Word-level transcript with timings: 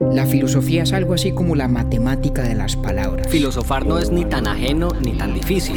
La 0.00 0.26
filosofía 0.26 0.84
es 0.84 0.92
algo 0.92 1.14
así 1.14 1.32
como 1.32 1.56
la 1.56 1.66
matemática 1.66 2.44
de 2.44 2.54
las 2.54 2.76
palabras. 2.76 3.26
Filosofar 3.26 3.84
no 3.84 3.98
es 3.98 4.12
ni 4.12 4.24
tan 4.24 4.46
ajeno 4.46 4.90
ni 5.04 5.18
tan 5.18 5.34
difícil. 5.34 5.74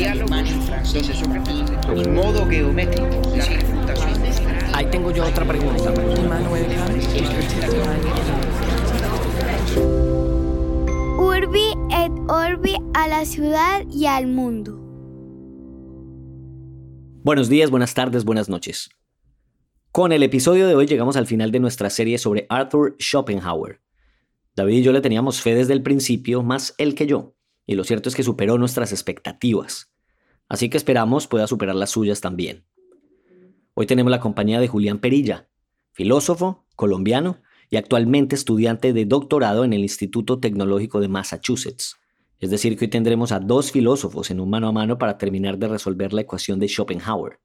modo 2.13 2.47
geométrico, 2.47 3.07
Ahí 4.73 4.85
tengo 4.91 5.09
yo 5.09 5.25
otra 5.25 5.43
pregunta. 5.43 5.91
Urbi 11.17 11.73
et 11.89 12.11
Orbi 12.27 12.75
a 12.93 13.07
la 13.07 13.25
ciudad 13.25 13.87
y 13.89 14.05
al 14.05 14.27
mundo. 14.27 14.77
Buenos 17.23 17.49
días, 17.49 17.71
buenas 17.71 17.95
tardes, 17.95 18.23
buenas 18.23 18.49
noches. 18.49 18.91
Con 19.91 20.11
el 20.11 20.21
episodio 20.21 20.67
de 20.67 20.75
hoy 20.75 20.85
llegamos 20.85 21.15
al 21.15 21.25
final 21.25 21.51
de 21.51 21.59
nuestra 21.59 21.89
serie 21.89 22.19
sobre 22.19 22.45
Arthur 22.49 22.95
Schopenhauer. 22.99 23.81
David 24.55 24.77
y 24.77 24.83
yo 24.83 24.91
le 24.91 25.01
teníamos 25.01 25.41
fe 25.41 25.55
desde 25.55 25.73
el 25.73 25.81
principio, 25.81 26.43
más 26.43 26.75
él 26.77 26.93
que 26.93 27.07
yo, 27.07 27.35
y 27.65 27.75
lo 27.75 27.83
cierto 27.83 28.09
es 28.09 28.15
que 28.15 28.23
superó 28.23 28.57
nuestras 28.57 28.91
expectativas. 28.91 29.93
Así 30.49 30.69
que 30.69 30.77
esperamos 30.77 31.27
pueda 31.27 31.47
superar 31.47 31.75
las 31.75 31.91
suyas 31.91 32.19
también. 32.19 32.65
Hoy 33.73 33.85
tenemos 33.85 34.11
la 34.11 34.19
compañía 34.19 34.59
de 34.59 34.67
Julián 34.67 34.99
Perilla, 34.99 35.49
filósofo, 35.93 36.65
colombiano 36.75 37.41
y 37.69 37.77
actualmente 37.77 38.35
estudiante 38.35 38.91
de 38.91 39.05
doctorado 39.05 39.63
en 39.63 39.71
el 39.71 39.81
Instituto 39.81 40.39
Tecnológico 40.39 40.99
de 40.99 41.07
Massachusetts. 41.07 41.95
Es 42.39 42.49
decir, 42.49 42.77
que 42.77 42.85
hoy 42.85 42.89
tendremos 42.89 43.31
a 43.31 43.39
dos 43.39 43.71
filósofos 43.71 44.31
en 44.31 44.41
un 44.41 44.49
mano 44.49 44.67
a 44.67 44.73
mano 44.73 44.97
para 44.97 45.17
terminar 45.17 45.57
de 45.57 45.69
resolver 45.69 46.11
la 46.11 46.21
ecuación 46.21 46.59
de 46.59 46.67
Schopenhauer. 46.67 47.39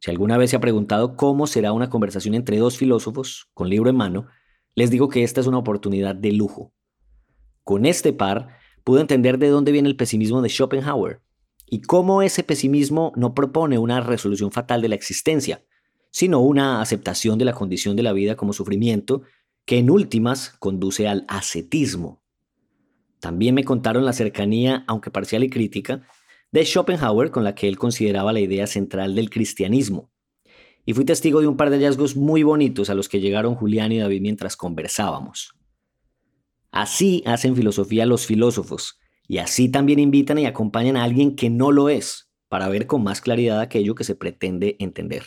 Si 0.00 0.10
alguna 0.10 0.36
vez 0.38 0.50
se 0.50 0.56
ha 0.56 0.60
preguntado 0.60 1.16
cómo 1.16 1.46
será 1.46 1.72
una 1.72 1.88
conversación 1.88 2.34
entre 2.34 2.58
dos 2.58 2.76
filósofos 2.76 3.48
con 3.54 3.68
libro 3.68 3.88
en 3.88 3.96
mano, 3.96 4.26
les 4.76 4.90
digo 4.90 5.08
que 5.08 5.24
esta 5.24 5.40
es 5.40 5.48
una 5.48 5.58
oportunidad 5.58 6.14
de 6.14 6.30
lujo. 6.32 6.72
Con 7.64 7.86
este 7.86 8.12
par 8.12 8.58
pude 8.84 9.00
entender 9.00 9.38
de 9.38 9.48
dónde 9.48 9.72
viene 9.72 9.88
el 9.88 9.96
pesimismo 9.96 10.42
de 10.42 10.48
Schopenhauer 10.48 11.20
y 11.68 11.80
cómo 11.80 12.22
ese 12.22 12.44
pesimismo 12.44 13.12
no 13.16 13.34
propone 13.34 13.78
una 13.78 14.00
resolución 14.00 14.52
fatal 14.52 14.82
de 14.82 14.88
la 14.88 14.94
existencia, 14.94 15.64
sino 16.12 16.40
una 16.40 16.80
aceptación 16.80 17.38
de 17.38 17.46
la 17.46 17.54
condición 17.54 17.96
de 17.96 18.04
la 18.04 18.12
vida 18.12 18.36
como 18.36 18.52
sufrimiento 18.52 19.22
que 19.64 19.78
en 19.78 19.90
últimas 19.90 20.50
conduce 20.60 21.08
al 21.08 21.24
ascetismo. 21.26 22.22
También 23.18 23.54
me 23.54 23.64
contaron 23.64 24.04
la 24.04 24.12
cercanía, 24.12 24.84
aunque 24.86 25.10
parcial 25.10 25.42
y 25.42 25.50
crítica, 25.50 26.06
de 26.52 26.64
Schopenhauer 26.64 27.30
con 27.30 27.42
la 27.42 27.54
que 27.54 27.66
él 27.66 27.78
consideraba 27.78 28.32
la 28.32 28.40
idea 28.40 28.66
central 28.66 29.14
del 29.14 29.30
cristianismo. 29.30 30.12
Y 30.86 30.94
fui 30.94 31.04
testigo 31.04 31.40
de 31.40 31.48
un 31.48 31.56
par 31.56 31.68
de 31.68 31.76
hallazgos 31.76 32.16
muy 32.16 32.44
bonitos 32.44 32.88
a 32.88 32.94
los 32.94 33.08
que 33.08 33.20
llegaron 33.20 33.56
Julián 33.56 33.92
y 33.92 33.98
David 33.98 34.22
mientras 34.22 34.56
conversábamos. 34.56 35.52
Así 36.70 37.22
hacen 37.26 37.56
filosofía 37.56 38.06
los 38.06 38.24
filósofos, 38.24 38.98
y 39.26 39.38
así 39.38 39.68
también 39.68 39.98
invitan 39.98 40.38
y 40.38 40.46
acompañan 40.46 40.96
a 40.96 41.02
alguien 41.02 41.34
que 41.34 41.50
no 41.50 41.72
lo 41.72 41.88
es, 41.88 42.30
para 42.48 42.68
ver 42.68 42.86
con 42.86 43.02
más 43.02 43.20
claridad 43.20 43.60
aquello 43.60 43.94
que 43.94 44.04
se 44.04 44.14
pretende 44.14 44.76
entender. 44.78 45.24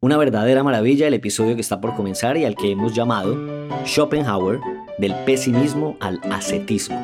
Una 0.00 0.18
verdadera 0.18 0.62
maravilla 0.62 1.08
el 1.08 1.14
episodio 1.14 1.54
que 1.54 1.62
está 1.62 1.80
por 1.80 1.96
comenzar 1.96 2.36
y 2.36 2.44
al 2.44 2.54
que 2.54 2.70
hemos 2.70 2.94
llamado 2.94 3.36
Schopenhauer, 3.84 4.60
del 4.98 5.14
pesimismo 5.24 5.96
al 6.00 6.20
ascetismo. 6.30 6.96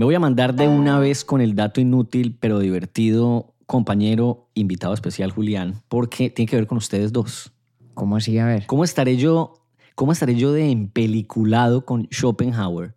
Me 0.00 0.06
voy 0.06 0.14
a 0.14 0.18
mandar 0.18 0.54
de 0.54 0.66
una 0.66 0.98
vez 0.98 1.26
con 1.26 1.42
el 1.42 1.54
dato 1.54 1.78
inútil 1.78 2.34
pero 2.40 2.58
divertido, 2.58 3.52
compañero, 3.66 4.48
invitado 4.54 4.94
especial 4.94 5.30
Julián, 5.30 5.82
porque 5.88 6.30
tiene 6.30 6.48
que 6.48 6.56
ver 6.56 6.66
con 6.66 6.78
ustedes 6.78 7.12
dos. 7.12 7.52
¿Cómo 7.92 8.16
así? 8.16 8.38
A 8.38 8.46
ver. 8.46 8.64
¿Cómo 8.64 8.82
estaré 8.82 9.18
yo, 9.18 9.62
cómo 9.96 10.12
estaré 10.12 10.36
yo 10.36 10.54
de 10.54 10.70
empeliculado 10.70 11.84
con 11.84 12.08
Schopenhauer 12.10 12.94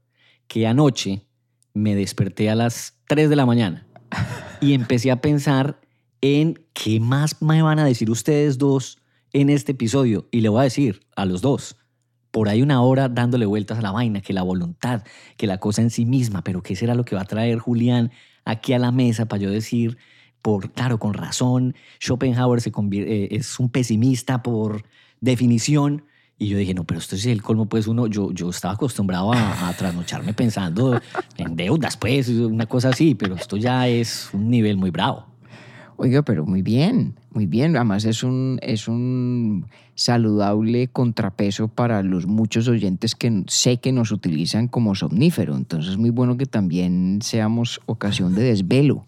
que 0.48 0.66
anoche 0.66 1.28
me 1.74 1.94
desperté 1.94 2.50
a 2.50 2.56
las 2.56 2.98
3 3.10 3.30
de 3.30 3.36
la 3.36 3.46
mañana 3.46 3.86
y 4.62 4.72
empecé 4.72 5.12
a 5.12 5.20
pensar 5.20 5.82
en 6.22 6.64
qué 6.72 7.02
más 7.02 7.42
me 7.42 7.62
van 7.62 7.80
a 7.80 7.86
decir 7.86 8.10
ustedes 8.10 8.58
dos 8.58 8.98
en 9.34 9.50
este 9.50 9.74
episodio? 9.74 10.30
Y 10.32 10.40
le 10.40 10.48
voy 10.48 10.62
a 10.62 10.64
decir 10.64 11.02
a 11.18 11.26
los 11.26 11.42
dos 11.42 11.76
por 12.34 12.50
ahí 12.50 12.64
una 12.64 12.82
hora 12.82 13.10
dándole 13.10 13.46
vueltas 13.46 13.78
a 13.78 13.82
la 13.84 13.92
vaina, 13.92 14.20
que 14.20 14.34
la 14.34 14.42
voluntad, 14.42 15.04
que 15.38 15.46
la 15.46 15.60
cosa 15.60 15.84
en 15.84 15.92
sí 15.92 16.04
misma, 16.04 16.44
pero 16.44 16.64
¿qué 16.64 16.76
será 16.76 16.96
lo 16.96 17.06
que 17.06 17.16
va 17.16 17.22
a 17.22 17.26
traer 17.26 17.60
Julián 17.60 18.12
aquí 18.44 18.74
a 18.74 18.80
la 18.80 18.92
mesa 18.92 19.28
para 19.28 19.44
yo 19.44 19.52
decir, 19.52 20.00
por, 20.42 20.72
claro, 20.72 20.98
con 20.98 21.14
razón, 21.14 21.76
Schopenhauer 22.02 22.60
se 22.60 22.72
eh, 22.72 23.28
es 23.30 23.60
un 23.60 23.70
pesimista 23.70 24.42
por 24.42 24.84
definición? 25.22 26.06
Y 26.40 26.48
yo 26.48 26.58
dije, 26.58 26.74
no, 26.74 26.86
pero 26.86 27.00
esto 27.00 27.16
es 27.16 27.28
el 27.28 27.44
colmo, 27.44 27.68
pues 27.68 27.86
uno, 27.86 28.08
yo, 28.08 28.32
yo 28.32 28.50
estaba 28.50 28.74
acostumbrado 28.74 29.32
a, 29.32 29.70
a 29.70 29.74
trasnocharme 29.74 30.34
pensando 30.34 31.00
en 31.38 31.56
deudas, 31.56 31.98
pues, 31.98 32.30
una 32.30 32.66
cosa 32.66 32.90
así, 32.90 33.14
pero 33.14 33.36
esto 33.36 33.58
ya 33.58 33.88
es 33.88 34.32
un 34.34 34.50
nivel 34.50 34.76
muy 34.76 34.90
bravo. 34.90 35.33
Oiga, 36.04 36.22
pero 36.22 36.46
muy 36.46 36.62
bien, 36.62 37.16
muy 37.32 37.46
bien. 37.46 37.78
Además 37.78 38.04
es 38.04 38.24
un, 38.24 38.60
es 38.62 38.90
un 38.90 39.68
saludable 39.96 40.90
contrapeso 40.90 41.70
para 41.70 42.04
los 42.04 42.28
muchos 42.28 42.68
oyentes 42.68 43.16
que 43.16 43.46
sé 43.48 43.78
que 43.78 43.94
nos 43.94 44.12
utilizan 44.12 44.68
como 44.68 44.96
somnífero. 44.96 45.56
Entonces 45.56 45.92
es 45.92 45.98
muy 45.98 46.10
bueno 46.10 46.36
que 46.36 46.46
también 46.46 47.20
seamos 47.22 47.80
ocasión 47.86 48.36
de 48.36 48.44
desvelo. 48.44 49.06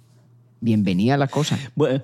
Bienvenida 0.61 1.15
a 1.15 1.17
la 1.17 1.27
cosa. 1.27 1.59
Bueno, 1.75 2.01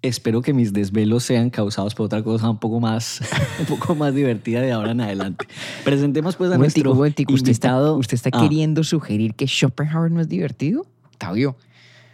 espero 0.00 0.42
que 0.42 0.54
mis 0.54 0.72
desvelos 0.72 1.24
sean 1.24 1.50
causados 1.50 1.96
por 1.96 2.06
otra 2.06 2.22
cosa 2.22 2.50
un 2.50 2.60
poco 2.60 2.78
más, 2.78 3.22
un 3.58 3.66
poco 3.66 3.96
más 3.96 4.14
divertida 4.14 4.60
de 4.60 4.70
ahora 4.70 4.92
en 4.92 5.00
adelante. 5.00 5.44
Presentemos 5.84 6.36
pues 6.36 6.52
a 6.52 6.56
nuestro 6.56 6.92
invitado. 6.92 7.34
¿Usted 7.34 7.50
está, 7.50 7.92
usted 7.94 8.14
está 8.14 8.30
ah. 8.32 8.42
queriendo 8.42 8.84
sugerir 8.84 9.34
que 9.34 9.48
Schopenhauer 9.48 10.12
no 10.12 10.20
es 10.20 10.28
divertido? 10.28 10.86
Octavio. 11.06 11.56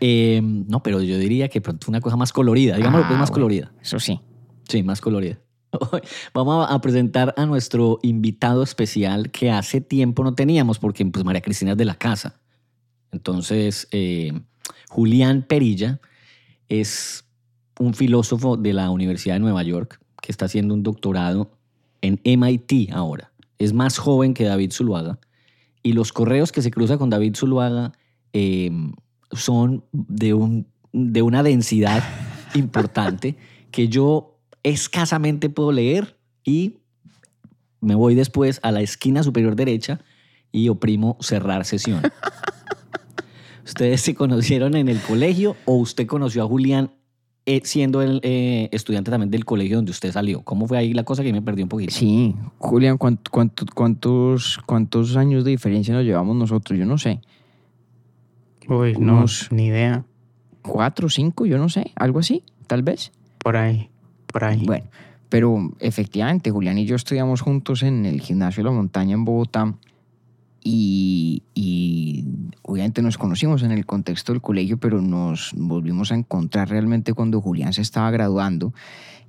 Eh, 0.00 0.40
no, 0.42 0.82
pero 0.82 1.00
yo 1.02 1.18
diría 1.18 1.48
que 1.48 1.60
pronto 1.60 1.86
una 1.88 2.00
cosa 2.00 2.16
más 2.16 2.32
colorida, 2.32 2.76
digamos 2.76 3.06
que 3.06 3.12
es 3.12 3.18
más 3.18 3.30
ah, 3.30 3.34
colorida. 3.34 3.72
Eso 3.80 3.98
sí. 3.98 4.20
Sí, 4.68 4.82
más 4.82 5.00
colorida. 5.00 5.38
Vamos 6.34 6.66
a 6.68 6.80
presentar 6.80 7.34
a 7.36 7.46
nuestro 7.46 7.98
invitado 8.02 8.62
especial 8.62 9.30
que 9.30 9.50
hace 9.50 9.80
tiempo 9.80 10.24
no 10.24 10.34
teníamos 10.34 10.78
porque 10.78 11.04
pues 11.06 11.24
María 11.24 11.40
Cristina 11.40 11.72
es 11.72 11.76
de 11.76 11.84
la 11.84 11.94
casa. 11.94 12.40
Entonces, 13.12 13.88
eh, 13.92 14.32
Julián 14.88 15.44
Perilla 15.48 16.00
es 16.68 17.24
un 17.78 17.94
filósofo 17.94 18.56
de 18.56 18.72
la 18.72 18.90
Universidad 18.90 19.34
de 19.36 19.40
Nueva 19.40 19.62
York 19.62 20.00
que 20.20 20.32
está 20.32 20.46
haciendo 20.46 20.74
un 20.74 20.82
doctorado 20.82 21.52
en 22.00 22.20
MIT 22.24 22.92
ahora. 22.92 23.32
Es 23.58 23.72
más 23.72 23.98
joven 23.98 24.34
que 24.34 24.44
David 24.44 24.72
Zuluaga 24.72 25.18
y 25.82 25.92
los 25.92 26.12
correos 26.12 26.52
que 26.52 26.62
se 26.62 26.70
cruza 26.70 26.98
con 26.98 27.10
David 27.10 27.36
Zuluaga 27.36 27.92
eh, 28.32 28.70
son 29.32 29.84
de, 29.92 30.34
un, 30.34 30.66
de 30.92 31.22
una 31.22 31.42
densidad 31.42 32.02
importante 32.54 33.36
que 33.70 33.88
yo 33.88 34.38
escasamente 34.62 35.48
puedo 35.48 35.72
leer 35.72 36.18
y 36.44 36.78
me 37.80 37.94
voy 37.94 38.14
después 38.14 38.60
a 38.62 38.72
la 38.72 38.80
esquina 38.80 39.22
superior 39.22 39.56
derecha 39.56 40.00
y 40.50 40.68
oprimo 40.68 41.16
cerrar 41.20 41.64
sesión. 41.64 42.02
¿Ustedes 43.64 44.00
se 44.00 44.14
conocieron 44.14 44.76
en 44.76 44.88
el 44.88 45.00
colegio 45.00 45.56
o 45.64 45.74
usted 45.74 46.06
conoció 46.06 46.44
a 46.44 46.46
Julián 46.46 46.92
eh, 47.46 47.60
siendo 47.64 48.00
el 48.00 48.20
eh, 48.22 48.68
estudiante 48.72 49.10
también 49.10 49.30
del 49.30 49.44
colegio 49.44 49.76
donde 49.76 49.90
usted 49.90 50.12
salió? 50.12 50.42
¿Cómo 50.42 50.66
fue 50.66 50.78
ahí 50.78 50.94
la 50.94 51.04
cosa 51.04 51.22
que 51.22 51.32
me 51.32 51.42
perdí 51.42 51.62
un 51.62 51.68
poquito? 51.68 51.92
Sí, 51.92 52.34
Julián, 52.58 52.96
cuántos, 52.96 54.58
¿cuántos 54.66 55.16
años 55.16 55.44
de 55.44 55.50
diferencia 55.50 55.94
nos 55.94 56.04
llevamos 56.04 56.36
nosotros? 56.36 56.78
Yo 56.78 56.86
no 56.86 56.96
sé. 56.96 57.20
Uy, 58.68 58.94
no, 58.98 59.24
ni 59.50 59.66
idea. 59.66 60.04
Cuatro, 60.62 61.08
cinco, 61.08 61.46
yo 61.46 61.58
no 61.58 61.68
sé, 61.68 61.92
algo 61.94 62.18
así, 62.18 62.42
tal 62.66 62.82
vez. 62.82 63.12
Por 63.38 63.56
ahí, 63.56 63.88
por 64.26 64.44
ahí. 64.44 64.64
Bueno, 64.64 64.86
pero 65.28 65.72
efectivamente, 65.78 66.50
Julián 66.50 66.78
y 66.78 66.86
yo 66.86 66.96
estudiamos 66.96 67.40
juntos 67.40 67.82
en 67.82 68.06
el 68.06 68.20
gimnasio 68.20 68.62
de 68.62 68.70
la 68.70 68.76
montaña 68.76 69.14
en 69.14 69.24
Bogotá 69.24 69.74
y, 70.62 71.44
y, 71.54 72.24
obviamente 72.62 73.00
nos 73.02 73.18
conocimos 73.18 73.62
en 73.62 73.70
el 73.70 73.86
contexto 73.86 74.32
del 74.32 74.42
colegio, 74.42 74.78
pero 74.78 75.00
nos 75.00 75.52
volvimos 75.56 76.10
a 76.10 76.16
encontrar 76.16 76.68
realmente 76.68 77.12
cuando 77.12 77.40
Julián 77.40 77.72
se 77.72 77.82
estaba 77.82 78.10
graduando 78.10 78.72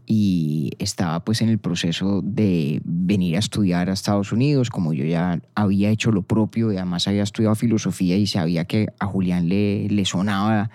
y 0.09 0.71
estaba 0.79 1.19
pues 1.25 1.41
en 1.41 1.49
el 1.49 1.59
proceso 1.59 2.21
de 2.23 2.81
venir 2.85 3.35
a 3.35 3.39
estudiar 3.39 3.89
a 3.89 3.93
Estados 3.93 4.31
Unidos, 4.31 4.69
como 4.69 4.93
yo 4.93 5.03
ya 5.03 5.41
había 5.53 5.89
hecho 5.89 6.11
lo 6.11 6.21
propio 6.21 6.71
y 6.71 6.77
además 6.77 7.09
había 7.09 7.23
estudiado 7.23 7.55
filosofía 7.55 8.15
y 8.15 8.25
sabía 8.25 8.63
que 8.63 8.87
a 8.99 9.05
Julián 9.05 9.49
le, 9.49 9.89
le 9.89 10.05
sonaba 10.05 10.69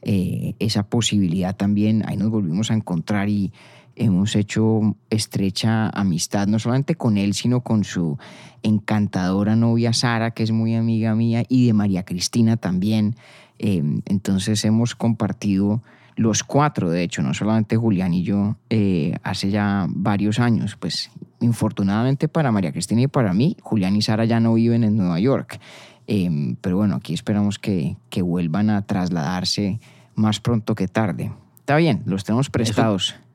eh, 0.00 0.54
esa 0.58 0.88
posibilidad 0.88 1.54
también, 1.54 2.02
ahí 2.06 2.16
nos 2.16 2.30
volvimos 2.30 2.70
a 2.70 2.74
encontrar 2.74 3.28
y 3.28 3.52
hemos 3.94 4.34
hecho 4.36 4.96
estrecha 5.10 5.90
amistad, 5.90 6.46
no 6.46 6.58
solamente 6.58 6.94
con 6.94 7.18
él, 7.18 7.34
sino 7.34 7.60
con 7.60 7.84
su 7.84 8.16
encantadora 8.62 9.54
novia 9.54 9.92
Sara, 9.92 10.30
que 10.30 10.44
es 10.44 10.50
muy 10.50 10.74
amiga 10.74 11.14
mía, 11.14 11.44
y 11.46 11.66
de 11.66 11.74
María 11.74 12.04
Cristina 12.04 12.56
también. 12.56 13.16
Eh, 13.58 13.82
entonces 14.06 14.64
hemos 14.64 14.94
compartido 14.94 15.82
los 16.18 16.42
cuatro, 16.42 16.90
de 16.90 17.04
hecho, 17.04 17.22
no 17.22 17.32
solamente 17.32 17.76
Julián 17.76 18.12
y 18.12 18.24
yo, 18.24 18.56
eh, 18.70 19.14
hace 19.22 19.50
ya 19.50 19.86
varios 19.88 20.40
años, 20.40 20.76
pues 20.76 21.12
infortunadamente 21.40 22.26
para 22.26 22.50
María 22.50 22.72
Cristina 22.72 23.02
y 23.02 23.06
para 23.06 23.32
mí, 23.32 23.56
Julián 23.62 23.94
y 23.94 24.02
Sara 24.02 24.24
ya 24.24 24.40
no 24.40 24.54
viven 24.54 24.82
en 24.82 24.96
Nueva 24.96 25.20
York. 25.20 25.60
Em, 26.08 26.56
pero 26.60 26.76
bueno, 26.76 26.96
aquí 26.96 27.14
esperamos 27.14 27.60
que, 27.60 27.96
que, 28.10 28.22
vuelvan 28.22 28.68
a 28.68 28.82
trasladarse 28.82 29.78
más 30.16 30.40
pronto 30.40 30.74
que 30.74 30.88
tarde. 30.88 31.30
Está 31.60 31.76
bien, 31.76 32.02
los 32.04 32.24
tenemos 32.24 32.50
prestados. 32.50 33.10
Eso, 33.10 33.27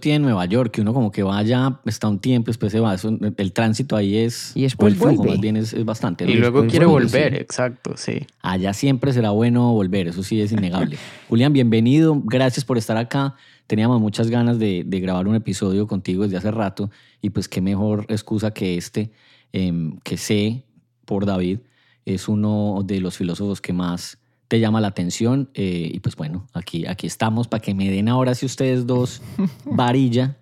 tiene 0.00 0.20
Nueva 0.20 0.44
York, 0.46 0.72
que 0.72 0.80
uno 0.80 0.92
como 0.92 1.10
que 1.10 1.22
vaya, 1.22 1.80
está 1.84 2.08
un 2.08 2.18
tiempo, 2.18 2.48
después 2.48 2.72
se 2.72 2.80
va. 2.80 2.96
el 3.36 3.52
tránsito 3.52 3.96
ahí 3.96 4.16
es. 4.16 4.52
Y 4.54 4.62
después 4.62 4.94
el 4.94 4.98
flujo 4.98 5.24
más 5.24 5.40
bien 5.40 5.56
es, 5.56 5.84
bastante. 5.84 6.24
Y 6.24 6.34
luego 6.34 6.66
quiere 6.66 6.86
volver, 6.86 7.34
exacto, 7.34 7.94
sí. 7.96 8.26
Allá 8.42 8.72
siempre 8.72 9.12
será 9.12 9.30
bueno 9.30 9.72
volver, 9.72 10.08
eso 10.08 10.22
sí 10.22 10.40
es 10.40 10.52
innegable. 10.52 10.96
Julián, 11.28 11.52
bienvenido, 11.52 12.20
gracias 12.24 12.64
por 12.64 12.78
estar 12.78 12.96
acá. 12.96 13.36
Teníamos 13.66 14.00
muchas 14.00 14.30
ganas 14.30 14.58
de, 14.58 14.82
de, 14.86 15.00
grabar 15.00 15.28
un 15.28 15.34
episodio 15.34 15.86
contigo 15.86 16.22
desde 16.22 16.38
hace 16.38 16.50
rato 16.50 16.90
y 17.20 17.30
pues 17.30 17.48
qué 17.48 17.60
mejor 17.60 18.06
excusa 18.08 18.52
que 18.52 18.76
este, 18.76 19.10
em, 19.52 19.98
que 20.02 20.16
sé 20.16 20.64
por 21.04 21.26
David, 21.26 21.60
es 22.04 22.28
uno 22.28 22.82
de 22.84 23.00
los 23.00 23.16
filósofos 23.16 23.60
que 23.60 23.72
más 23.72 24.18
te 24.48 24.60
llama 24.60 24.80
la 24.80 24.88
atención. 24.88 25.50
Eh, 25.54 25.90
y 25.92 26.00
pues 26.00 26.16
bueno, 26.16 26.46
aquí, 26.54 26.86
aquí 26.86 27.06
estamos 27.06 27.46
para 27.48 27.62
que 27.62 27.74
me 27.74 27.90
den 27.90 28.08
ahora 28.08 28.34
si 28.34 28.46
ustedes 28.46 28.86
dos 28.86 29.22
varilla. 29.64 30.36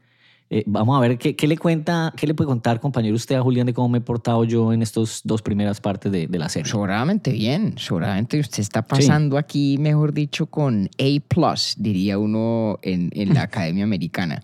Eh, 0.49 0.63
vamos 0.67 0.97
a 0.97 1.01
ver 1.01 1.19
¿qué, 1.19 1.35
qué, 1.35 1.49
le 1.49 1.59
cuenta, 1.59 2.13
qué 2.17 2.25
le 2.25 2.33
puede 2.33 2.47
contar, 2.47 2.79
compañero, 2.79 3.17
usted 3.17 3.35
a 3.35 3.43
Julián 3.43 3.67
de 3.67 3.75
cómo 3.75 3.89
me 3.89 3.99
he 3.99 4.01
portado 4.01 4.45
yo 4.45 4.73
en 4.73 4.81
estas 4.81 5.23
dos 5.25 5.43
primeras 5.43 5.81
partes 5.81 6.13
de, 6.13 6.29
de 6.29 6.39
la 6.39 6.49
serie. 6.49 6.71
Sobradamente 6.71 7.33
bien, 7.33 7.75
sobradamente 7.77 8.39
usted 8.39 8.61
está 8.61 8.83
pasando 8.83 9.39
aquí, 9.39 9.77
mejor 9.79 10.13
dicho, 10.13 10.47
con 10.47 10.89
A, 11.01 11.55
diría 11.79 12.19
uno 12.19 12.79
en, 12.83 13.11
en 13.13 13.35
la 13.35 13.43
Academia 13.43 13.83
Americana. 13.83 14.41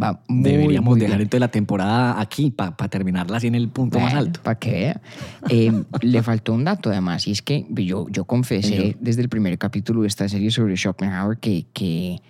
Va 0.00 0.20
Deberíamos 0.28 0.98
dejar 0.98 1.20
entonces 1.20 1.40
la 1.40 1.50
temporada 1.50 2.20
aquí 2.20 2.50
para 2.50 2.88
terminarla 2.88 3.36
así 3.36 3.48
en 3.48 3.54
el 3.54 3.68
punto 3.68 4.00
más 4.00 4.14
alto. 4.14 4.40
Para 4.42 4.58
que 4.58 4.70
vea. 4.70 5.00
Eh, 5.48 5.84
le 6.00 6.22
faltó 6.22 6.54
un 6.54 6.64
dato 6.64 6.90
además, 6.90 7.26
y 7.26 7.32
es 7.32 7.42
que 7.42 7.66
yo, 7.70 8.06
yo 8.08 8.24
confesé 8.24 8.96
desde 9.00 9.22
el 9.22 9.28
primer 9.28 9.58
capítulo 9.58 10.02
de 10.02 10.08
esta 10.08 10.28
serie 10.28 10.50
sobre 10.50 10.76
Schopenhauer 10.76 11.38
que, 11.38 11.66
que 11.72 12.22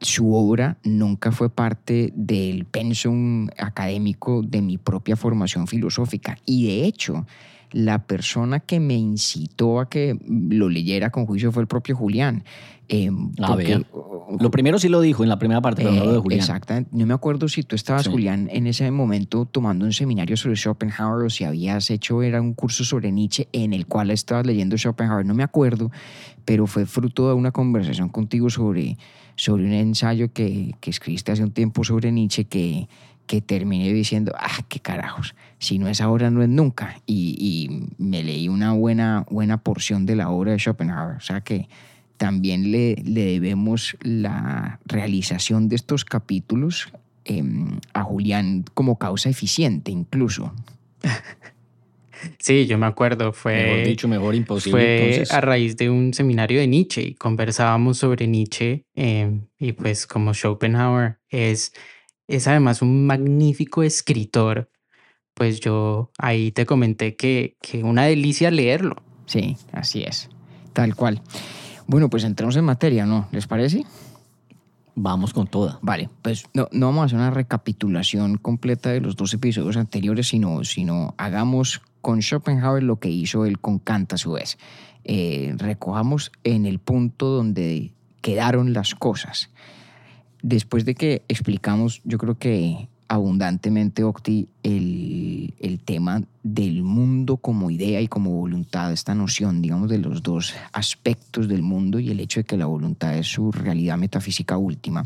su 0.00 0.34
obra 0.34 0.76
nunca 0.84 1.32
fue 1.32 1.48
parte 1.48 2.12
del 2.14 2.66
pensum 2.66 3.48
académico 3.58 4.42
de 4.42 4.60
mi 4.60 4.78
propia 4.78 5.16
formación 5.16 5.66
filosófica. 5.66 6.36
Y 6.44 6.66
de 6.66 6.84
hecho, 6.84 7.26
la 7.72 8.06
persona 8.06 8.60
que 8.60 8.80
me 8.80 8.94
incitó 8.94 9.80
a 9.80 9.88
que 9.88 10.18
lo 10.28 10.68
leyera 10.68 11.10
con 11.10 11.26
juicio 11.26 11.52
fue 11.52 11.62
el 11.62 11.68
propio 11.68 11.96
Julián. 11.96 12.44
Eh, 12.88 13.10
lo 14.38 14.50
primero 14.50 14.78
sí 14.78 14.88
lo 14.88 15.00
dijo 15.00 15.22
en 15.22 15.28
la 15.28 15.38
primera 15.38 15.60
parte, 15.60 15.82
pero 15.82 16.04
no 16.04 16.12
de 16.12 16.18
Julián. 16.18 16.40
Exactamente. 16.40 16.90
No 16.92 17.06
me 17.06 17.14
acuerdo 17.14 17.48
si 17.48 17.62
tú 17.62 17.74
estabas, 17.74 18.06
Julián, 18.06 18.48
en 18.52 18.66
ese 18.66 18.90
momento 18.90 19.44
tomando 19.44 19.84
un 19.84 19.92
seminario 19.92 20.36
sobre 20.36 20.56
Schopenhauer 20.56 21.26
o 21.26 21.30
si 21.30 21.44
habías 21.44 21.90
hecho, 21.90 22.22
era 22.22 22.40
un 22.40 22.54
curso 22.54 22.84
sobre 22.84 23.10
Nietzsche 23.10 23.48
en 23.52 23.72
el 23.72 23.86
cual 23.86 24.10
estabas 24.10 24.46
leyendo 24.46 24.76
Schopenhauer. 24.76 25.26
No 25.26 25.34
me 25.34 25.42
acuerdo, 25.42 25.90
pero 26.44 26.66
fue 26.66 26.86
fruto 26.86 27.28
de 27.28 27.34
una 27.34 27.50
conversación 27.50 28.08
contigo 28.08 28.50
sobre, 28.50 28.98
sobre 29.34 29.64
un 29.64 29.72
ensayo 29.72 30.32
que, 30.32 30.74
que 30.80 30.90
escribiste 30.90 31.32
hace 31.32 31.42
un 31.42 31.52
tiempo 31.52 31.82
sobre 31.84 32.12
Nietzsche 32.12 32.44
que 32.44 32.88
que 33.26 33.40
terminé 33.40 33.92
diciendo, 33.92 34.32
ah, 34.38 34.64
qué 34.68 34.80
carajos, 34.80 35.34
si 35.58 35.78
no 35.78 35.88
es 35.88 36.00
ahora, 36.00 36.30
no 36.30 36.42
es 36.42 36.48
nunca. 36.48 37.00
Y, 37.06 37.86
me 37.98 38.22
leí 38.22 38.48
una 38.48 38.72
buena, 38.72 39.26
buena 39.30 39.58
porción 39.58 40.06
de 40.06 40.16
la 40.16 40.30
obra 40.30 40.52
de 40.52 40.58
Schopenhauer. 40.58 41.16
O 41.16 41.20
sea 41.20 41.40
que 41.40 41.68
también 42.16 42.70
le, 42.70 42.96
le 43.04 43.24
debemos 43.24 43.96
la 44.02 44.80
realización 44.84 45.68
de 45.68 45.76
estos 45.76 46.04
capítulos 46.04 46.92
em, 47.24 47.80
a 47.92 48.02
Julián 48.02 48.64
como 48.74 48.98
causa 48.98 49.28
eficiente 49.28 49.90
incluso. 49.90 50.52
Sí, 52.38 52.66
yo 52.66 52.78
me 52.78 52.86
acuerdo, 52.86 53.32
fue, 53.32 53.54
mejor 53.54 53.86
dicho, 53.86 54.08
mejor 54.08 54.34
imposible. 54.34 55.26
Fue 55.26 55.36
a 55.36 55.40
raíz 55.40 55.76
de 55.76 55.90
un 55.90 56.14
seminario 56.14 56.58
de 56.58 56.66
Nietzsche 56.66 57.02
y 57.02 57.14
conversábamos 57.14 57.98
sobre 57.98 58.26
Nietzsche 58.26 58.84
em, 58.94 59.42
y 59.58 59.72
pues 59.72 60.06
como 60.06 60.32
Schopenhauer 60.32 61.18
es 61.28 61.72
es 62.28 62.46
además 62.46 62.82
un 62.82 63.06
magnífico 63.06 63.82
escritor, 63.82 64.70
pues 65.34 65.60
yo 65.60 66.10
ahí 66.18 66.50
te 66.52 66.66
comenté 66.66 67.16
que, 67.16 67.56
que 67.60 67.82
una 67.82 68.04
delicia 68.04 68.50
leerlo. 68.50 68.96
Sí, 69.26 69.56
así 69.72 70.02
es, 70.02 70.28
tal 70.72 70.94
cual. 70.94 71.22
Bueno, 71.86 72.08
pues 72.08 72.24
entremos 72.24 72.56
en 72.56 72.64
materia, 72.64 73.06
¿no? 73.06 73.28
¿Les 73.32 73.46
parece? 73.46 73.84
Vamos 74.94 75.34
con 75.34 75.46
toda. 75.46 75.78
Vale, 75.82 76.08
pues 76.22 76.46
no, 76.54 76.68
no 76.72 76.86
vamos 76.86 77.02
a 77.02 77.04
hacer 77.06 77.18
una 77.18 77.30
recapitulación 77.30 78.38
completa 78.38 78.90
de 78.90 79.00
los 79.00 79.14
dos 79.14 79.34
episodios 79.34 79.76
anteriores, 79.76 80.28
sino, 80.28 80.64
sino 80.64 81.14
hagamos 81.18 81.82
con 82.00 82.22
Schopenhauer 82.22 82.82
lo 82.82 82.98
que 82.98 83.10
hizo 83.10 83.44
él 83.44 83.58
con 83.60 83.78
Kant 83.78 84.14
a 84.14 84.16
su 84.16 84.32
vez. 84.32 84.58
Eh, 85.04 85.54
recojamos 85.58 86.32
en 86.44 86.66
el 86.66 86.78
punto 86.78 87.26
donde 87.26 87.92
quedaron 88.22 88.72
las 88.72 88.94
cosas 88.94 89.50
después 90.46 90.84
de 90.84 90.94
que 90.94 91.22
explicamos, 91.28 92.00
yo 92.04 92.18
creo 92.18 92.38
que 92.38 92.88
abundantemente, 93.08 94.04
Octi, 94.04 94.48
el, 94.62 95.54
el, 95.60 95.80
tema 95.80 96.22
del 96.42 96.82
mundo 96.82 97.36
como 97.36 97.70
idea 97.70 98.00
y 98.00 98.08
como 98.08 98.30
voluntad, 98.30 98.92
esta 98.92 99.14
noción, 99.14 99.60
digamos, 99.60 99.90
de 99.90 99.98
los 99.98 100.22
dos 100.22 100.54
aspectos 100.72 101.48
del 101.48 101.62
mundo 101.62 101.98
y 101.98 102.10
el 102.10 102.20
hecho 102.20 102.40
de 102.40 102.44
que 102.44 102.56
la 102.56 102.66
voluntad 102.66 103.16
es 103.16 103.26
su 103.26 103.50
realidad 103.50 103.96
metafísica 103.96 104.56
última. 104.56 105.04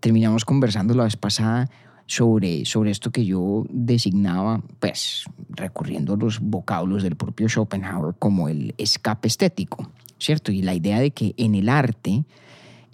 Terminamos 0.00 0.44
conversando 0.44 0.94
la 0.94 1.04
vez 1.04 1.16
pasada 1.16 1.70
sobre, 2.06 2.64
sobre 2.64 2.90
esto 2.90 3.10
que 3.10 3.24
yo 3.24 3.66
designaba, 3.68 4.62
pues 4.78 5.24
recurriendo 5.50 6.14
a 6.14 6.16
los 6.16 6.40
vocablos 6.40 7.02
del 7.02 7.16
propio 7.16 7.48
Schopenhauer 7.48 8.14
como 8.18 8.48
el 8.48 8.74
escape 8.78 9.28
estético, 9.28 9.90
¿cierto? 10.18 10.52
Y 10.52 10.62
la 10.62 10.74
idea 10.74 11.00
de 11.00 11.10
que 11.10 11.34
en 11.36 11.54
el 11.54 11.68
arte, 11.68 12.24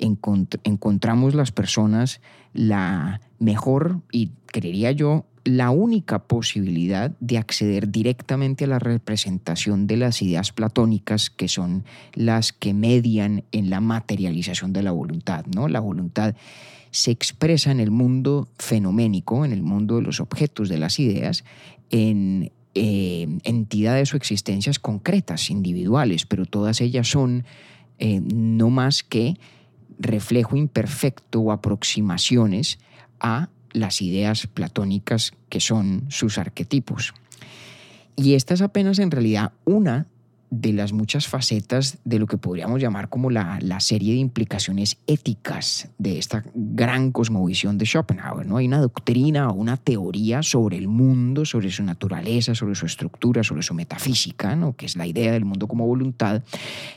encontramos 0.02 1.34
las 1.34 1.52
personas 1.52 2.20
la 2.52 3.20
mejor 3.38 4.00
y 4.10 4.30
creería 4.46 4.92
yo 4.92 5.24
la 5.44 5.70
única 5.70 6.24
posibilidad 6.24 7.10
de 7.18 7.38
acceder 7.38 7.90
directamente 7.90 8.64
a 8.64 8.68
la 8.68 8.78
representación 8.78 9.86
de 9.86 9.96
las 9.96 10.22
ideas 10.22 10.52
platónicas 10.52 11.30
que 11.30 11.48
son 11.48 11.84
las 12.14 12.52
que 12.52 12.74
median 12.74 13.44
en 13.50 13.70
la 13.70 13.80
materialización 13.80 14.72
de 14.72 14.84
la 14.84 14.92
voluntad, 14.92 15.44
¿no? 15.46 15.66
La 15.68 15.80
voluntad 15.80 16.36
se 16.92 17.10
expresa 17.10 17.72
en 17.72 17.80
el 17.80 17.90
mundo 17.90 18.48
fenoménico, 18.58 19.44
en 19.44 19.52
el 19.52 19.62
mundo 19.62 19.96
de 19.96 20.02
los 20.02 20.20
objetos 20.20 20.68
de 20.68 20.78
las 20.78 21.00
ideas, 21.00 21.42
en 21.90 22.52
eh, 22.74 23.26
entidades 23.42 24.14
o 24.14 24.16
existencias 24.16 24.78
concretas, 24.78 25.50
individuales, 25.50 26.26
pero 26.26 26.46
todas 26.46 26.80
ellas 26.80 27.08
son 27.08 27.44
eh, 27.98 28.20
no 28.20 28.70
más 28.70 29.02
que 29.02 29.36
reflejo 29.98 30.56
imperfecto 30.56 31.40
o 31.40 31.52
aproximaciones 31.52 32.78
a 33.20 33.48
las 33.72 34.02
ideas 34.02 34.46
platónicas 34.46 35.32
que 35.48 35.60
son 35.60 36.04
sus 36.08 36.38
arquetipos. 36.38 37.14
Y 38.16 38.34
esta 38.34 38.54
es 38.54 38.62
apenas 38.62 38.98
en 38.98 39.10
realidad 39.10 39.52
una 39.64 40.06
de 40.52 40.74
las 40.74 40.92
muchas 40.92 41.28
facetas 41.28 41.96
de 42.04 42.18
lo 42.18 42.26
que 42.26 42.36
podríamos 42.36 42.78
llamar 42.78 43.08
como 43.08 43.30
la, 43.30 43.58
la, 43.62 43.80
serie 43.80 44.12
de 44.12 44.18
implicaciones 44.18 44.98
éticas 45.06 45.88
de 45.96 46.18
esta 46.18 46.44
gran 46.54 47.10
cosmovisión 47.10 47.78
de 47.78 47.86
Schopenhauer. 47.86 48.46
¿no? 48.46 48.58
Hay 48.58 48.66
una 48.66 48.82
doctrina 48.82 49.48
o 49.48 49.54
una 49.54 49.78
teoría 49.78 50.42
sobre 50.42 50.76
el 50.76 50.88
mundo, 50.88 51.46
sobre 51.46 51.70
su 51.70 51.82
naturaleza, 51.82 52.54
sobre 52.54 52.74
su 52.74 52.84
estructura, 52.84 53.42
sobre 53.42 53.62
su 53.62 53.72
metafísica, 53.72 54.54
¿no? 54.54 54.76
que 54.76 54.84
es 54.84 54.94
la 54.94 55.06
idea 55.06 55.32
del 55.32 55.46
mundo 55.46 55.66
como 55.66 55.86
voluntad. 55.86 56.42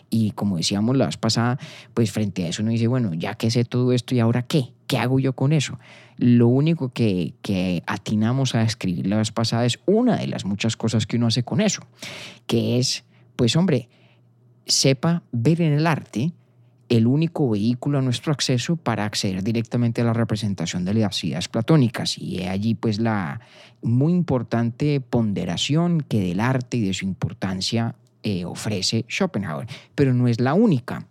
Y 0.10 0.32
como 0.32 0.58
decíamos 0.58 0.98
la 0.98 1.06
vez 1.06 1.16
pasada, 1.16 1.58
pues 1.94 2.12
frente 2.12 2.44
a 2.44 2.50
eso 2.50 2.62
uno 2.62 2.72
dice, 2.72 2.88
bueno, 2.88 3.14
ya 3.14 3.36
que 3.36 3.50
sé 3.52 3.64
todo 3.64 3.94
esto, 3.94 4.16
¿y 4.16 4.20
ahora 4.20 4.42
qué? 4.42 4.74
¿Qué 4.86 4.98
hago 4.98 5.18
yo 5.18 5.32
con 5.32 5.54
eso? 5.54 5.80
Lo 6.18 6.50
único 6.50 6.90
que, 6.90 7.36
que 7.42 7.84
atinamos 7.88 8.54
a 8.54 8.64
escribir 8.64 9.08
la 9.08 9.16
vez 9.16 9.32
pasada 9.32 9.66
es 9.66 9.80
una 9.86 10.18
de 10.18 10.28
las 10.28 10.44
muchas 10.44 10.76
cosas 10.76 11.08
que 11.08 11.16
uno 11.16 11.28
hace 11.28 11.44
con 11.44 11.62
eso, 11.62 11.84
que 12.48 12.80
es 12.80 13.06
pues 13.36 13.56
hombre, 13.56 13.90
sepa 14.66 15.24
ver 15.32 15.62
en 15.62 15.74
el 15.74 15.88
arte 15.88 16.34
el 16.90 17.08
único 17.08 17.50
vehículo 17.50 17.98
a 17.98 18.02
nuestro 18.02 18.32
acceso 18.32 18.76
para 18.76 19.06
acceder 19.06 19.44
directamente 19.44 20.02
a 20.02 20.04
la 20.04 20.14
representación 20.14 20.86
de 20.86 20.94
las 20.94 21.24
ideas 21.24 21.48
platónicas. 21.48 22.18
Y 22.18 22.44
allí 22.44 22.76
pues 22.76 23.00
la 23.00 23.42
muy 23.82 24.14
importante 24.14 25.02
ponderación 25.02 26.02
que 26.02 26.20
del 26.20 26.40
arte 26.40 26.78
y 26.78 26.82
de 26.82 26.94
su 26.94 27.06
importancia 27.06 27.96
eh, 28.24 28.46
ofrece 28.46 29.06
Schopenhauer. 29.10 29.68
Pero 29.96 30.14
no 30.14 30.28
es 30.28 30.40
la 30.40 30.54
única, 30.54 31.08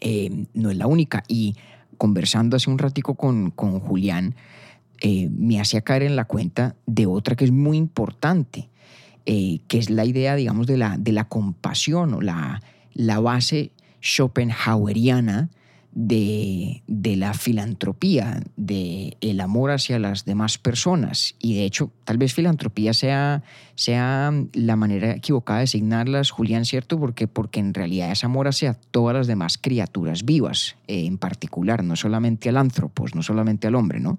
eh, 0.00 0.46
no 0.54 0.70
es 0.70 0.76
la 0.76 0.86
única. 0.86 1.22
Y 1.28 1.56
conversando 1.96 2.56
hace 2.56 2.70
un 2.70 2.78
ratico 2.78 3.14
con, 3.14 3.50
con 3.50 3.78
Julián, 3.80 4.34
eh, 5.00 5.28
me 5.30 5.60
hacía 5.60 5.82
caer 5.82 6.02
en 6.02 6.16
la 6.16 6.24
cuenta 6.24 6.74
de 6.86 7.06
otra 7.06 7.36
que 7.36 7.44
es 7.44 7.52
muy 7.52 7.76
importante 7.76 8.68
eh, 9.30 9.60
que 9.68 9.76
es 9.76 9.90
la 9.90 10.06
idea, 10.06 10.36
digamos, 10.36 10.66
de 10.66 10.78
la, 10.78 10.96
de 10.96 11.12
la 11.12 11.28
compasión 11.28 12.14
o 12.14 12.22
la, 12.22 12.62
la 12.94 13.20
base 13.20 13.72
schopenhaueriana 14.00 15.50
de, 15.92 16.82
de, 16.86 17.16
la 17.16 17.34
filantropía, 17.34 18.40
de 18.56 19.18
el 19.20 19.42
amor 19.42 19.70
hacia 19.70 19.98
las 19.98 20.24
demás 20.24 20.56
personas. 20.56 21.34
Y 21.40 21.56
de 21.56 21.66
hecho, 21.66 21.92
tal 22.04 22.16
vez 22.16 22.32
filantropía 22.32 22.94
sea, 22.94 23.42
sea 23.74 24.32
la 24.54 24.76
manera 24.76 25.10
equivocada 25.10 25.58
de 25.58 25.64
designarlas, 25.64 26.30
Julián, 26.30 26.64
¿cierto? 26.64 26.98
Porque, 26.98 27.28
porque 27.28 27.60
en 27.60 27.74
realidad 27.74 28.10
es 28.10 28.24
amor 28.24 28.48
hacia 28.48 28.72
todas 28.90 29.14
las 29.14 29.26
demás 29.26 29.58
criaturas 29.58 30.24
vivas, 30.24 30.76
eh, 30.86 31.04
en 31.04 31.18
particular, 31.18 31.84
no 31.84 31.96
solamente 31.96 32.48
al 32.48 32.56
antropos, 32.56 33.14
no 33.14 33.22
solamente 33.22 33.66
al 33.66 33.74
hombre, 33.74 34.00
¿no? 34.00 34.18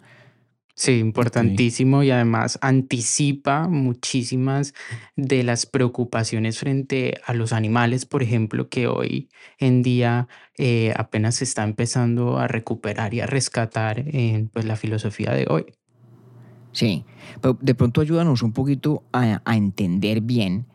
Sí, 0.79 0.93
importantísimo 1.00 2.03
y 2.03 2.12
además 2.12 2.57
anticipa 2.62 3.67
muchísimas 3.67 4.74
de 5.17 5.43
las 5.43 5.65
preocupaciones 5.65 6.57
frente 6.57 7.19
a 7.25 7.33
los 7.33 7.51
animales, 7.51 8.05
por 8.05 8.24
ejemplo, 8.24 8.69
que 8.69 8.88
hoy 8.88 9.27
en 9.57 9.83
día 9.83 10.29
eh, 10.57 10.93
apenas 10.95 11.36
se 11.36 11.43
está 11.43 11.65
empezando 11.65 12.38
a 12.38 12.48
recuperar 12.48 13.13
y 13.13 13.19
a 13.19 13.25
rescatar 13.25 14.05
en 14.07 14.48
pues, 14.48 14.63
la 14.63 14.77
filosofía 14.77 15.33
de 15.33 15.48
hoy. 15.50 15.65
Sí, 16.71 17.03
pero 17.41 17.57
de 17.59 17.75
pronto 17.75 18.00
ayúdanos 18.00 18.41
un 18.41 18.53
poquito 18.53 19.03
a, 19.12 19.41
a 19.43 19.57
entender 19.57 20.21
bien 20.21 20.65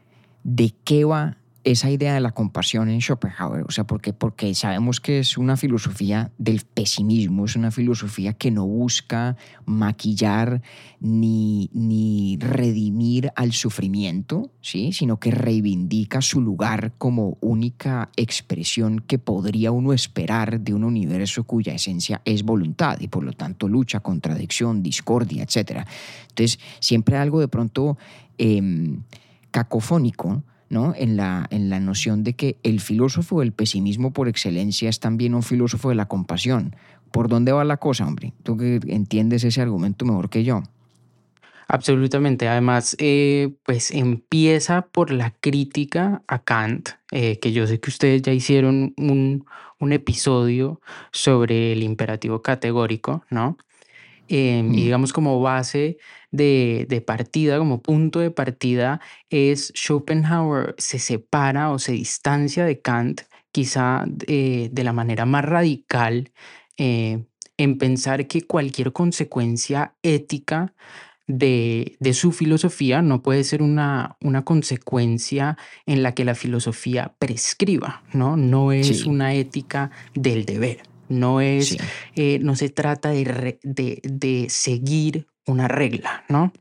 de 0.42 0.74
qué 0.84 1.06
va 1.06 1.38
esa 1.64 1.90
idea 1.90 2.12
de 2.12 2.20
la 2.20 2.32
compasión 2.32 2.90
en 2.90 3.00
Schopenhauer, 3.00 3.64
o 3.66 3.70
sea, 3.70 3.84
porque, 3.84 4.12
porque 4.12 4.54
sabemos 4.54 5.00
que 5.00 5.20
es 5.20 5.38
una 5.38 5.56
filosofía 5.56 6.30
del 6.36 6.62
pesimismo, 6.62 7.46
es 7.46 7.56
una 7.56 7.70
filosofía 7.70 8.34
que 8.34 8.50
no 8.50 8.66
busca 8.66 9.36
maquillar 9.64 10.60
ni, 11.00 11.70
ni 11.72 12.36
redimir 12.38 13.32
al 13.34 13.52
sufrimiento, 13.52 14.50
¿sí? 14.60 14.92
sino 14.92 15.18
que 15.18 15.30
reivindica 15.30 16.20
su 16.20 16.42
lugar 16.42 16.92
como 16.98 17.38
única 17.40 18.10
expresión 18.16 19.00
que 19.00 19.18
podría 19.18 19.72
uno 19.72 19.94
esperar 19.94 20.60
de 20.60 20.74
un 20.74 20.84
universo 20.84 21.44
cuya 21.44 21.72
esencia 21.72 22.20
es 22.26 22.42
voluntad 22.42 23.00
y 23.00 23.08
por 23.08 23.24
lo 23.24 23.32
tanto 23.32 23.68
lucha, 23.68 24.00
contradicción, 24.00 24.82
discordia, 24.82 25.44
etc. 25.44 25.86
Entonces, 26.28 26.58
siempre 26.80 27.16
algo 27.16 27.40
de 27.40 27.48
pronto 27.48 27.96
eh, 28.36 28.98
cacofónico, 29.50 30.42
¿no? 30.68 30.94
En, 30.96 31.16
la, 31.16 31.46
en 31.50 31.70
la 31.70 31.80
noción 31.80 32.24
de 32.24 32.34
que 32.34 32.56
el 32.62 32.80
filósofo 32.80 33.40
del 33.40 33.52
pesimismo 33.52 34.12
por 34.12 34.28
excelencia 34.28 34.88
es 34.88 35.00
también 35.00 35.34
un 35.34 35.42
filósofo 35.42 35.88
de 35.88 35.94
la 35.94 36.06
compasión. 36.06 36.76
¿Por 37.10 37.28
dónde 37.28 37.52
va 37.52 37.64
la 37.64 37.76
cosa, 37.76 38.06
hombre? 38.06 38.32
Tú 38.42 38.56
que 38.56 38.80
entiendes 38.88 39.44
ese 39.44 39.60
argumento 39.60 40.04
mejor 40.04 40.30
que 40.30 40.42
yo. 40.42 40.62
Absolutamente. 41.68 42.48
Además, 42.48 42.96
eh, 42.98 43.54
pues 43.64 43.90
empieza 43.90 44.82
por 44.82 45.10
la 45.10 45.30
crítica 45.40 46.22
a 46.26 46.40
Kant, 46.40 46.90
eh, 47.10 47.38
que 47.38 47.52
yo 47.52 47.66
sé 47.66 47.80
que 47.80 47.90
ustedes 47.90 48.22
ya 48.22 48.32
hicieron 48.32 48.94
un, 48.96 49.46
un 49.78 49.92
episodio 49.92 50.80
sobre 51.12 51.72
el 51.72 51.82
imperativo 51.82 52.42
categórico, 52.42 53.24
¿no? 53.30 53.56
Em, 54.28 54.72
y 54.74 54.84
digamos 54.84 55.12
como 55.12 55.40
base 55.40 55.98
de, 56.30 56.86
de, 56.88 57.00
partida, 57.00 57.58
como 57.58 57.82
punto 57.82 58.20
de 58.20 58.30
partida, 58.30 59.00
es 59.30 59.72
Schopenhauer 59.74 60.74
se 60.78 60.98
separa 60.98 61.70
o 61.70 61.78
se 61.78 61.92
distancia 61.92 62.64
de 62.64 62.80
Kant 62.80 63.22
quizá 63.52 64.04
de, 64.06 64.70
de 64.72 64.84
la 64.84 64.92
manera 64.92 65.26
más 65.26 65.44
radical 65.44 66.32
eh, 66.76 67.24
en 67.56 67.78
pensar 67.78 68.26
que 68.26 68.42
cualquier 68.42 68.92
consecuencia 68.92 69.94
ética 70.02 70.74
de, 71.26 71.96
de, 72.00 72.12
su 72.14 72.32
filosofía 72.32 73.00
no 73.00 73.22
puede 73.22 73.44
ser 73.44 73.62
una, 73.62 74.16
una 74.20 74.44
consecuencia 74.44 75.56
en 75.86 76.02
la 76.02 76.12
que 76.12 76.24
la 76.24 76.34
filosofía 76.34 77.14
prescriba, 77.18 78.02
¿no? 78.12 78.36
No 78.36 78.72
es 78.72 79.00
sí. 79.02 79.08
una 79.08 79.34
ética 79.34 79.90
del 80.14 80.44
deber. 80.44 80.93
No 81.08 81.40
es, 81.40 81.68
sí. 81.68 81.78
eh, 82.16 82.38
no 82.40 82.56
se 82.56 82.70
trata 82.70 83.10
de, 83.10 83.58
de, 83.62 84.00
de, 84.02 84.46
seguir 84.48 85.26
una 85.46 85.68
regla, 85.68 86.24
¿no? 86.28 86.52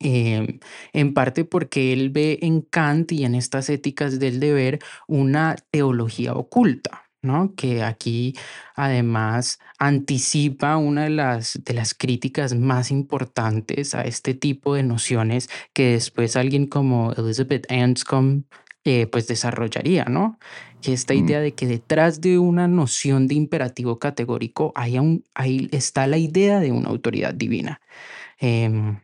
Eh, 0.00 0.58
en 0.92 1.14
parte 1.14 1.44
porque 1.44 1.92
él 1.92 2.10
ve 2.10 2.38
en 2.42 2.62
Kant 2.62 3.12
y 3.12 3.24
en 3.24 3.34
estas 3.34 3.68
éticas 3.68 4.18
del 4.18 4.40
deber 4.40 4.80
una 5.06 5.56
teología 5.70 6.34
oculta, 6.34 7.04
¿no? 7.22 7.54
Que 7.54 7.82
aquí 7.82 8.34
además 8.74 9.58
anticipa 9.78 10.76
una 10.76 11.04
de 11.04 11.10
las, 11.10 11.60
de 11.64 11.74
las 11.74 11.94
críticas 11.94 12.54
más 12.54 12.90
importantes 12.90 13.94
a 13.94 14.02
este 14.02 14.34
tipo 14.34 14.74
de 14.74 14.82
nociones 14.82 15.48
que 15.72 15.92
después 15.92 16.36
alguien 16.36 16.66
como 16.66 17.12
Elizabeth 17.12 17.70
Anscombe 17.70 18.44
eh, 18.84 19.06
pues 19.06 19.28
desarrollaría, 19.28 20.06
¿no? 20.06 20.38
Que 20.82 20.92
esta 20.92 21.14
idea 21.14 21.40
de 21.40 21.52
que 21.52 21.66
detrás 21.66 22.20
de 22.20 22.38
una 22.38 22.66
noción 22.68 23.28
de 23.28 23.36
imperativo 23.36 23.98
categórico 23.98 24.72
hay 24.74 24.98
un, 24.98 25.24
ahí 25.34 25.68
está 25.72 26.06
la 26.06 26.18
idea 26.18 26.60
de 26.60 26.72
una 26.72 26.88
autoridad 26.88 27.32
divina. 27.34 27.80
Eh, 28.40 28.98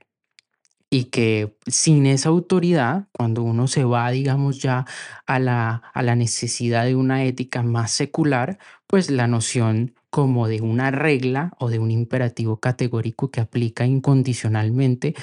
y 0.91 1.05
que 1.05 1.55
sin 1.67 2.07
esa 2.07 2.31
autoridad, 2.31 3.09
cuando 3.13 3.43
uno 3.43 3.69
se 3.69 3.85
va, 3.85 4.11
digamos, 4.11 4.61
ya 4.61 4.87
a 5.27 5.39
la, 5.39 5.83
a 5.93 6.03
la 6.03 6.17
necesidad 6.17 6.85
de 6.85 6.97
una 6.97 7.25
ética 7.25 7.63
más 7.63 7.91
secular, 7.91 8.59
pues 8.87 9.11
la 9.11 9.27
noción 9.27 9.95
como 10.11 10.49
de 10.49 10.63
una 10.63 10.91
regla 10.91 11.53
o 11.59 11.69
de 11.69 11.79
un 11.79 11.91
imperativo 11.91 12.57
categórico 12.59 13.31
que 13.31 13.41
aplica 13.41 13.85
incondicionalmente, 13.87 15.15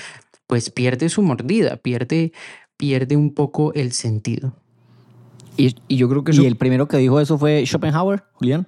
pues 0.46 0.70
pierde 0.70 1.10
su 1.10 1.24
mordida, 1.24 1.78
pierde, 1.78 2.32
pierde 2.78 3.16
un 3.16 3.34
poco 3.34 3.74
el 3.74 3.92
sentido. 3.92 4.54
Y, 5.58 5.76
y 5.88 5.98
yo 5.98 6.10
creo 6.10 6.24
que... 6.24 6.32
Eso... 6.32 6.44
¿Y 6.44 6.46
el 6.46 6.56
primero 6.58 6.88
que 6.88 6.98
dijo 6.98 7.20
eso 7.20 7.38
fue 7.38 7.66
Schopenhauer, 7.66 8.24
Julián? 8.34 8.68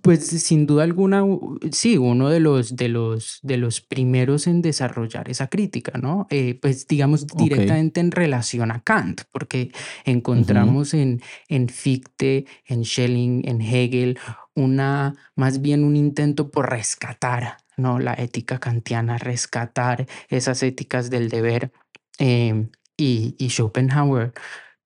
Pues 0.00 0.24
sin 0.28 0.64
duda 0.64 0.84
alguna, 0.84 1.24
sí, 1.72 1.98
uno 1.98 2.28
de 2.28 2.38
los, 2.38 2.76
de 2.76 2.88
los, 2.88 3.40
de 3.42 3.56
los 3.56 3.80
primeros 3.80 4.46
en 4.46 4.62
desarrollar 4.62 5.28
esa 5.28 5.48
crítica, 5.48 5.98
¿no? 5.98 6.28
Eh, 6.30 6.56
pues 6.62 6.86
digamos 6.86 7.26
directamente 7.26 7.98
okay. 7.98 8.06
en 8.06 8.12
relación 8.12 8.70
a 8.70 8.80
Kant, 8.80 9.22
porque 9.32 9.72
encontramos 10.04 10.94
uh 10.94 10.96
-huh. 10.96 11.02
en, 11.02 11.22
en 11.48 11.68
Fichte, 11.68 12.46
en 12.64 12.84
Schelling, 12.84 13.42
en 13.48 13.60
Hegel, 13.60 14.18
una, 14.54 15.16
más 15.34 15.60
bien 15.60 15.82
un 15.82 15.96
intento 15.96 16.52
por 16.52 16.70
rescatar, 16.70 17.56
¿no? 17.76 17.98
La 17.98 18.14
ética 18.14 18.60
kantiana, 18.60 19.18
rescatar 19.18 20.06
esas 20.28 20.62
éticas 20.62 21.10
del 21.10 21.28
deber. 21.28 21.72
Eh, 22.20 22.68
y, 22.96 23.34
y 23.36 23.48
Schopenhauer 23.48 24.32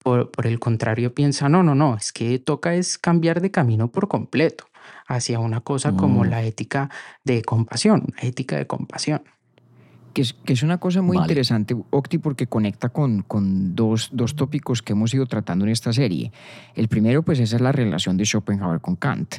por, 0.06 0.30
por, 0.30 0.46
el 0.46 0.60
contrario, 0.60 1.12
piensa, 1.12 1.48
no, 1.48 1.64
no, 1.64 1.74
no, 1.74 1.96
es 1.96 2.12
que 2.12 2.38
toca 2.38 2.76
es 2.76 2.96
cambiar 2.96 3.40
de 3.40 3.50
camino 3.50 3.90
por 3.90 4.06
completo 4.06 4.66
hacia 5.08 5.40
una 5.40 5.62
cosa 5.62 5.90
mm. 5.90 5.96
como 5.96 6.24
la 6.24 6.44
ética 6.44 6.90
de 7.24 7.42
compasión, 7.42 8.04
una 8.06 8.22
ética 8.22 8.56
de 8.56 8.68
compasión. 8.68 9.22
Que 10.14 10.22
es, 10.22 10.32
que 10.32 10.52
es 10.52 10.62
una 10.62 10.78
cosa 10.78 11.02
muy 11.02 11.16
vale. 11.16 11.24
interesante, 11.24 11.76
Octi, 11.90 12.18
porque 12.18 12.46
conecta 12.46 12.90
con, 12.90 13.22
con 13.22 13.74
dos, 13.74 14.10
dos, 14.12 14.36
tópicos 14.36 14.80
que 14.80 14.92
hemos 14.92 15.12
ido 15.12 15.26
tratando 15.26 15.64
en 15.64 15.72
esta 15.72 15.92
serie. 15.92 16.30
El 16.76 16.86
primero, 16.86 17.24
pues, 17.24 17.40
esa 17.40 17.56
es 17.56 17.62
la 17.62 17.72
relación 17.72 18.16
de 18.16 18.24
Schopenhauer 18.26 18.80
con 18.80 18.94
Kant. 18.94 19.38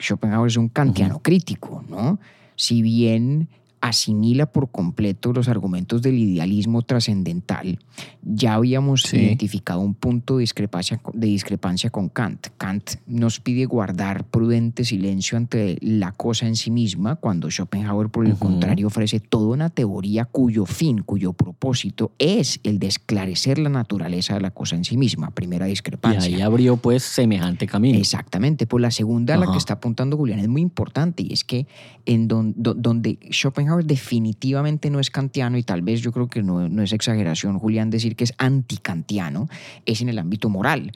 Schopenhauer 0.00 0.48
es 0.48 0.56
un 0.56 0.68
kantiano 0.68 1.14
uh 1.14 1.18
-huh. 1.18 1.22
crítico, 1.22 1.84
¿no? 1.88 2.18
Si 2.56 2.82
bien 2.82 3.48
asimila 3.80 4.46
por 4.46 4.70
completo 4.70 5.32
los 5.32 5.48
argumentos 5.48 6.02
del 6.02 6.18
idealismo 6.18 6.82
trascendental, 6.82 7.78
ya 8.22 8.54
habíamos 8.54 9.02
sí. 9.02 9.16
identificado 9.16 9.80
un 9.80 9.94
punto 9.94 10.36
de 10.36 10.40
discrepancia, 10.40 11.00
de 11.12 11.26
discrepancia 11.26 11.90
con 11.90 12.08
Kant. 12.08 12.48
Kant 12.56 12.92
nos 13.06 13.40
pide 13.40 13.66
guardar 13.66 14.24
prudente 14.24 14.84
silencio 14.84 15.36
ante 15.36 15.78
la 15.80 16.12
cosa 16.12 16.46
en 16.46 16.56
sí 16.56 16.70
misma, 16.70 17.16
cuando 17.16 17.50
Schopenhauer, 17.50 18.08
por 18.08 18.26
el 18.26 18.32
uh 18.32 18.34
-huh. 18.36 18.38
contrario, 18.38 18.86
ofrece 18.86 19.20
toda 19.20 19.54
una 19.54 19.70
teoría 19.70 20.24
cuyo 20.24 20.66
fin, 20.66 21.02
cuyo 21.02 21.32
propósito 21.32 22.12
es 22.18 22.60
el 22.62 22.78
de 22.78 22.88
esclarecer 22.88 23.58
la 23.58 23.68
naturaleza 23.68 24.34
de 24.34 24.40
la 24.40 24.50
cosa 24.50 24.76
en 24.76 24.84
sí 24.84 24.96
misma. 24.96 25.30
Primera 25.30 25.66
discrepancia. 25.66 26.30
Y 26.30 26.34
ahí 26.34 26.40
abrió 26.40 26.76
pues 26.76 27.02
semejante 27.02 27.66
camino. 27.66 27.98
Exactamente. 27.98 28.66
Pues 28.66 28.82
la 28.82 28.90
segunda, 28.90 29.34
uh 29.34 29.40
-huh. 29.40 29.42
a 29.42 29.46
la 29.46 29.52
que 29.52 29.58
está 29.58 29.74
apuntando 29.74 30.16
Julián, 30.16 30.40
es 30.40 30.48
muy 30.48 30.62
importante 30.62 31.22
y 31.22 31.32
es 31.32 31.44
que 31.44 31.66
en 32.06 32.28
don, 32.28 32.54
don, 32.56 32.80
donde 32.80 33.18
Schopenhauer 33.30 33.67
Schopenhauer 33.68 33.84
definitivamente 33.84 34.90
no 34.90 35.00
es 35.00 35.10
kantiano 35.10 35.58
y 35.58 35.62
tal 35.62 35.82
vez 35.82 36.00
yo 36.00 36.12
creo 36.12 36.28
que 36.28 36.42
no, 36.42 36.68
no 36.68 36.82
es 36.82 36.92
exageración, 36.92 37.58
Julián, 37.58 37.90
decir 37.90 38.16
que 38.16 38.24
es 38.24 38.34
anticantiano, 38.38 39.48
es 39.84 40.00
en 40.00 40.08
el 40.08 40.18
ámbito 40.18 40.48
moral. 40.48 40.92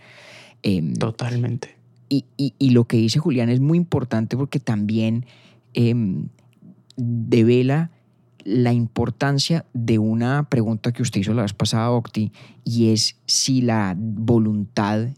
Eh, 0.62 0.94
Totalmente. 0.98 1.76
Y, 2.08 2.24
y, 2.36 2.54
y, 2.58 2.70
lo 2.70 2.84
que 2.84 2.98
dice 2.98 3.18
Julián 3.18 3.48
es 3.48 3.60
muy 3.60 3.78
importante 3.78 4.36
porque 4.36 4.60
también 4.60 5.24
eh, 5.72 5.94
devela 6.96 7.90
la 8.44 8.72
importancia 8.72 9.64
de 9.72 9.98
una 9.98 10.48
pregunta 10.48 10.92
que 10.92 11.02
usted 11.02 11.20
hizo 11.20 11.32
la 11.32 11.42
vez 11.42 11.54
pasada, 11.54 11.90
Octi, 11.90 12.32
y 12.64 12.90
es 12.90 13.16
si 13.24 13.62
la 13.62 13.94
voluntad 13.96 15.08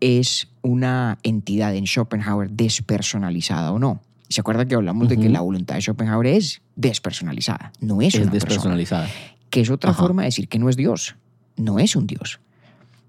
es 0.00 0.48
una 0.62 1.18
entidad 1.22 1.74
en 1.74 1.86
Schopenhauer 1.86 2.50
despersonalizada 2.50 3.72
o 3.72 3.78
no. 3.78 4.00
¿Se 4.28 4.40
acuerda 4.40 4.66
que 4.66 4.74
hablamos 4.74 5.04
uh 5.04 5.06
-huh. 5.06 5.16
de 5.16 5.22
que 5.22 5.28
la 5.28 5.40
voluntad 5.40 5.76
de 5.76 5.80
Schopenhauer 5.80 6.26
es 6.26 6.60
despersonalizada? 6.76 7.72
No 7.80 8.02
es, 8.02 8.14
es 8.14 8.22
una 8.22 8.32
despersonalizada. 8.32 9.06
Persona, 9.06 9.34
que 9.50 9.60
es 9.60 9.70
otra 9.70 9.90
Ajá. 9.90 10.02
forma 10.02 10.22
de 10.22 10.28
decir 10.28 10.48
que 10.48 10.58
no 10.58 10.68
es 10.68 10.76
Dios. 10.76 11.16
No 11.56 11.78
es 11.78 11.96
un 11.96 12.06
Dios. 12.06 12.40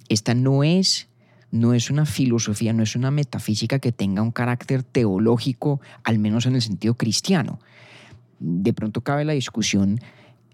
Esta 0.07 0.33
no 0.33 0.63
es 0.63 1.09
no 1.51 1.73
es 1.73 1.89
una 1.89 2.05
filosofía, 2.05 2.73
no 2.73 2.83
es 2.83 2.95
una 2.95 3.11
metafísica 3.11 3.79
que 3.79 3.91
tenga 3.91 4.21
un 4.21 4.31
carácter 4.31 4.83
teológico, 4.83 5.81
al 6.03 6.19
menos 6.19 6.45
en 6.45 6.55
el 6.55 6.61
sentido 6.61 6.93
cristiano. 6.93 7.59
De 8.39 8.71
pronto 8.73 9.01
cabe 9.01 9.25
la 9.25 9.33
discusión 9.33 9.99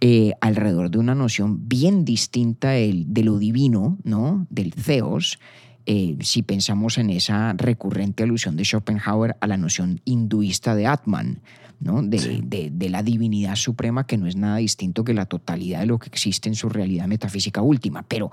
eh, 0.02 0.34
alrededor 0.42 0.90
de 0.90 0.98
una 0.98 1.16
noción 1.16 1.68
bien 1.68 2.06
distinta 2.06 2.72
de 2.72 3.24
lo 3.24 3.38
divino, 3.38 3.98
¿no? 4.04 4.48
del 4.50 4.74
theos, 4.74 5.40
eh, 5.86 6.18
si 6.22 6.42
pensamos 6.42 6.98
en 6.98 7.10
esa 7.10 7.54
recurrente 7.54 8.24
alusión 8.24 8.56
de 8.56 8.64
Schopenhauer 8.64 9.38
a 9.40 9.48
la 9.48 9.58
noción 9.58 10.02
hinduista 10.06 10.76
de 10.76 10.88
Atman, 10.88 11.42
¿no? 11.80 12.02
De, 12.02 12.72
de, 12.72 12.90
la 12.90 13.04
divinidad 13.04 13.56
suprema 13.56 14.08
que 14.08 14.18
no 14.18 14.28
es 14.28 14.36
nada 14.36 14.58
distinto 14.58 15.04
que 15.04 15.14
la 15.14 15.26
totalidad 15.26 15.82
de 15.82 15.86
lo 15.86 16.00
que 16.00 16.08
existe 16.08 16.50
en 16.50 16.56
su 16.56 16.70
realidad 16.70 17.08
metafísica 17.08 17.62
última. 17.62 18.04
Pero 18.04 18.32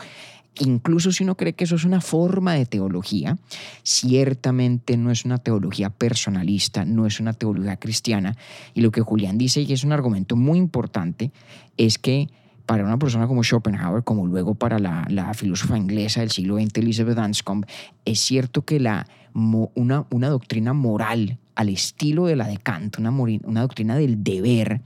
incluso 0.61 1.12
si 1.12 1.25
uno 1.25 1.37
cree 1.37 1.54
que 1.54 1.64
eso 1.64 1.76
es 1.76 1.85
una 1.85 2.00
forma 2.00 2.54
de 2.54 2.66
teología, 2.66 3.37
ciertamente 3.82 4.97
no 4.97 5.11
es 5.11 5.25
una 5.25 5.38
teología 5.38 5.90
personalista, 5.90 6.85
no 6.85 7.06
es 7.06 7.21
una 7.21 7.32
teología 7.32 7.76
cristiana. 7.76 8.37
Y 8.75 8.80
lo 8.80 8.90
que 8.90 9.02
Julián 9.02 9.38
dice, 9.38 9.62
y 9.62 9.73
es 9.73 9.85
un 9.85 9.92
argumento 9.92 10.37
muy 10.37 10.59
importante, 10.59 11.32
es 11.76 11.99
que 11.99 12.28
para 12.66 12.85
una 12.85 12.99
persona 12.99 13.26
como 13.26 13.42
Schopenhauer, 13.42 14.04
como 14.04 14.26
luego 14.26 14.54
para 14.54 14.78
la, 14.78 15.35
filósofa 15.35 15.76
inglesa 15.76 16.21
del 16.21 16.31
siglo 16.31 16.57
XX, 16.57 16.78
Elizabeth 16.78 17.19
Anscombe, 17.19 17.66
es 18.04 18.21
cierto 18.21 18.64
que 18.64 18.81
la, 18.81 19.07
una, 19.35 20.07
una 20.11 20.28
doctrina 20.28 20.73
moral 20.73 21.38
al 21.54 21.69
estilo 21.69 22.26
de 22.26 22.37
la 22.37 22.47
de 22.47 22.59
Kant, 22.59 22.99
una, 22.99 23.61
doctrina 23.61 23.97
del 23.97 24.23
deber, 24.23 24.81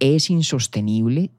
es 0.00 0.30
insostenible 0.30 1.30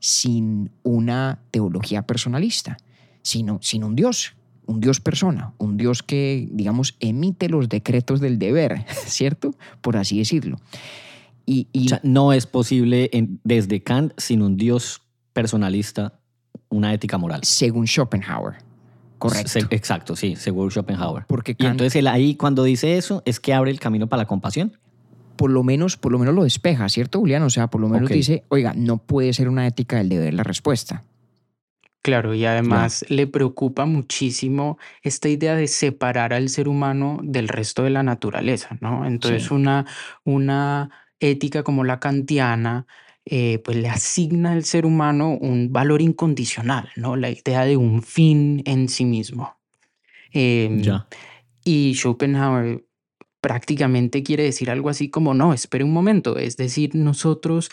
sin 0.00 0.70
una 0.82 1.40
teología 1.50 2.02
personalista, 2.02 2.76
sino, 3.22 3.58
sin 3.62 3.84
un 3.84 3.96
Dios, 3.96 4.34
un 4.66 4.80
Dios 4.80 5.00
persona, 5.00 5.54
un 5.58 5.76
Dios 5.76 6.02
que, 6.02 6.48
digamos, 6.52 6.96
emite 7.00 7.48
los 7.48 7.68
decretos 7.68 8.20
del 8.20 8.38
deber, 8.38 8.84
¿cierto? 9.06 9.54
Por 9.80 9.96
así 9.96 10.18
decirlo. 10.18 10.58
Y, 11.46 11.68
y 11.72 11.88
no 12.02 12.32
es 12.32 12.46
posible 12.46 13.10
desde 13.44 13.82
Kant 13.82 14.12
sin 14.16 14.40
un 14.40 14.56
Dios 14.56 15.03
personalista 15.34 16.14
una 16.70 16.94
ética 16.94 17.18
moral. 17.18 17.40
Según 17.44 17.86
Schopenhauer. 17.86 18.54
Correcto. 19.18 19.58
exacto, 19.70 20.16
sí, 20.16 20.36
según 20.36 20.70
Schopenhauer. 20.70 21.24
Porque 21.26 21.54
y 21.58 21.66
entonces 21.66 21.96
él 21.96 22.06
ahí 22.08 22.34
cuando 22.34 22.64
dice 22.64 22.96
eso 22.96 23.22
es 23.24 23.40
que 23.40 23.54
abre 23.54 23.70
el 23.70 23.80
camino 23.80 24.06
para 24.06 24.22
la 24.22 24.26
compasión. 24.26 24.76
Por 25.36 25.50
lo 25.50 25.62
menos, 25.64 25.96
por 25.96 26.12
lo 26.12 26.18
menos 26.18 26.34
lo 26.34 26.44
despeja, 26.44 26.88
¿cierto, 26.88 27.18
Julián? 27.18 27.42
O 27.42 27.50
sea, 27.50 27.66
por 27.68 27.80
lo 27.80 27.88
menos 27.88 28.08
dice, 28.08 28.44
oiga, 28.48 28.72
no 28.76 28.98
puede 28.98 29.32
ser 29.32 29.48
una 29.48 29.66
ética 29.66 29.96
del 29.96 30.08
deber 30.08 30.34
la 30.34 30.44
respuesta. 30.44 31.02
Claro, 32.02 32.34
y 32.34 32.44
además 32.44 33.04
le 33.08 33.26
preocupa 33.26 33.86
muchísimo 33.86 34.78
esta 35.02 35.28
idea 35.28 35.56
de 35.56 35.66
separar 35.66 36.34
al 36.34 36.50
ser 36.50 36.68
humano 36.68 37.18
del 37.22 37.48
resto 37.48 37.82
de 37.82 37.90
la 37.90 38.02
naturaleza, 38.02 38.76
¿no? 38.80 39.06
Entonces, 39.06 39.50
una, 39.50 39.86
una 40.22 40.90
ética 41.18 41.62
como 41.62 41.82
la 41.82 42.00
kantiana 42.00 42.86
eh, 43.26 43.58
pues 43.64 43.76
le 43.78 43.88
asigna 43.88 44.52
al 44.52 44.64
ser 44.64 44.84
humano 44.84 45.38
un 45.40 45.72
valor 45.72 46.02
incondicional, 46.02 46.90
¿no? 46.96 47.16
La 47.16 47.30
idea 47.30 47.64
de 47.64 47.76
un 47.76 48.02
fin 48.02 48.62
en 48.66 48.88
sí 48.88 49.04
mismo. 49.04 49.56
Em, 50.32 50.82
y 51.64 51.94
Schopenhauer 51.94 52.84
prácticamente 53.40 54.22
quiere 54.22 54.42
decir 54.42 54.70
algo 54.70 54.90
así 54.90 55.08
como, 55.08 55.32
no, 55.32 55.54
espere 55.54 55.84
un 55.84 55.92
momento, 55.92 56.36
es 56.36 56.56
decir, 56.56 56.94
nosotros 56.94 57.70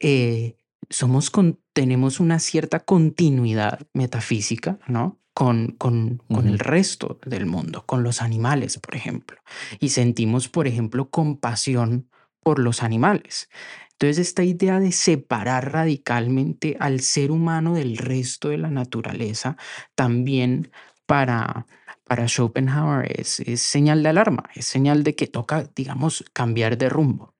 eh, 0.00 0.56
somos 0.88 1.30
con, 1.30 1.58
tenemos 1.72 2.20
una 2.20 2.38
cierta 2.38 2.80
continuidad 2.80 3.86
metafísica, 3.92 4.78
¿no? 4.86 5.18
Con, 5.34 5.72
con, 5.72 6.22
con, 6.32 6.48
el 6.48 6.58
resto 6.58 7.20
del 7.26 7.44
mundo, 7.44 7.84
con 7.84 8.02
los 8.02 8.22
animales, 8.22 8.78
por 8.78 8.96
ejemplo. 8.96 9.36
Y 9.80 9.90
sentimos, 9.90 10.48
por 10.48 10.66
ejemplo, 10.66 11.10
compasión 11.10 12.08
por 12.42 12.58
los 12.58 12.82
animales. 12.82 13.50
Entonces, 13.98 14.28
esta 14.28 14.44
idea 14.44 14.78
de 14.78 14.92
separar 14.92 15.72
radicalmente 15.72 16.76
al 16.80 17.00
ser 17.00 17.30
humano 17.30 17.74
del 17.74 17.96
resto 17.96 18.50
de 18.50 18.58
la 18.58 18.68
naturaleza, 18.68 19.56
también 19.94 20.70
para, 21.06 21.66
para 22.04 22.28
Schopenhauer 22.28 23.10
es, 23.18 23.40
es 23.40 23.62
señal 23.62 24.02
de 24.02 24.10
alarma, 24.10 24.44
es 24.54 24.66
señal 24.66 25.02
de 25.02 25.14
que 25.14 25.26
toca, 25.26 25.66
digamos, 25.74 26.24
cambiar 26.34 26.76
de 26.76 26.90
rumbo. 26.90 27.32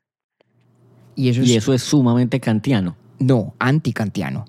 Y 1.14 1.28
eso 1.28 1.42
es, 1.42 1.48
y 1.48 1.56
eso 1.56 1.74
es 1.74 1.82
sumamente 1.82 2.40
kantiano. 2.40 2.96
No, 3.18 3.54
anticantiano. 3.58 4.46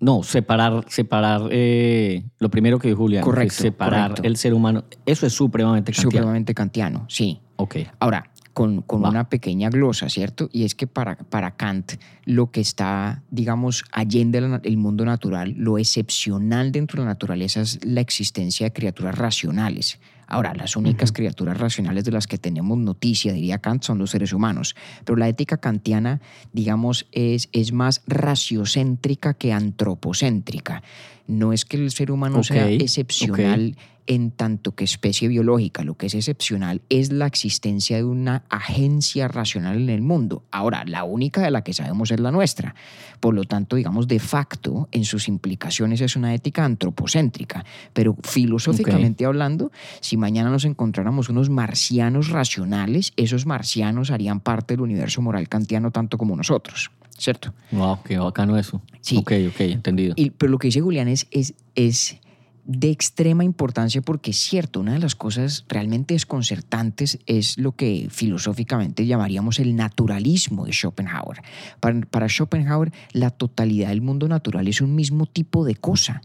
No, 0.00 0.24
separar, 0.24 0.84
separar 0.88 1.42
eh, 1.52 2.24
lo 2.40 2.50
primero 2.50 2.80
que 2.80 2.88
dijo 2.88 3.02
Julián, 3.02 3.22
correcto, 3.22 3.62
separar 3.62 4.14
el 4.24 4.36
ser 4.36 4.54
humano, 4.54 4.84
eso 5.06 5.26
es 5.26 5.32
supremamente 5.32 5.92
kantiano. 5.92 6.10
Supremamente 6.10 6.54
kantiano, 6.54 7.06
sí. 7.08 7.40
Ok. 7.54 7.76
Ahora, 8.00 8.31
con, 8.52 8.84
una 8.88 9.28
pequeña 9.28 9.70
glosa, 9.70 10.08
¿cierto? 10.08 10.48
Y 10.52 10.64
es 10.64 10.74
que 10.74 10.86
para, 10.86 11.16
para 11.16 11.56
Kant 11.56 11.92
lo 12.24 12.50
que 12.50 12.60
está, 12.60 13.22
digamos, 13.30 13.84
allende 13.92 14.38
el 14.62 14.76
mundo 14.76 15.04
natural, 15.04 15.54
lo 15.56 15.78
excepcional 15.78 16.72
dentro 16.72 17.02
de 17.02 17.06
la 17.06 17.12
naturaleza 17.12 17.60
es 17.60 17.84
la 17.84 18.00
existencia 18.00 18.66
de 18.66 18.72
criaturas 18.72 19.16
racionales. 19.16 19.98
Ahora, 20.32 20.54
las 20.54 20.76
únicas 20.76 21.12
criaturas 21.12 21.58
racionales 21.58 22.04
de 22.04 22.10
las 22.10 22.26
que 22.26 22.38
tenemos 22.38 22.78
noticia, 22.78 23.34
diría 23.34 23.58
Kant, 23.58 23.82
son 23.82 23.98
los 23.98 24.12
seres 24.12 24.32
humanos. 24.32 24.74
Pero 25.04 25.16
la 25.16 25.28
ética 25.28 25.58
kantiana, 25.58 26.22
digamos, 26.54 27.06
es, 27.12 27.50
es 27.52 27.72
más 27.74 28.02
raciocéntrica 28.06 29.34
que 29.34 29.52
antropocéntrica. 29.52 30.82
No 31.26 31.52
es 31.52 31.66
que 31.66 31.76
el 31.76 31.90
ser 31.90 32.10
humano 32.10 32.42
sea 32.42 32.70
excepcional 32.70 33.76
en 34.06 34.30
tanto 34.30 34.74
que 34.74 34.84
especie 34.84 35.28
biológica. 35.28 35.84
Lo 35.84 35.94
que 35.94 36.06
es 36.06 36.14
excepcional 36.14 36.82
es 36.88 37.12
la 37.12 37.26
existencia 37.26 37.96
de 37.96 38.04
una 38.04 38.44
agencia 38.48 39.28
racional 39.28 39.76
en 39.76 39.90
el 39.90 40.02
mundo. 40.02 40.44
Ahora, 40.50 40.84
la 40.86 41.04
única 41.04 41.40
de 41.40 41.50
la 41.50 41.62
que 41.62 41.72
sabemos 41.72 42.10
es 42.10 42.20
la 42.20 42.30
nuestra. 42.30 42.74
Por 43.20 43.34
lo 43.34 43.44
tanto, 43.44 43.76
digamos, 43.76 44.08
de 44.08 44.18
facto, 44.18 44.88
en 44.92 45.04
sus 45.04 45.28
implicaciones 45.28 46.00
es 46.00 46.16
una 46.16 46.34
ética 46.34 46.64
antropocéntrica. 46.64 47.64
Pero 47.92 48.16
filosóficamente 48.22 49.24
hablando, 49.24 49.70
si 50.00 50.16
mañana 50.16 50.50
nos 50.50 50.64
encontráramos 50.64 51.28
unos 51.28 51.50
marcianos 51.50 52.30
racionales, 52.30 53.12
esos 53.16 53.46
marcianos 53.46 54.10
harían 54.10 54.40
parte 54.40 54.74
del 54.74 54.82
universo 54.82 55.22
moral 55.22 55.48
kantiano 55.48 55.90
tanto 55.90 56.18
como 56.18 56.36
nosotros. 56.36 56.90
¿Cierto? 57.18 57.54
Wow, 57.70 57.98
qué 58.04 58.18
bacano 58.18 58.58
eso. 58.58 58.82
Sí. 59.00 59.18
Ok, 59.18 59.32
ok, 59.48 59.60
entendido. 59.60 60.14
Y, 60.16 60.30
pero 60.30 60.50
lo 60.50 60.58
que 60.58 60.68
dice 60.68 60.80
Julián 60.80 61.08
es, 61.08 61.28
es, 61.30 61.54
es 61.74 62.16
de 62.64 62.90
extrema 62.90 63.44
importancia 63.44 64.02
porque 64.02 64.30
es 64.30 64.38
cierto, 64.38 64.80
una 64.80 64.92
de 64.92 65.00
las 65.00 65.16
cosas 65.16 65.64
realmente 65.68 66.14
desconcertantes 66.14 67.18
es 67.26 67.58
lo 67.58 67.72
que 67.72 68.08
filosóficamente 68.10 69.06
llamaríamos 69.06 69.58
el 69.58 69.74
naturalismo 69.74 70.66
de 70.66 70.72
Schopenhauer. 70.72 71.42
Para, 71.80 72.28
Schopenhauer, 72.28 72.92
la 73.12 73.30
totalidad 73.30 73.88
del 73.88 74.02
mundo 74.02 74.28
natural 74.28 74.68
es 74.68 74.80
un 74.80 74.94
mismo 74.94 75.26
tipo 75.26 75.64
de 75.64 75.74
cosa. 75.74 76.22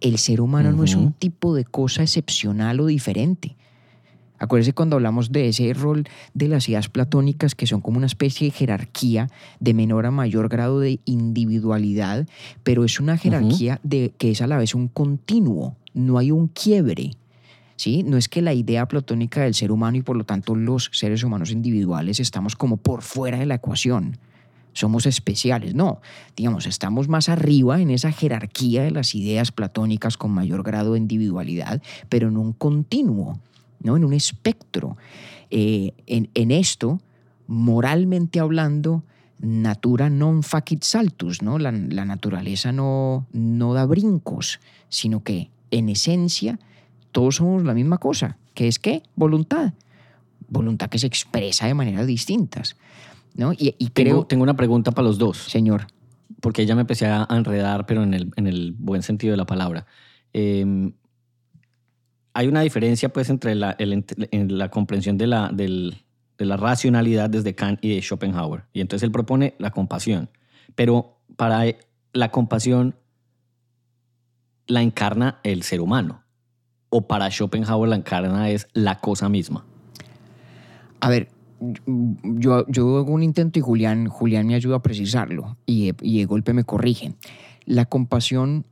El 0.00 0.18
ser 0.18 0.40
humano 0.40 0.72
no 0.72 0.84
es 0.84 0.94
un 0.94 1.12
tipo 1.12 1.54
de 1.54 1.64
cosa 1.64 2.02
excepcional 2.02 2.80
o 2.80 2.86
diferente. 2.86 3.56
Acuérdese 4.38 4.72
cuando 4.72 4.96
hablamos 4.96 5.32
de 5.32 5.48
ese 5.48 5.72
rol 5.72 6.04
de 6.34 6.48
las 6.48 6.68
ideas 6.68 6.88
platónicas 6.88 7.54
que 7.54 7.66
son 7.66 7.80
como 7.80 7.96
una 7.96 8.06
especie 8.06 8.48
de 8.48 8.50
jerarquía 8.52 9.28
de 9.60 9.74
menor 9.74 10.06
a 10.06 10.10
mayor 10.10 10.48
grado 10.48 10.80
de 10.80 11.00
individualidad, 11.04 12.26
pero 12.62 12.84
es 12.84 13.00
una 13.00 13.16
jerarquía 13.16 13.80
de, 13.82 14.12
que 14.18 14.30
es 14.30 14.42
a 14.42 14.46
la 14.46 14.58
vez 14.58 14.74
un 14.74 14.88
continuo, 14.88 15.76
no 15.94 16.18
hay 16.18 16.30
un 16.30 16.48
quiebre. 16.48 17.12
¿Sí? 17.78 18.02
No 18.02 18.16
es 18.16 18.28
que 18.28 18.40
la 18.40 18.54
idea 18.54 18.88
platónica 18.88 19.42
del 19.42 19.52
ser 19.52 19.70
humano 19.70 19.98
y 19.98 20.02
por 20.02 20.16
lo 20.16 20.24
tanto 20.24 20.54
los 20.54 20.88
seres 20.94 21.22
humanos 21.22 21.50
individuales 21.50 22.20
estamos 22.20 22.56
como 22.56 22.78
por 22.78 23.02
fuera 23.02 23.38
de 23.38 23.44
la 23.44 23.56
ecuación, 23.56 24.16
somos 24.76 25.06
especiales, 25.06 25.74
no, 25.74 26.02
digamos, 26.36 26.66
estamos 26.66 27.08
más 27.08 27.30
arriba 27.30 27.80
en 27.80 27.90
esa 27.90 28.12
jerarquía 28.12 28.82
de 28.82 28.90
las 28.90 29.14
ideas 29.14 29.50
platónicas 29.50 30.18
con 30.18 30.32
mayor 30.32 30.62
grado 30.62 30.92
de 30.92 30.98
individualidad, 30.98 31.82
pero 32.10 32.28
en 32.28 32.36
un 32.36 32.52
continuo. 32.52 33.40
¿No? 33.80 33.96
en 33.96 34.04
un 34.04 34.12
espectro. 34.12 34.96
Eh, 35.50 35.92
en, 36.06 36.50
esto, 36.50 37.00
moralmente 37.46 38.40
hablando, 38.40 39.04
natura 39.38 40.08
non 40.08 40.42
facit 40.42 40.82
saltus, 40.82 41.42
¿no? 41.42 41.58
La, 41.58 41.70
naturaleza 41.70 42.72
no, 42.72 43.26
no 43.32 43.74
da 43.74 43.84
brincos, 43.86 44.60
sino 44.88 45.22
que 45.22 45.50
en 45.70 45.88
esencia 45.88 46.58
todos 47.12 47.36
somos 47.36 47.64
la 47.64 47.74
misma 47.74 47.98
cosa, 47.98 48.38
que 48.54 48.68
es 48.68 48.78
que 48.78 49.02
voluntad, 49.14 49.74
voluntad 50.48 50.88
que 50.88 50.98
se 50.98 51.06
expresa 51.06 51.66
de 51.66 51.74
maneras 51.74 52.06
distintas. 52.06 52.76
¿no? 53.36 53.52
Y, 53.52 53.72
creo... 53.92 54.24
tengo, 54.24 54.42
una 54.42 54.56
pregunta 54.56 54.90
para 54.92 55.06
los 55.06 55.18
dos. 55.18 55.38
Señor. 55.38 55.86
Porque 56.40 56.66
ya 56.66 56.74
me 56.74 56.82
empecé 56.82 57.06
a 57.06 57.26
enredar, 57.30 57.86
pero 57.86 58.02
en 58.02 58.14
el, 58.14 58.32
en 58.36 58.46
el 58.46 58.72
buen 58.72 59.02
sentido 59.02 59.32
de 59.32 59.36
la 59.36 59.46
palabra. 59.46 59.86
Eh, 60.32 60.92
hay 62.36 62.48
una 62.48 62.60
diferencia 62.60 63.08
pues 63.08 63.30
entre 63.30 63.54
la, 63.54 63.74
en 63.78 64.58
la 64.58 64.68
comprensión 64.68 65.16
de 65.16 65.26
la, 65.26 65.50
racionalidad 66.38 67.30
desde 67.30 67.54
Kant 67.54 67.82
y 67.82 67.94
de 67.94 68.02
Schopenhauer. 68.02 68.64
Y 68.74 68.82
entonces 68.82 69.04
él 69.06 69.10
propone 69.10 69.54
la 69.58 69.70
compasión. 69.70 70.28
Pero 70.74 71.16
para 71.36 71.64
la 72.12 72.30
compasión 72.30 72.94
la 74.66 74.82
encarna 74.82 75.40
el 75.44 75.62
ser 75.62 75.80
humano. 75.80 76.24
o 76.90 77.06
para 77.06 77.30
Schopenhauer 77.30 77.88
la 77.88 77.96
encarna 77.96 78.50
es 78.50 78.68
la 78.74 79.00
cosa 79.00 79.30
misma? 79.30 79.64
A 81.00 81.08
ver, 81.08 81.30
yo, 81.86 82.66
hago 82.98 83.12
un 83.12 83.22
intento 83.22 83.58
y 83.58 83.62
Julián, 83.62 84.08
Julián 84.08 84.46
me 84.46 84.56
ayuda 84.56 84.76
a 84.76 84.82
precisarlo 84.82 85.56
y, 85.64 85.92
y 86.02 86.18
de 86.18 86.26
golpe 86.26 86.52
me 86.52 86.64
corrige. 86.64 87.14
La 87.64 87.86
compasión 87.86 88.66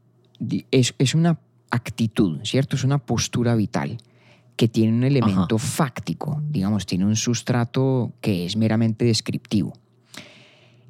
es 0.70 1.14
una 1.14 1.38
actitud, 1.74 2.40
¿cierto? 2.44 2.76
Es 2.76 2.84
una 2.84 2.98
postura 2.98 3.54
vital 3.54 3.98
que 4.56 4.68
tiene 4.68 4.92
un 4.92 5.04
elemento 5.04 5.58
fáctico, 5.58 6.40
digamos, 6.48 6.86
tiene 6.86 7.04
un 7.04 7.16
sustrato 7.16 8.12
que 8.20 8.46
es 8.46 8.56
meramente 8.56 9.04
descriptivo. 9.04 9.72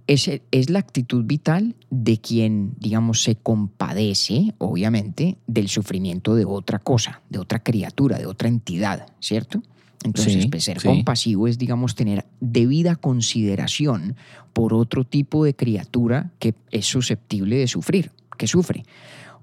Es, 0.07 0.29
es, 0.51 0.69
la 0.69 0.81
actitud 0.81 1.25
vital 1.25 1.75
de 1.89 2.19
quien, 2.19 2.75
digamos, 2.79 3.23
se 3.23 3.37
compadece, 3.37 4.53
obviamente, 4.59 5.39
del 5.47 5.69
sufrimiento 5.69 6.35
de 6.35 6.45
otra 6.45 6.79
cosa, 6.79 7.23
de 7.31 7.39
otra 7.39 7.63
criatura, 7.63 8.19
de 8.19 8.27
otra 8.27 8.49
entidad, 8.49 9.07
¿cierto? 9.19 9.63
Entonces, 10.05 10.47
pues, 10.51 10.65
ser 10.65 10.83
compasivo 10.83 11.49
es, 11.49 11.57
digamos, 11.57 11.95
tener 11.95 12.27
debida 12.39 12.97
consideración 12.97 14.17
por 14.53 14.75
otro 14.75 15.05
tipo 15.05 15.45
de 15.45 15.57
criatura 15.57 16.31
que 16.39 16.55
es 16.71 16.85
susceptible 16.85 17.57
de 17.57 17.67
sufrir, 17.67 18.13
que 18.37 18.47
sufre. 18.47 18.85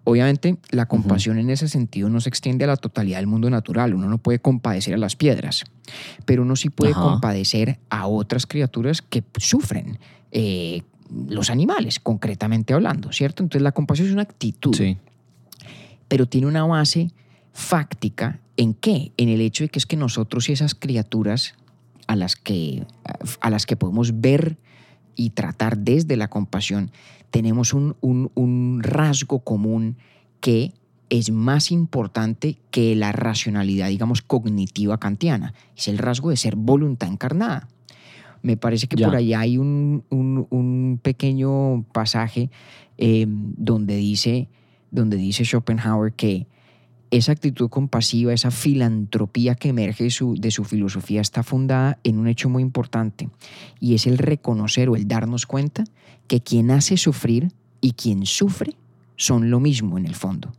Obviamente, 0.04 0.58
la 0.72 0.88
compasión 0.88 1.38
en 1.38 1.50
ese 1.52 1.68
sentido 1.68 2.10
no 2.10 2.20
se 2.22 2.30
extiende 2.30 2.64
a 2.66 2.68
la 2.68 2.78
totalidad 2.78 3.20
del 3.20 3.28
mundo 3.28 3.50
natural. 3.50 3.94
Uno 3.94 4.10
no 4.10 4.18
puede 4.18 4.40
compadecer 4.40 4.96
a 4.96 4.98
las 4.98 5.16
piedras, 5.16 5.64
pero 6.26 6.42
uno 6.42 6.56
sí 6.56 6.70
puede 6.70 6.94
compadecer 6.94 7.80
a 7.90 8.08
otras 8.08 8.48
criaturas 8.48 9.02
que 9.02 9.24
sufren. 9.38 10.00
Eh, 10.32 10.82
los 11.28 11.50
animales, 11.50 12.00
concretamente 12.00 12.74
hablando, 12.74 13.12
¿cierto? 13.12 13.44
Entonces, 13.44 13.62
la 13.62 13.74
compasión 13.74 14.08
es 14.08 14.14
una 14.14 14.24
actitud, 14.24 14.76
pero 16.08 16.26
tiene 16.26 16.48
una 16.48 16.66
base 16.66 17.12
fáctica 17.54 18.40
en 18.58 18.74
qué? 18.74 19.12
En 19.18 19.30
el 19.30 19.42
hecho 19.42 19.64
de 19.64 19.70
que 19.70 19.80
es 19.80 19.86
que 19.86 19.98
nosotros 19.98 20.50
y 20.50 20.54
esas 20.54 20.76
criaturas 20.76 21.56
a 22.08 22.16
las 22.16 22.36
que, 22.36 22.86
a 23.40 23.50
las 23.50 23.66
que 23.66 23.76
podemos 23.76 24.20
ver 24.22 24.58
y 25.16 25.32
tratar 25.32 25.78
desde 25.78 26.18
la 26.18 26.30
compasión, 26.30 26.92
tenemos 27.32 27.74
un, 27.74 27.96
un, 28.02 28.80
rasgo 28.84 29.40
común 29.40 29.98
que 30.42 30.74
es 31.10 31.32
más 31.32 31.72
importante 31.72 32.58
que 32.70 32.96
la 32.96 33.12
racionalidad, 33.12 33.88
digamos, 33.88 34.22
cognitiva 34.22 34.98
kantiana. 34.98 35.54
Es 35.76 35.88
el 35.88 35.98
rasgo 35.98 36.30
de 36.30 36.38
ser 36.38 36.56
voluntad 36.56 37.10
encarnada. 37.10 37.68
Me 38.44 38.58
parece 38.58 38.88
que 38.88 38.98
por 38.98 39.16
allá 39.16 39.40
hay 39.42 39.58
un, 39.58 40.04
un 40.10 41.00
pequeño 41.02 41.84
pasaje 41.92 42.50
eh, 42.98 43.26
donde, 43.28 43.96
dice, 43.96 44.48
donde 44.90 45.18
dice 45.18 45.44
Schopenhauer 45.44 46.14
que 46.14 46.48
esa 47.12 47.34
actitud 47.34 47.70
compasiva, 47.70 48.34
esa 48.34 48.52
filantropía 48.52 49.56
que 49.56 49.70
emerge 49.70 50.06
de 50.06 50.10
su, 50.10 50.36
de 50.36 50.50
su, 50.50 50.64
filosofía 50.64 51.20
está 51.20 51.44
fundada 51.44 52.00
en 52.04 52.18
un 52.18 52.28
hecho 52.28 52.50
muy 52.50 52.64
importante 52.64 53.30
y 53.80 53.96
es 53.96 54.08
el 54.08 54.18
reconocer 54.18 54.90
o 54.90 54.96
el 54.96 55.08
darnos 55.08 55.46
cuenta 55.46 55.84
que 56.28 56.42
quien 56.42 56.72
hace 56.72 56.96
sufrir 56.96 57.52
y 57.82 57.92
quien 57.92 58.26
sufre 58.26 58.76
son 59.18 59.50
lo 59.50 59.60
mismo 59.60 59.98
en 59.98 60.06
el 60.06 60.16
fondo. 60.16 60.54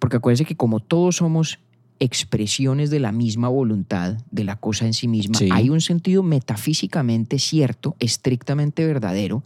Porque 0.00 0.16
acuérdense 0.16 0.44
que 0.44 0.56
como 0.56 0.80
todos 0.80 1.16
somos 1.16 1.60
expresiones 2.00 2.90
de 2.90 3.00
la 3.00 3.12
misma 3.12 3.48
voluntad, 3.48 4.18
de 4.30 4.44
la 4.44 4.56
cosa 4.56 4.86
en 4.86 4.92
sí 4.92 5.08
misma, 5.08 5.38
hay 5.52 5.70
un 5.70 5.80
sentido 5.80 6.22
metafísicamente 6.22 7.38
cierto, 7.38 7.96
estrictamente 8.00 8.84
verdadero, 8.84 9.44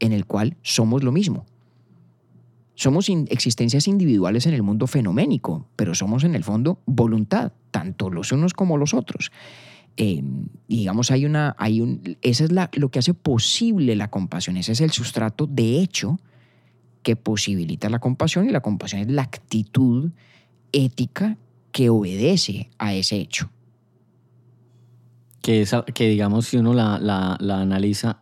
en 0.00 0.12
el 0.12 0.26
cual 0.26 0.56
somos 0.62 1.02
lo 1.02 1.12
mismo. 1.12 1.44
Somos 2.78 3.08
existencias 3.08 3.88
individuales 3.88 4.46
en 4.46 4.54
el 4.54 4.62
mundo 4.62 4.86
fenoménico, 4.86 5.66
pero 5.74 5.96
somos 5.96 6.22
en 6.22 6.36
el 6.36 6.44
fondo 6.44 6.78
voluntad, 6.86 7.50
tanto 7.72 8.08
los 8.08 8.30
unos 8.30 8.54
como 8.54 8.76
los 8.76 8.94
otros. 8.94 9.32
Eh, 9.96 10.22
digamos, 10.68 11.10
hay 11.10 11.24
una, 11.24 11.56
hay 11.58 11.80
un, 11.80 12.16
esa 12.22 12.44
es 12.44 12.52
la, 12.52 12.70
lo 12.74 12.88
que 12.92 13.00
hace 13.00 13.14
posible 13.14 13.96
la 13.96 14.10
compasión, 14.10 14.56
ese 14.56 14.70
es 14.70 14.80
el 14.80 14.92
sustrato 14.92 15.48
de 15.48 15.80
hecho 15.80 16.20
que 17.02 17.16
posibilita 17.16 17.88
la 17.88 17.98
compasión 17.98 18.48
y 18.48 18.52
la 18.52 18.60
compasión 18.60 19.00
es 19.00 19.08
la 19.08 19.22
actitud 19.22 20.12
ética 20.70 21.36
que 21.72 21.90
obedece 21.90 22.70
a 22.78 22.94
ese 22.94 23.16
hecho. 23.16 23.50
Que, 25.42 25.62
esa, 25.62 25.82
que 25.82 26.08
digamos, 26.08 26.46
si 26.46 26.58
uno 26.58 26.74
la, 26.74 27.00
la, 27.00 27.36
la 27.40 27.60
analiza 27.60 28.20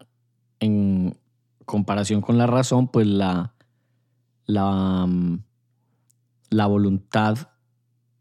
en 0.61 1.15
comparación 1.67 2.23
con 2.23 2.39
la 2.39 2.47
razón, 2.47 2.89
pues 2.89 3.07
la, 3.07 3.53
la, 4.47 5.09
la 6.51 6.67
voluntad, 6.67 7.51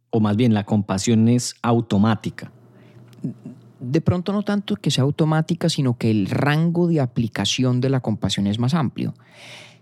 o 0.10 0.20
más 0.20 0.36
bien 0.36 0.54
la 0.54 0.66
compasión 0.66 1.28
es 1.28 1.56
automática. 1.62 2.52
De 3.80 4.02
pronto 4.02 4.34
no 4.34 4.44
tanto 4.44 4.76
que 4.76 4.92
sea 4.92 5.04
automática, 5.04 5.70
sino 5.70 5.98
que 5.98 6.10
el 6.10 6.28
rango 6.28 6.88
de 6.88 7.02
aplicación 7.02 7.82
de 7.82 7.90
la 7.90 8.00
compasión 8.00 8.48
es 8.48 8.60
más 8.60 8.74
amplio. 8.74 9.14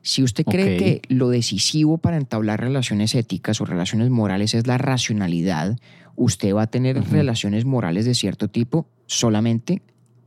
Si 0.01 0.21
usted 0.21 0.43
cree 0.43 0.77
que 0.77 1.01
lo 1.07 1.29
decisivo 1.29 1.97
para 1.97 2.17
entablar 2.17 2.59
relaciones 2.59 3.15
éticas 3.15 3.61
o 3.61 3.65
relaciones 3.65 4.09
morales 4.09 4.53
es 4.53 4.67
la 4.67 4.77
racionalidad, 4.77 5.77
usted 6.17 6.53
va 6.53 6.63
a 6.63 6.67
tener 6.67 7.01
relaciones 7.09 7.63
morales 7.63 8.03
de 8.03 8.13
cierto 8.13 8.49
tipo 8.49 8.89
solamente 9.05 9.81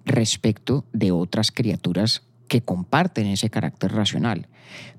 respecto 0.07 0.87
de 0.94 1.12
otras 1.12 1.52
criaturas 1.52 2.25
que 2.48 2.62
comparten 2.62 3.26
ese 3.26 3.50
carácter 3.50 3.92
racional. 3.92 4.48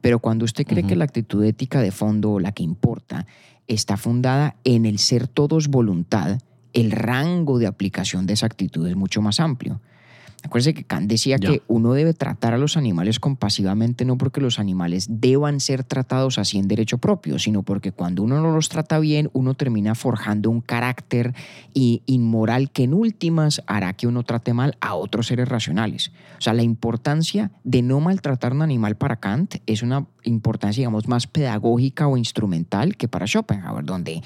Pero 0.02 0.20
cuando 0.20 0.46
usted 0.46 0.66
cree 0.66 0.84
que 0.84 0.96
la 0.96 1.04
actitud 1.04 1.44
ética 1.44 1.82
de 1.82 1.92
fondo, 1.92 2.40
la 2.40 2.52
que 2.52 2.64
importa, 2.64 3.26
está 3.68 3.98
fundada 3.98 4.56
en 4.64 4.86
el 4.86 5.00
ser 5.00 5.28
todos 5.28 5.68
voluntad, 5.68 6.40
el 6.74 6.92
rango 6.92 7.60
de 7.60 7.68
aplicación 7.68 8.26
de 8.26 8.34
esa 8.34 8.46
actitud 8.46 8.88
es 8.88 8.96
mucho 8.96 9.22
más 9.22 9.40
amplio. 9.40 9.82
Acuérdense 10.44 10.76
que 10.76 10.84
Kant 10.84 11.10
decía 11.10 11.40
que 11.40 11.64
uno 11.68 11.94
debe 11.94 12.14
tratar 12.14 12.54
a 12.54 12.60
los 12.60 12.78
animales 12.78 13.20
compasivamente 13.20 14.06
no 14.06 14.20
porque 14.20 14.40
los 14.40 14.60
animales 14.60 15.08
deban 15.10 15.60
ser 15.60 15.84
tratados 15.84 16.38
así 16.38 16.60
en 16.60 16.68
derecho 16.68 17.00
propio, 17.00 17.40
sino 17.40 17.64
porque 17.64 17.92
cuando 17.92 18.22
uno 18.22 18.40
no 18.40 18.52
los 18.54 18.70
trata 18.70 19.00
bien, 19.00 19.32
uno 19.34 19.56
termina 19.56 19.96
forjando 19.96 20.52
un 20.52 20.62
carácter 20.62 21.34
inmoral 21.74 22.70
que 22.70 22.84
en 22.84 22.94
últimas 22.94 23.64
hará 23.66 23.94
que 23.94 24.06
uno 24.06 24.24
trate 24.24 24.54
mal 24.54 24.78
a 24.80 24.94
otros 24.94 25.28
seres 25.28 25.50
racionales. 25.50 26.12
O 26.38 26.42
sea, 26.42 26.54
la 26.54 26.64
importancia 26.64 27.52
de 27.64 27.82
no 27.82 28.00
maltratar 28.00 28.52
a 28.52 28.56
un 28.56 28.62
animal 28.62 28.96
para 28.96 29.16
Kant 29.16 29.56
es 29.66 29.82
una 29.82 30.06
importancia, 30.24 30.82
digamos, 30.82 31.08
más 31.08 31.26
pedagógica 31.26 32.08
o 32.08 32.16
instrumental 32.16 32.96
que 32.96 33.08
para 33.08 33.26
Schopenhauer, 33.26 33.86
donde 33.86 34.22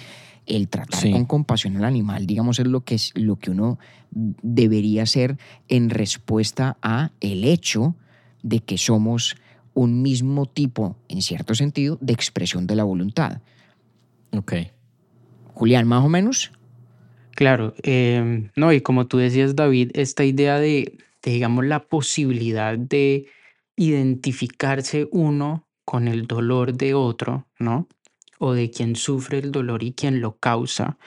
el 0.45 0.67
tratar 0.67 1.11
con 1.11 1.25
compasión 1.25 1.77
al 1.77 1.85
animal, 1.85 2.25
digamos, 2.25 2.59
es 2.59 2.67
lo 2.67 2.81
que, 2.81 2.95
es, 2.95 3.11
lo 3.15 3.37
que 3.37 3.51
uno 3.51 3.79
debería 4.11 5.03
hacer 5.03 5.37
en 5.67 5.89
respuesta 5.89 6.77
a 6.81 7.11
el 7.21 7.45
hecho 7.45 7.95
de 8.43 8.59
que 8.59 8.77
somos 8.77 9.35
un 9.73 10.01
mismo 10.01 10.47
tipo, 10.47 10.97
en 11.07 11.21
cierto 11.21 11.55
sentido, 11.55 11.97
de 12.01 12.13
expresión 12.13 12.67
de 12.67 12.75
la 12.75 12.83
voluntad. 12.83 13.41
Ok. 14.31 14.53
Julián, 15.53 15.87
más 15.87 16.03
o 16.03 16.09
menos. 16.09 16.51
Claro, 17.35 17.73
em, 17.83 18.49
no, 18.55 18.73
y 18.73 18.81
como 18.81 19.07
tú 19.07 19.17
decías, 19.17 19.55
David, 19.55 19.91
esta 19.93 20.25
idea 20.25 20.59
de, 20.59 20.97
de, 21.21 21.31
digamos, 21.31 21.65
la 21.65 21.83
posibilidad 21.87 22.77
de 22.77 23.27
identificarse 23.75 25.07
uno 25.11 25.67
con 25.85 26.07
el 26.07 26.27
dolor 26.27 26.73
de 26.73 26.93
otro, 26.93 27.47
¿no? 27.57 27.87
O 28.41 28.53
de 28.53 28.71
quien 28.71 28.95
sufre 28.95 29.37
el 29.37 29.51
dolor 29.51 29.83
y 29.83 29.93
quien 29.93 30.19
lo 30.19 30.37
causa, 30.37 30.97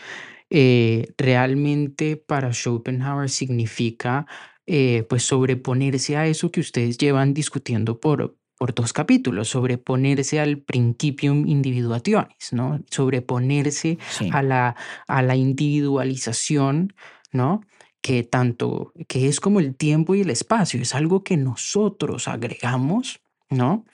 eh, 0.51 1.13
realmente 1.19 2.17
para 2.17 2.53
Schopenhauer 2.53 3.29
significa 3.29 4.27
eh, 4.67 5.05
pues 5.09 5.25
sobreponerse 5.25 6.17
a 6.17 6.29
eso 6.29 6.53
que 6.53 6.61
ustedes 6.61 6.97
llevan 6.97 7.35
discutiendo 7.35 7.99
por, 7.99 8.37
por 8.57 8.73
dos 8.73 8.93
capítulos, 8.93 9.49
sobreponerse 9.49 10.39
al 10.39 10.59
principium 10.59 11.49
individuationis, 11.49 12.53
¿no? 12.53 12.81
sobreponerse 12.89 13.99
a, 14.31 14.43
la, 14.45 14.77
a 15.09 15.23
la 15.23 15.35
individualización, 15.35 16.95
¿no? 17.33 17.63
que 18.01 18.23
tanto, 18.23 18.93
que 19.09 19.27
es 19.27 19.41
como 19.41 19.59
el 19.59 19.75
tiempo 19.75 20.15
y 20.15 20.21
el 20.21 20.31
espacio, 20.31 20.81
es 20.81 20.95
algo 20.95 21.25
que 21.25 21.37
nosotros 21.37 22.29
agregamos, 22.29 23.23
¿no? 23.51 23.87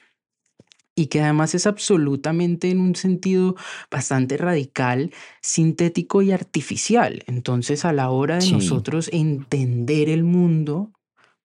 Y 0.94 1.07
que 1.07 1.20
además 1.20 1.55
es 1.55 1.66
absolutamente 1.66 2.70
en 2.70 2.81
un 2.81 2.94
sentido 2.94 3.57
bastante 3.90 4.37
radical, 4.37 5.12
sintético 5.40 6.22
y 6.22 6.33
artificial. 6.33 7.22
Entonces, 7.26 7.85
a 7.85 7.92
la 7.92 8.11
hora 8.11 8.38
de 8.38 8.50
nosotros 8.50 9.09
entender 9.12 10.09
el 10.09 10.24
mundo 10.24 10.92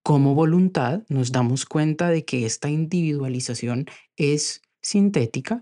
como 0.03 0.35
voluntad, 0.35 1.03
nos 1.09 1.31
damos 1.31 1.65
cuenta 1.65 2.09
de 2.09 2.25
que 2.25 2.45
esta 2.45 2.69
individualización 2.69 3.85
es 4.17 4.61
sintética 4.81 5.61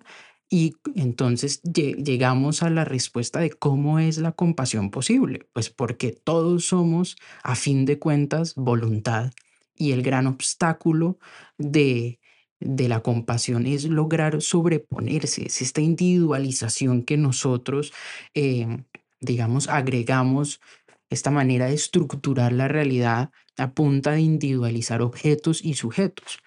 y 0.50 0.76
entonces 0.96 1.62
llegamos 1.64 2.62
a 2.62 2.70
la 2.70 2.86
respuesta 2.86 3.40
de 3.40 3.50
cómo 3.50 4.00
es 4.00 4.18
la 4.18 4.34
compasión 4.34 4.92
posible. 4.92 5.48
Pues 5.54 5.70
porque 5.70 6.12
todos 6.12 6.66
somos, 6.66 7.16
a 7.42 7.56
fin 7.56 7.86
de 7.86 7.98
cuentas, 7.98 8.54
voluntad 8.56 9.32
y 9.76 9.94
el 9.94 10.04
gran 10.04 10.28
obstáculo 10.28 11.18
de 11.58 12.20
de 12.66 12.88
la 12.88 13.02
compasión 13.02 13.66
es 13.66 13.86
lograr 13.86 14.42
sobreponerse, 14.42 15.48
es 15.48 15.62
esta 15.62 15.82
individualización 15.82 17.04
que 17.04 17.18
nosotros, 17.18 17.94
eh, 18.34 18.84
digamos, 19.20 19.68
agregamos, 19.68 20.62
esta 21.10 21.32
manera 21.32 21.68
de 21.68 21.76
estructurar 21.76 22.54
la 22.54 22.68
realidad 22.68 23.30
a 23.58 23.72
punta 23.72 24.12
de 24.12 24.22
individualizar 24.22 25.02
objetos 25.02 25.64
y 25.64 25.76
sujetos. 25.76 26.40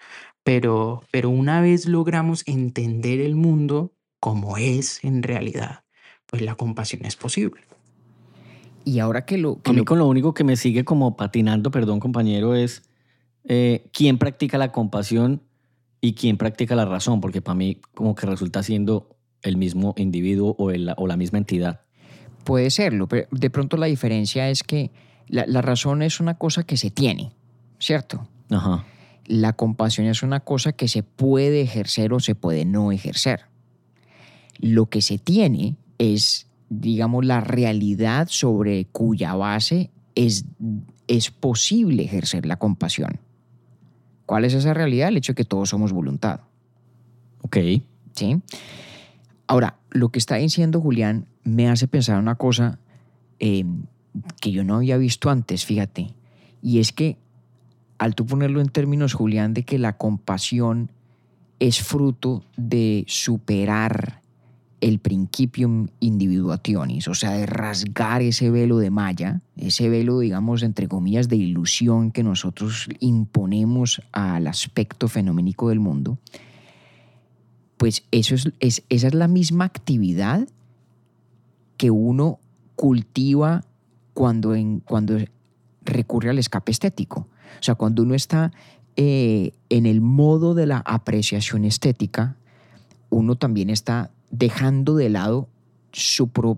Pero, 0.43 1.03
pero 1.11 1.29
una 1.29 1.61
vez 1.61 1.87
logramos 1.87 2.43
entender 2.47 3.19
el 3.19 3.35
mundo 3.35 3.93
como 4.19 4.57
es 4.57 5.03
en 5.03 5.23
realidad, 5.23 5.83
pues 6.25 6.41
la 6.41 6.55
compasión 6.55 7.05
es 7.05 7.15
posible. 7.15 7.61
Y 8.83 8.99
ahora 8.99 9.25
que 9.25 9.37
lo... 9.37 9.59
a 9.65 9.73
mí 9.73 9.83
con 9.83 9.99
lo 9.99 10.07
único 10.07 10.33
que 10.33 10.43
me 10.43 10.55
sigue 10.55 10.85
como 10.85 11.17
patinando, 11.17 11.71
perdón 11.71 11.99
compañero, 11.99 12.55
es 12.55 12.83
eh, 13.43 13.89
quién 13.91 14.17
practica 14.17 14.57
la 14.57 14.71
compasión 14.71 15.41
y 16.01 16.13
quién 16.13 16.37
practica 16.37 16.75
la 16.75 16.85
razón, 16.85 17.21
porque 17.21 17.41
para 17.41 17.55
mí 17.55 17.79
como 17.93 18.15
que 18.15 18.25
resulta 18.25 18.63
siendo 18.63 19.17
el 19.41 19.57
mismo 19.57 19.93
individuo 19.97 20.55
o, 20.57 20.71
o 20.71 21.07
la 21.07 21.17
misma 21.17 21.37
entidad. 21.37 21.81
Puede 22.43 22.69
serlo, 22.69 23.07
pero 23.07 23.27
de 23.31 23.49
pronto 23.49 23.77
la 23.77 23.87
diferencia 23.87 24.49
es 24.49 24.63
que 24.63 24.91
la, 25.27 25.45
la 25.47 25.61
razón 25.61 26.01
es 26.01 26.19
una 26.19 26.37
cosa 26.37 26.63
que 26.63 26.77
se 26.77 26.91
tiene, 26.91 27.31
¿cierto? 27.79 28.27
Ajá. 28.49 28.85
La 29.25 29.53
compasión 29.53 30.07
es 30.07 30.23
una 30.23 30.39
cosa 30.39 30.71
que 30.71 30.87
se 30.87 31.03
puede 31.03 31.61
ejercer 31.61 32.13
o 32.13 32.19
se 32.19 32.35
puede 32.35 32.63
no 32.63 32.91
ejercer. 32.91 33.41
Lo 34.59 34.87
que 34.87 35.01
se 35.01 35.17
tiene 35.17 35.75
es, 35.97 36.47
digamos, 36.69 37.25
la 37.25 37.41
realidad 37.41 38.27
sobre 38.29 38.85
cuya 38.85 39.35
base 39.35 39.91
es, 40.15 40.45
es 41.07 41.31
posible 41.31 42.03
ejercer 42.03 42.45
la 42.45 42.57
compasión. 42.57 43.19
¿Cuál 44.27 44.43
es 44.45 44.53
esa 44.53 44.73
realidad? 44.73 45.07
El 45.07 45.17
hecho 45.17 45.31
de 45.31 45.37
que 45.37 45.45
todos 45.45 45.69
somos 45.69 45.93
voluntad. 45.93 46.41
Ok. 47.41 47.57
¿Sí? 48.13 48.41
Ahora, 49.47 49.77
lo 49.89 50.09
que 50.09 50.19
está 50.19 50.35
diciendo 50.35 50.81
Julián 50.81 51.27
me 51.43 51.69
hace 51.69 51.87
pensar 51.87 52.19
una 52.19 52.35
cosa 52.35 52.77
eh, 53.39 53.63
que 54.41 54.51
yo 54.51 54.65
no 54.65 54.75
había 54.75 54.97
visto 54.97 55.29
antes, 55.29 55.65
fíjate, 55.65 56.13
y 56.61 56.79
es 56.79 56.91
que 56.91 57.17
al 57.97 58.15
tú 58.15 58.25
ponerlo 58.25 58.59
en 58.59 58.67
términos, 58.67 59.13
Julián, 59.13 59.53
de 59.53 59.63
que 59.63 59.79
la 59.79 59.97
compasión 59.97 60.91
es 61.59 61.81
fruto 61.81 62.43
de 62.57 63.05
superar 63.07 64.21
el 64.79 64.99
principium 64.99 65.87
individuationis, 65.99 67.07
o 67.07 67.15
sea, 67.15 67.31
de 67.31 67.45
rasgar 67.45 68.21
ese 68.21 68.51
velo 68.51 68.77
de 68.77 68.91
malla, 68.91 69.41
ese 69.55 69.89
velo, 69.89 70.19
digamos, 70.19 70.61
entre 70.61 70.87
comillas, 70.87 71.29
de 71.29 71.35
ilusión 71.35 72.11
que 72.11 72.23
nosotros 72.23 72.87
imponemos 72.99 74.01
al 74.11 74.45
aspecto 74.47 75.07
fenoménico 75.07 75.69
del 75.69 75.79
mundo, 75.79 76.19
pues 77.77 78.03
eso 78.11 78.35
es, 78.59 78.83
esa 78.89 79.07
es 79.07 79.13
la 79.13 79.27
misma 79.27 79.65
actividad 79.65 80.47
que 81.77 81.91
uno 81.91 82.39
cultiva 82.75 83.63
cuando, 84.13 84.55
cuando 84.85 85.17
recurre 85.83 86.29
al 86.29 86.39
escape 86.39 86.71
estético. 86.71 87.27
O 87.59 87.63
sea, 87.63 87.75
cuando 87.75 88.03
uno 88.03 88.13
está 88.13 88.51
eh, 88.95 89.53
en 89.69 89.85
el 89.85 90.01
modo 90.01 90.53
de 90.53 90.65
la 90.65 90.79
apreciación 90.85 91.65
estética, 91.65 92.35
uno 93.09 93.35
también 93.35 93.69
está 93.69 94.11
dejando 94.29 94.95
de 94.95 95.09
lado 95.09 95.47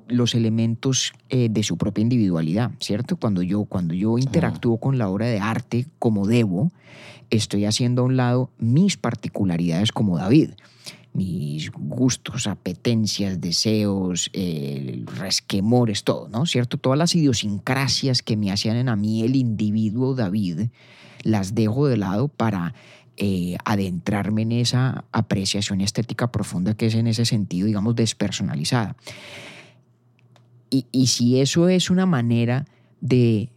los 0.10 0.36
elementos 0.36 1.14
eh, 1.30 1.48
de 1.50 1.64
su 1.64 1.78
propia 1.78 2.02
individualidad, 2.02 2.72
¿cierto? 2.80 3.16
Cuando 3.16 3.42
yo, 3.42 3.64
cuando 3.66 3.94
yo 3.94 4.18
interactúo 4.18 4.78
con 4.78 4.98
la 4.98 5.10
obra 5.10 5.28
de 5.28 5.40
arte 5.40 5.86
como 5.98 6.28
debo, 6.28 6.72
estoy 7.30 7.66
haciendo 7.66 8.02
a 8.02 8.06
un 8.06 8.18
lado 8.18 8.50
mis 8.58 8.98
particularidades 8.98 9.92
como 9.92 10.18
David, 10.18 10.52
mis 11.14 11.72
gustos, 11.72 12.48
apetencias, 12.48 13.40
deseos, 13.40 14.30
resquemores, 15.18 16.04
todo, 16.04 16.28
¿no? 16.28 16.46
¿Cierto? 16.46 16.78
Todas 16.78 17.00
las 17.00 17.16
idiosincrasias 17.16 18.22
que 18.22 18.36
me 18.36 18.52
hacían 18.52 18.90
a 18.90 18.96
mí 18.96 19.24
el 19.24 19.36
individuo 19.36 20.16
David, 20.16 20.70
las 21.24 21.56
dejo 21.56 21.88
de 21.88 21.98
lado 21.98 22.28
para 22.28 22.74
eh, 23.20 23.58
adentrarme 23.66 24.44
en 24.44 24.54
esa 24.54 25.04
apreciación 25.12 25.82
estética 25.82 26.32
profunda 26.32 26.74
que 26.74 26.86
es 26.86 26.96
en 26.96 27.06
ese 27.06 27.26
sentido, 27.26 27.68
digamos, 27.68 27.96
despersonalizada. 27.96 28.96
Y, 30.70 30.86
y 30.92 31.08
si 31.08 31.42
eso 31.42 31.68
es 31.68 31.90
una 31.90 32.06
manera 32.06 32.66
de 33.02 33.50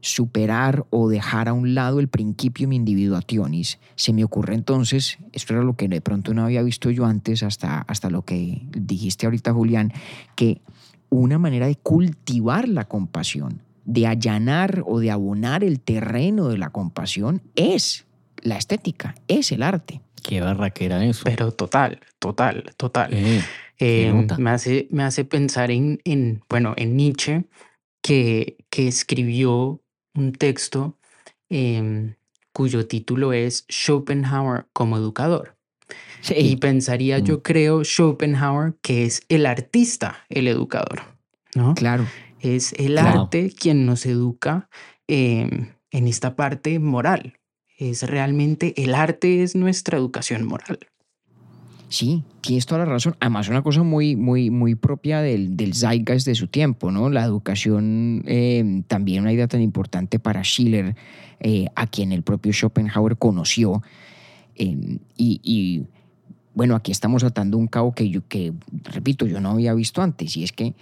superar 0.00 0.86
o 0.90 1.08
dejar 1.08 1.48
a 1.48 1.52
un 1.52 1.74
lado 1.74 2.00
el 2.00 2.08
principium 2.08 2.72
individuationis, 2.72 3.78
se 3.96 4.12
me 4.12 4.24
ocurre 4.24 4.54
entonces, 4.54 5.18
esto 5.32 5.54
era 5.54 5.62
lo 5.64 5.74
que 5.74 5.88
de 5.88 6.00
pronto 6.00 6.32
no 6.32 6.44
había 6.44 6.62
visto 6.62 6.90
yo 6.90 7.04
antes, 7.04 7.42
hasta, 7.42 7.80
hasta 7.80 8.10
lo 8.10 8.22
que 8.22 8.62
dijiste 8.70 9.26
ahorita, 9.26 9.52
Julián, 9.52 9.92
que 10.36 10.62
una 11.08 11.38
manera 11.38 11.66
de 11.66 11.76
cultivar 11.76 12.68
la 12.68 12.86
compasión, 12.86 13.62
de 13.84 14.06
allanar 14.06 14.84
o 14.86 15.00
de 15.00 15.10
abonar 15.10 15.64
el 15.64 15.80
terreno 15.80 16.48
de 16.48 16.58
la 16.58 16.70
compasión 16.70 17.42
es 17.56 18.06
la 18.42 18.56
estética, 18.56 19.14
es 19.28 19.52
el 19.52 19.62
arte. 19.62 20.00
Qué 20.22 20.40
barraquera 20.40 21.04
eso. 21.04 21.22
Pero 21.24 21.52
total, 21.52 22.00
total, 22.18 22.72
total. 22.76 23.10
Eh, 23.78 24.12
me, 24.38 24.50
hace, 24.50 24.88
me 24.90 25.02
hace 25.02 25.24
pensar 25.24 25.70
en, 25.70 26.00
en, 26.04 26.42
bueno, 26.48 26.74
en 26.76 26.96
Nietzsche, 26.96 27.44
que, 28.02 28.58
que 28.70 28.88
escribió 28.88 29.82
un 30.14 30.32
texto 30.32 30.98
em, 31.48 32.14
cuyo 32.52 32.86
título 32.86 33.32
es 33.32 33.64
Schopenhauer 33.70 34.66
como 34.72 34.96
educador. 34.96 35.56
Y 36.28 36.56
pensaría, 36.56 37.18
yo 37.18 37.38
mm. 37.38 37.40
creo, 37.40 37.84
Schopenhauer, 37.84 38.74
que 38.82 39.04
es 39.04 39.22
el 39.28 39.46
artista, 39.46 40.26
el 40.28 40.48
educador, 40.48 41.02
¿no? 41.54 41.74
Claro. 41.74 42.06
Es 42.40 42.74
el 42.74 42.98
arte 42.98 43.52
quien 43.58 43.86
nos 43.86 44.06
educa 44.06 44.68
em, 45.08 45.72
en 45.90 46.06
esta 46.06 46.36
parte 46.36 46.78
moral, 46.78 47.39
es 47.80 48.02
realmente 48.02 48.74
el 48.76 48.94
arte 48.94 49.42
es 49.42 49.56
nuestra 49.56 49.96
educación 49.96 50.44
moral. 50.44 50.78
Sí, 51.88 52.22
tienes 52.40 52.66
toda 52.66 52.80
la 52.80 52.84
razón. 52.84 53.16
Además, 53.18 53.48
una 53.48 53.62
cosa 53.62 53.82
muy, 53.82 54.14
muy, 54.14 54.50
muy 54.50 54.76
propia 54.76 55.22
del, 55.22 55.56
del 55.56 55.74
zeitgeist 55.74 56.24
de 56.24 56.36
su 56.36 56.46
tiempo, 56.46 56.92
¿no? 56.92 57.10
La 57.10 57.24
educación, 57.24 58.22
eh, 58.26 58.84
también 58.86 59.22
una 59.22 59.32
idea 59.32 59.48
tan 59.48 59.60
importante 59.60 60.20
para 60.20 60.44
Schiller, 60.44 60.94
eh, 61.40 61.66
a 61.74 61.88
quien 61.88 62.12
el 62.12 62.22
propio 62.22 62.52
Schopenhauer 62.52 63.16
conoció. 63.16 63.82
Eh, 64.54 64.98
y, 65.16 65.82
bueno, 66.54 66.76
aquí 66.76 66.92
estamos 66.92 67.24
atando 67.24 67.58
un 67.58 67.66
cabo 67.66 67.92
que 67.92 68.08
yo, 68.08 68.20
que, 68.28 68.52
repito, 68.84 69.26
yo 69.26 69.40
no 69.40 69.50
había 69.50 69.74
visto 69.74 70.00
antes, 70.00 70.36
y 70.36 70.44
es 70.44 70.52
que 70.52 70.74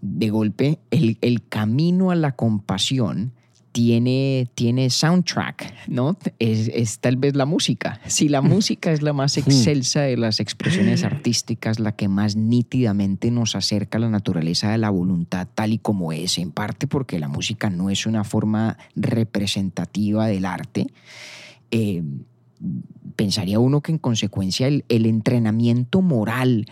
de 0.00 0.30
golpe 0.30 0.78
el, 0.90 1.18
el 1.20 1.46
camino 1.48 2.10
a 2.10 2.14
la 2.14 2.32
compasión 2.32 3.32
tiene, 3.76 4.48
tiene 4.54 4.88
soundtrack, 4.88 5.88
¿no? 5.88 6.16
Es, 6.38 6.98
tal 6.98 7.18
vez 7.18 7.36
la 7.36 7.44
música. 7.44 8.00
Si 8.06 8.30
la 8.30 8.40
música 8.40 8.90
es 8.90 9.02
la 9.02 9.12
más 9.12 9.36
excelsa 9.36 10.00
de 10.00 10.16
las 10.16 10.40
expresiones 10.40 11.04
artísticas, 11.04 11.78
la 11.78 11.92
que 11.92 12.08
más 12.08 12.36
nítidamente 12.36 13.30
nos 13.30 13.54
acerca 13.54 13.98
a 13.98 14.00
la 14.00 14.08
naturaleza 14.08 14.70
de 14.70 14.78
la 14.78 14.88
voluntad 14.88 15.46
tal 15.54 15.74
y 15.74 15.78
como 15.78 16.10
es, 16.12 16.38
en 16.38 16.52
parte 16.52 16.86
porque 16.86 17.18
la 17.18 17.28
música 17.28 17.68
no 17.68 17.90
es 17.90 18.06
una 18.06 18.24
forma 18.24 18.78
representativa 18.94 20.26
del 20.26 20.46
arte, 20.46 20.86
eh, 21.70 22.02
pensaría 23.14 23.58
uno 23.58 23.82
que 23.82 23.92
en 23.92 23.98
consecuencia 23.98 24.68
el, 24.68 24.86
el 24.88 25.04
entrenamiento 25.04 26.00
moral 26.00 26.64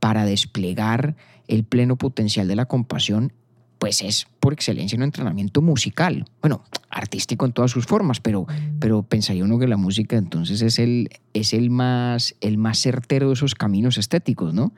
para 0.00 0.24
desplegar 0.24 1.14
el 1.46 1.62
pleno 1.62 1.94
potencial 1.94 2.48
de 2.48 2.56
la 2.56 2.66
compasión 2.66 3.32
pues 3.78 4.02
es 4.02 4.26
por 4.40 4.52
excelencia 4.52 4.96
un 4.96 5.02
entrenamiento 5.02 5.62
musical. 5.62 6.24
Bueno, 6.40 6.64
artístico 6.90 7.46
en 7.46 7.52
todas 7.52 7.70
sus 7.70 7.86
formas, 7.86 8.20
pero, 8.20 8.46
pero 8.80 9.02
pensaría 9.02 9.44
uno 9.44 9.58
que 9.58 9.68
la 9.68 9.76
música 9.76 10.16
entonces 10.16 10.62
es 10.62 10.78
el, 10.78 11.10
es 11.34 11.52
el, 11.52 11.70
más, 11.70 12.34
el 12.40 12.58
más 12.58 12.78
certero 12.78 13.28
de 13.28 13.34
esos 13.34 13.54
caminos 13.54 13.98
estéticos, 13.98 14.54
¿no? 14.54 14.72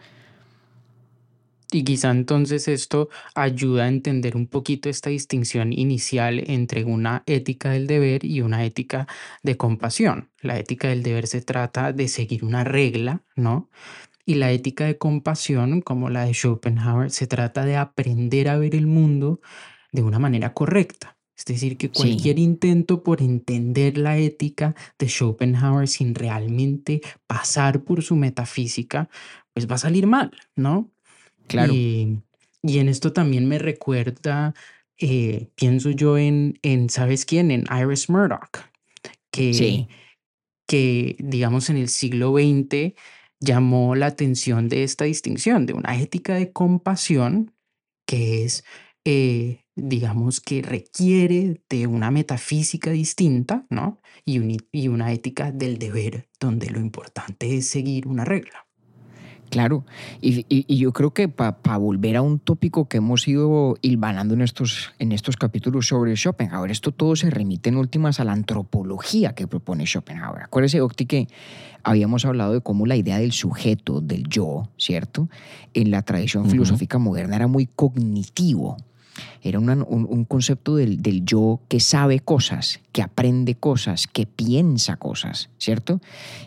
Y 1.73 1.85
quizá 1.85 2.11
entonces 2.11 2.67
esto 2.67 3.11
ayuda 3.35 3.85
a 3.85 3.89
entender 3.89 4.37
un 4.37 4.49
poquito 4.49 4.89
esta 4.89 5.11
distinción 5.11 5.73
inicial 5.73 6.43
entre 6.49 6.85
una 6.85 7.23
ética 7.27 7.71
del 7.71 7.87
deber 7.87 8.25
y 8.25 8.41
una 8.41 8.65
ética 8.65 9.07
de 9.45 9.57
compasión. 9.57 10.31
La 10.41 10.59
ética 10.59 10.89
del 10.89 11.05
deber 11.05 11.29
se 11.29 11.43
trata 11.43 11.93
de 11.93 12.09
seguir 12.09 12.45
una 12.45 12.65
regla, 12.65 13.23
¿no? 13.37 13.71
Y 14.27 14.35
la 14.35 14.53
ética 14.53 14.85
de 14.85 14.99
compasión, 14.99 15.81
como 15.81 16.11
la 16.11 16.25
de 16.25 16.35
Schopenhauer, 16.35 17.11
se 17.11 17.27
trata 17.27 17.65
de 17.65 17.77
aprender 17.77 18.49
a 18.49 18.59
ver 18.59 18.75
el 18.75 18.87
mundo 18.87 19.41
de 19.93 20.03
una 20.03 20.19
manera 20.19 20.53
correcta. 20.55 21.17
Es 21.41 21.47
decir, 21.47 21.79
que 21.79 21.89
cualquier 21.89 22.39
intento 22.39 23.03
por 23.03 23.23
entender 23.23 23.97
la 23.97 24.19
ética 24.19 24.75
de 24.99 25.09
Schopenhauer 25.09 25.89
sin 25.89 26.15
realmente 26.15 27.01
pasar 27.27 27.83
por 27.83 28.03
su 28.03 28.15
metafísica, 28.15 29.09
pues 29.55 29.67
va 29.67 29.77
a 29.77 29.79
salir 29.79 30.07
mal, 30.07 30.33
¿no? 30.55 30.91
Claro. 31.47 31.73
Y, 31.73 32.19
en 32.63 32.91
esto 32.91 33.15
también 33.15 33.49
me 33.49 33.59
recuerda, 33.59 34.53
eh, 34.99 35.49
pienso 35.55 35.91
yo 35.93 36.19
en, 36.19 36.59
en, 36.61 36.91
¿sabes 36.91 37.25
quién? 37.25 37.51
En 37.51 37.65
Iris 37.75 38.11
Murdoch, 38.11 38.59
que, 39.31 39.89
que, 40.67 41.17
digamos, 41.19 41.71
en 41.71 41.79
el 41.79 41.89
siglo 41.89 42.35
XX 42.35 42.93
llamó 43.41 43.95
la 43.95 44.07
atención 44.07 44.69
de 44.69 44.85
esta 44.85 45.05
distinción, 45.05 45.67
de 45.67 45.73
una 45.75 45.99
ética 46.01 46.35
de 46.35 46.53
compasión 46.53 47.55
que 48.07 48.45
es, 48.45 48.65
eh, 49.05 49.65
digamos, 49.77 50.41
que 50.41 50.63
requiere 50.63 51.63
de 51.69 51.87
una 51.87 52.11
metafísica 52.11 52.91
distinta, 52.91 53.67
¿no? 53.71 54.01
Y, 54.25 54.59
y 54.73 54.89
una 54.89 55.13
ética 55.13 55.53
del 55.53 55.79
deber, 55.79 56.29
donde 56.41 56.71
lo 56.71 56.81
importante 56.81 57.57
es 57.57 57.69
seguir 57.69 58.07
una 58.09 58.25
regla. 58.25 58.70
Claro, 59.51 59.85
y, 60.21 60.77
yo 60.77 60.93
creo 60.93 61.13
que 61.13 61.29
para 61.29 61.77
volver 61.77 62.17
a 62.17 62.23
un 62.23 62.39
tópico 62.39 62.89
que 62.89 62.99
hemos 62.99 63.27
ido 63.27 63.77
hilvanando 63.83 64.35
en 64.35 64.43
estos, 64.43 64.93
en 65.01 65.11
estos 65.11 65.37
capítulos 65.37 65.89
sobre 65.89 66.15
Schopenhauer, 66.15 66.71
esto 66.71 66.93
todo 66.93 67.17
se 67.17 67.31
remite 67.31 67.69
en 67.69 67.77
últimas 67.77 68.21
a 68.21 68.25
la 68.25 68.33
antropología 68.33 69.35
que 69.35 69.49
propone 69.49 69.87
Schopenhauer. 69.87 70.45
Acuérdese, 70.45 70.81
Octi, 70.81 71.07
que 71.07 71.29
habíamos 71.83 72.25
hablado 72.25 72.53
de 72.53 72.61
cómo 72.61 72.87
la 72.87 72.95
idea 72.95 73.19
del 73.19 73.33
sujeto, 73.33 74.01
del 74.01 74.29
yo, 74.29 74.69
¿cierto? 74.79 75.29
En 75.75 75.91
la 75.91 76.03
tradición 76.03 76.49
filosófica 76.49 76.99
moderna 76.99 77.35
era 77.35 77.49
muy 77.49 77.67
cognitivo, 77.67 78.77
era 79.43 79.59
un, 79.59 80.25
concepto 80.27 80.77
del, 80.77 81.25
yo 81.25 81.61
que 81.69 81.81
sabe 81.81 82.21
cosas, 82.21 82.81
que 82.93 83.03
aprende 83.03 83.55
cosas, 83.55 84.07
que 84.07 84.27
piensa 84.27 84.97
cosas, 84.97 85.51
¿cierto? 85.59 86.01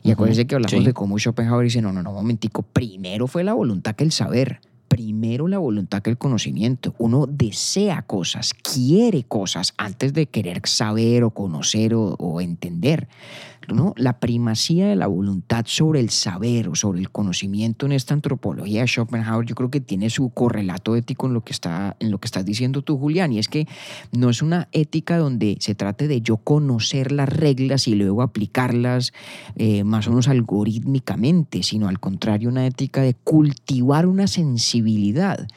Y 0.04 0.12
acuérdense 0.12 0.45
que 0.45 0.56
hablamos 0.56 0.86
de 0.86 0.93
cómo 0.93 1.17
Schopenhauer 1.17 1.65
dice, 1.65 1.82
no, 1.82 1.91
no, 1.91 2.04
no, 2.04 2.12
un 2.12 2.17
momentico, 2.17 2.63
primero 2.63 3.28
fue 3.28 3.43
la 3.43 3.54
voluntad 3.54 3.95
que 3.95 4.04
el 4.04 4.12
saber, 4.12 4.62
primero 4.88 5.47
la 5.47 5.58
voluntad 5.58 6.04
que 6.04 6.12
el 6.12 6.19
conocimiento. 6.19 6.93
Uno 6.99 7.26
desea 7.26 8.04
cosas, 8.04 8.54
quiere 8.54 9.23
cosas 9.23 9.73
antes 9.78 10.13
de 10.13 10.28
querer 10.28 10.62
saber 10.65 11.23
o 11.23 11.32
conocer 11.32 11.95
o, 11.95 12.15
o 12.19 12.41
entender. 12.41 13.08
¿No? 13.67 13.93
La 13.97 14.19
primacía 14.19 14.88
de 14.88 14.95
la 14.95 15.08
voluntad 15.08 15.65
sobre 15.67 15.99
el 15.99 16.10
saber 16.10 16.67
o 16.69 16.76
sobre 16.76 16.99
el 16.99 17.12
conocimiento 17.12 17.86
en 17.86 17.91
esta 17.91 18.13
antropología 18.13 18.82
de 18.82 18.88
Schopenhauer, 18.88 19.45
yo 19.45 19.56
creo 19.56 19.69
que 19.69 19.82
tiene 19.82 20.10
su 20.10 20.30
correlato 20.30 20.95
ético 20.95 21.28
en 21.28 21.34
lo 21.34 21.43
que, 21.43 21.54
está, 21.54 21.95
en 21.99 22.12
lo 22.12 22.19
que 22.19 22.26
estás 22.26 22.45
diciendo 22.45 22.82
tú, 22.82 22.97
Julián, 22.97 23.32
y 23.32 23.39
es 23.39 23.47
que 23.47 23.67
no 24.12 24.30
es 24.30 24.41
una 24.41 24.67
ética 24.71 25.17
donde 25.17 25.58
se 25.60 25.76
trate 25.76 26.08
de 26.08 26.21
yo 26.21 26.38
conocer 26.38 27.12
las 27.12 27.30
reglas 27.30 27.88
y 27.88 27.95
luego 27.95 28.21
aplicarlas 28.21 29.13
eh, 29.56 29.84
más 29.84 30.08
o 30.08 30.12
menos 30.12 30.28
algorítmicamente, 30.28 31.63
sino 31.63 31.88
al 31.88 31.99
contrario, 31.99 32.49
una 32.49 32.65
ética 32.65 33.02
de 33.02 33.13
cultivar 33.13 34.06
una 34.06 34.28
sensibilidad 34.28 35.47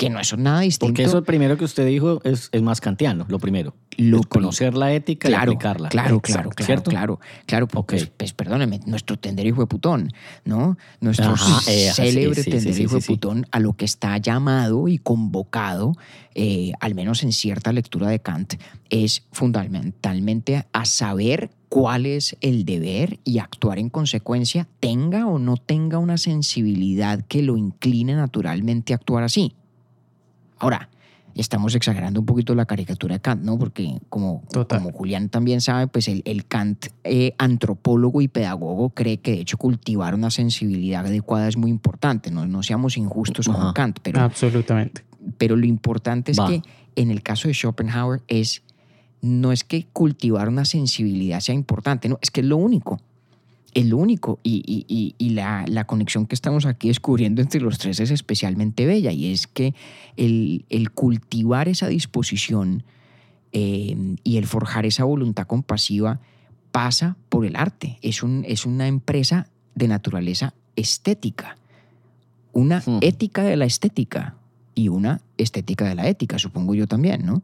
que 0.00 0.08
no 0.08 0.18
es 0.18 0.34
nada 0.38 0.60
distinto. 0.60 0.86
Porque 0.86 1.04
eso 1.04 1.22
primero 1.24 1.58
que 1.58 1.64
usted 1.64 1.86
dijo 1.86 2.22
es, 2.24 2.48
es 2.52 2.62
más 2.62 2.80
kantiano, 2.80 3.26
lo 3.28 3.38
primero. 3.38 3.74
Lo 3.98 4.22
conocer 4.22 4.74
la 4.74 4.94
ética 4.94 5.28
y 5.28 5.34
aplicarla. 5.34 5.90
Claro, 5.90 6.20
claro, 6.20 6.48
claro, 6.48 6.64
¿cierto? 6.64 6.90
claro, 6.90 7.20
claro. 7.44 7.68
Pues, 7.68 8.10
pues, 8.16 8.32
perdóneme, 8.32 8.80
nuestro 8.86 9.18
tender 9.18 9.46
hijo 9.46 9.60
de 9.60 9.66
putón, 9.66 10.10
¿no? 10.46 10.78
Nuestro 11.02 11.34
eh, 11.68 11.90
célebre 11.92 12.42
tender 12.42 12.80
hijo 12.80 12.94
de 12.94 13.02
putón 13.02 13.46
a 13.50 13.60
lo 13.60 13.74
que 13.74 13.84
está 13.84 14.16
llamado 14.16 14.88
y 14.88 14.96
convocado, 14.96 15.92
eh, 16.34 16.72
al 16.80 16.94
menos 16.94 17.22
en 17.22 17.32
cierta 17.32 17.70
lectura 17.70 18.08
de 18.08 18.20
Kant, 18.20 18.54
es 18.88 19.24
fundamentalmente 19.32 20.64
a 20.72 20.86
saber 20.86 21.50
cuál 21.68 22.06
es 22.06 22.38
el 22.40 22.64
deber 22.64 23.20
y 23.24 23.38
actuar 23.38 23.78
en 23.78 23.90
consecuencia, 23.90 24.66
tenga 24.80 25.26
o 25.26 25.38
no 25.38 25.58
tenga 25.58 25.98
una 25.98 26.16
sensibilidad 26.16 27.22
que 27.28 27.42
lo 27.42 27.58
incline 27.58 28.14
naturalmente 28.14 28.94
a 28.94 28.96
actuar 28.96 29.24
así. 29.24 29.56
Ahora, 30.60 30.88
estamos 31.34 31.74
exagerando 31.74 32.20
un 32.20 32.26
poquito 32.26 32.54
la 32.54 32.66
caricatura 32.66 33.14
de 33.14 33.20
Kant, 33.20 33.42
¿no? 33.42 33.58
Porque 33.58 33.98
como, 34.08 34.44
como 34.68 34.92
Julián 34.92 35.28
también 35.28 35.60
sabe, 35.60 35.86
pues 35.88 36.08
el, 36.08 36.46
Kant 36.46 36.86
eh, 37.04 37.34
antropólogo 37.38 38.20
y 38.20 38.28
pedagogo 38.28 38.90
cree 38.90 39.18
que 39.18 39.32
de 39.32 39.40
hecho 39.40 39.56
cultivar 39.56 40.14
una 40.14 40.30
sensibilidad 40.30 41.06
adecuada 41.06 41.48
es 41.48 41.56
muy 41.56 41.70
importante, 41.70 42.30
no, 42.30 42.46
no 42.46 42.62
seamos 42.62 42.96
injustos 42.96 43.48
con 43.48 43.72
Kant, 43.72 43.98
pero... 44.02 44.20
Absolutamente. 44.20 45.04
Pero 45.36 45.56
lo 45.56 45.66
importante 45.66 46.32
es 46.32 46.38
que 46.40 46.62
en 46.96 47.10
el 47.10 47.22
caso 47.22 47.48
de 47.48 47.54
Schopenhauer 47.54 48.22
es, 48.28 48.62
no 49.20 49.52
es 49.52 49.64
que 49.64 49.86
cultivar 49.92 50.48
una 50.48 50.64
sensibilidad 50.64 51.40
sea 51.40 51.54
importante, 51.54 52.08
no, 52.08 52.18
es 52.22 52.30
que 52.30 52.40
es 52.40 52.46
lo 52.46 52.56
único 52.56 53.00
es 53.74 53.86
lo 53.86 53.96
único. 53.96 54.38
Y, 54.42 55.16
la, 55.30 55.84
conexión 55.86 56.26
que 56.26 56.34
estamos 56.34 56.66
aquí 56.66 56.88
descubriendo 56.88 57.42
entre 57.42 57.60
los 57.60 57.78
tres 57.78 58.00
es 58.00 58.10
especialmente 58.10 58.86
bella 58.86 59.12
y 59.12 59.32
es 59.32 59.46
que 59.46 59.74
el, 60.16 60.90
cultivar 60.94 61.68
esa 61.68 61.88
disposición 61.88 62.84
eh, 63.52 64.16
y 64.22 64.36
el 64.36 64.46
forjar 64.46 64.86
esa 64.86 65.04
voluntad 65.04 65.46
compasiva 65.46 66.20
pasa 66.72 67.16
por 67.28 67.46
el 67.46 67.56
arte. 67.56 67.98
Es, 68.02 68.22
un, 68.22 68.44
es 68.46 68.66
una 68.66 68.86
empresa 68.86 69.48
de 69.74 69.88
naturaleza 69.88 70.54
estética, 70.76 71.56
una 72.52 72.80
hmm. 72.80 72.98
ética 73.00 73.42
de 73.42 73.56
la 73.56 73.64
estética 73.64 74.34
y 74.74 74.88
una 74.88 75.20
estética 75.36 75.88
de 75.88 75.94
la 75.94 76.08
ética, 76.08 76.38
supongo 76.38 76.74
yo 76.74 76.86
también, 76.86 77.24
¿no? 77.24 77.42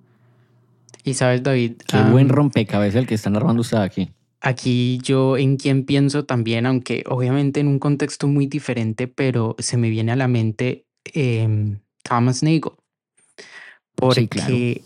Y 1.04 1.14
sabes, 1.14 1.42
David. 1.42 1.74
Qué 1.86 2.02
buen 2.02 2.28
rompecabezas 2.28 2.96
el 2.96 3.06
que 3.06 3.14
están 3.14 3.36
armando 3.36 3.60
usted 3.60 3.78
aquí. 3.78 4.10
Aquí 4.46 5.00
yo 5.02 5.36
en 5.36 5.56
quien 5.56 5.84
pienso 5.84 6.24
también, 6.24 6.66
aunque 6.66 7.02
obviamente 7.08 7.58
en 7.58 7.66
un 7.66 7.80
contexto 7.80 8.28
muy 8.28 8.46
diferente, 8.46 9.08
pero 9.08 9.56
se 9.58 9.76
me 9.76 9.90
viene 9.90 10.12
a 10.12 10.16
la 10.16 10.28
mente 10.28 10.86
em, 11.12 11.80
Thomas 12.04 12.44
Nagel. 12.44 12.70
Porque 13.96 14.82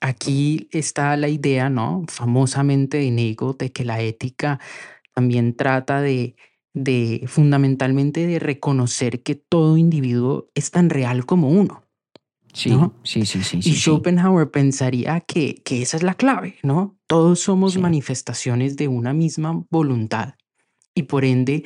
aquí 0.00 0.68
está 0.72 1.16
la 1.16 1.28
idea, 1.28 1.70
¿no? 1.70 2.04
Famosamente 2.08 2.96
de 2.96 3.12
Nagel, 3.12 3.56
de 3.56 3.70
que 3.70 3.84
la 3.84 4.00
ética 4.00 4.58
también 5.14 5.54
trata 5.54 6.00
de, 6.00 6.34
de 6.72 7.22
fundamentalmente 7.28 8.26
de 8.26 8.40
reconocer 8.40 9.22
que 9.22 9.36
todo 9.36 9.76
individuo 9.76 10.48
es 10.56 10.72
tan 10.72 10.90
real 10.90 11.24
como 11.24 11.50
uno. 11.50 11.84
Sí, 12.52 12.72
sí, 13.04 13.26
sí, 13.26 13.44
sí. 13.44 13.58
Y 13.62 13.74
Schopenhauer 13.74 14.50
pensaría 14.50 15.20
que, 15.20 15.56
que, 15.64 15.82
esa 15.82 15.96
es 15.96 16.02
la 16.02 16.14
clave, 16.14 16.56
¿no? 16.62 16.96
Todos 17.14 17.38
somos 17.38 17.78
manifestaciones 17.78 18.76
de 18.76 18.88
una 18.88 19.14
misma 19.14 19.64
voluntad 19.70 20.34
y 20.96 21.04
por 21.04 21.24
ende 21.24 21.62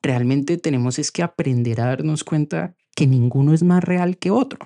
realmente 0.00 0.58
tenemos 0.58 1.00
es 1.00 1.10
que 1.10 1.24
aprender 1.24 1.80
a 1.80 1.86
darnos 1.86 2.22
cuenta 2.22 2.76
que 2.94 3.08
ninguno 3.08 3.52
es 3.52 3.64
más 3.64 3.82
real 3.82 4.16
que 4.16 4.30
otro, 4.30 4.60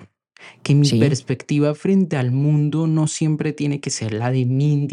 que 0.61 0.75
mi 0.75 0.87
perspectiva 0.91 1.73
frente 1.73 2.17
al 2.17 2.31
mundo 2.31 2.85
no 2.85 3.07
siempre 3.07 3.51
tiene 3.51 3.79
que 3.79 3.89
ser 3.89 4.13
la 4.13 4.29
de 4.29 4.45
mi 4.45 4.87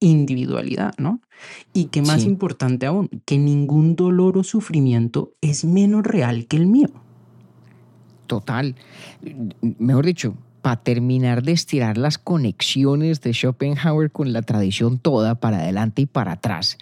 individualidad, 0.00 0.92
¿no? 0.98 1.22
Y 1.72 1.86
que 1.86 2.02
más 2.02 2.24
importante 2.24 2.84
aún, 2.84 3.08
que 3.24 3.38
ningún 3.38 3.96
dolor 3.96 4.36
o 4.36 4.44
sufrimiento 4.44 5.32
es 5.40 5.64
menos 5.64 6.04
real 6.04 6.46
que 6.46 6.58
el 6.58 6.66
mío. 6.66 6.90
Total. 8.26 8.74
Mejor 9.62 10.04
dicho, 10.04 10.36
para 10.64 10.82
terminar 10.82 11.42
de 11.42 11.52
estirar 11.52 11.98
las 11.98 12.16
conexiones 12.16 13.20
de 13.20 13.34
Schopenhauer 13.34 14.10
con 14.10 14.32
la 14.32 14.40
tradición 14.40 14.98
toda, 14.98 15.34
para 15.34 15.58
adelante 15.58 16.00
y 16.00 16.06
para 16.06 16.32
atrás. 16.32 16.78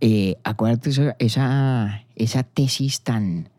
Eh, 0.00 0.36
acuérdate 0.42 0.88
esa, 1.18 2.06
esa, 2.16 2.42
tesis 2.44 3.02
tan, 3.02 3.50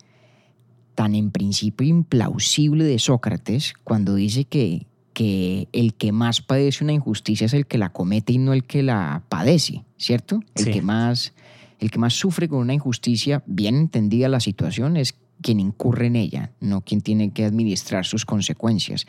tan 0.95 1.13
en 1.13 1.29
principio 1.29 1.85
implausible 1.85 2.85
de 2.85 2.97
Sócrates 2.97 3.75
cuando 3.83 4.15
dice 4.15 4.45
que, 4.45 4.87
que 5.13 5.67
el 5.73 5.93
que 5.93 6.11
más 6.11 6.41
padece 6.41 6.83
una 6.83 6.93
injusticia 6.93 7.45
es 7.45 7.53
el 7.53 7.67
que 7.67 7.77
la 7.77 7.89
comete 7.89 8.33
y 8.33 8.39
no 8.39 8.53
el 8.53 8.63
que 8.63 8.81
la 8.81 9.21
padece, 9.29 9.85
¿cierto? 9.95 10.39
El, 10.55 10.71
que, 10.71 10.81
más, 10.81 11.33
el 11.79 11.91
que 11.91 11.99
más 11.99 12.15
sufre 12.15 12.49
con 12.49 12.57
una 12.57 12.73
injusticia, 12.73 13.43
bien 13.45 13.75
entendida 13.75 14.27
la 14.27 14.39
situación, 14.39 14.97
es 14.97 15.13
quien 15.41 15.59
incurre 15.59 16.07
en 16.07 16.15
ella, 16.15 16.51
no 16.59 16.81
quien 16.81 17.01
tiene 17.01 17.31
que 17.31 17.45
administrar 17.45 18.05
sus 18.05 18.25
consecuencias. 18.25 19.05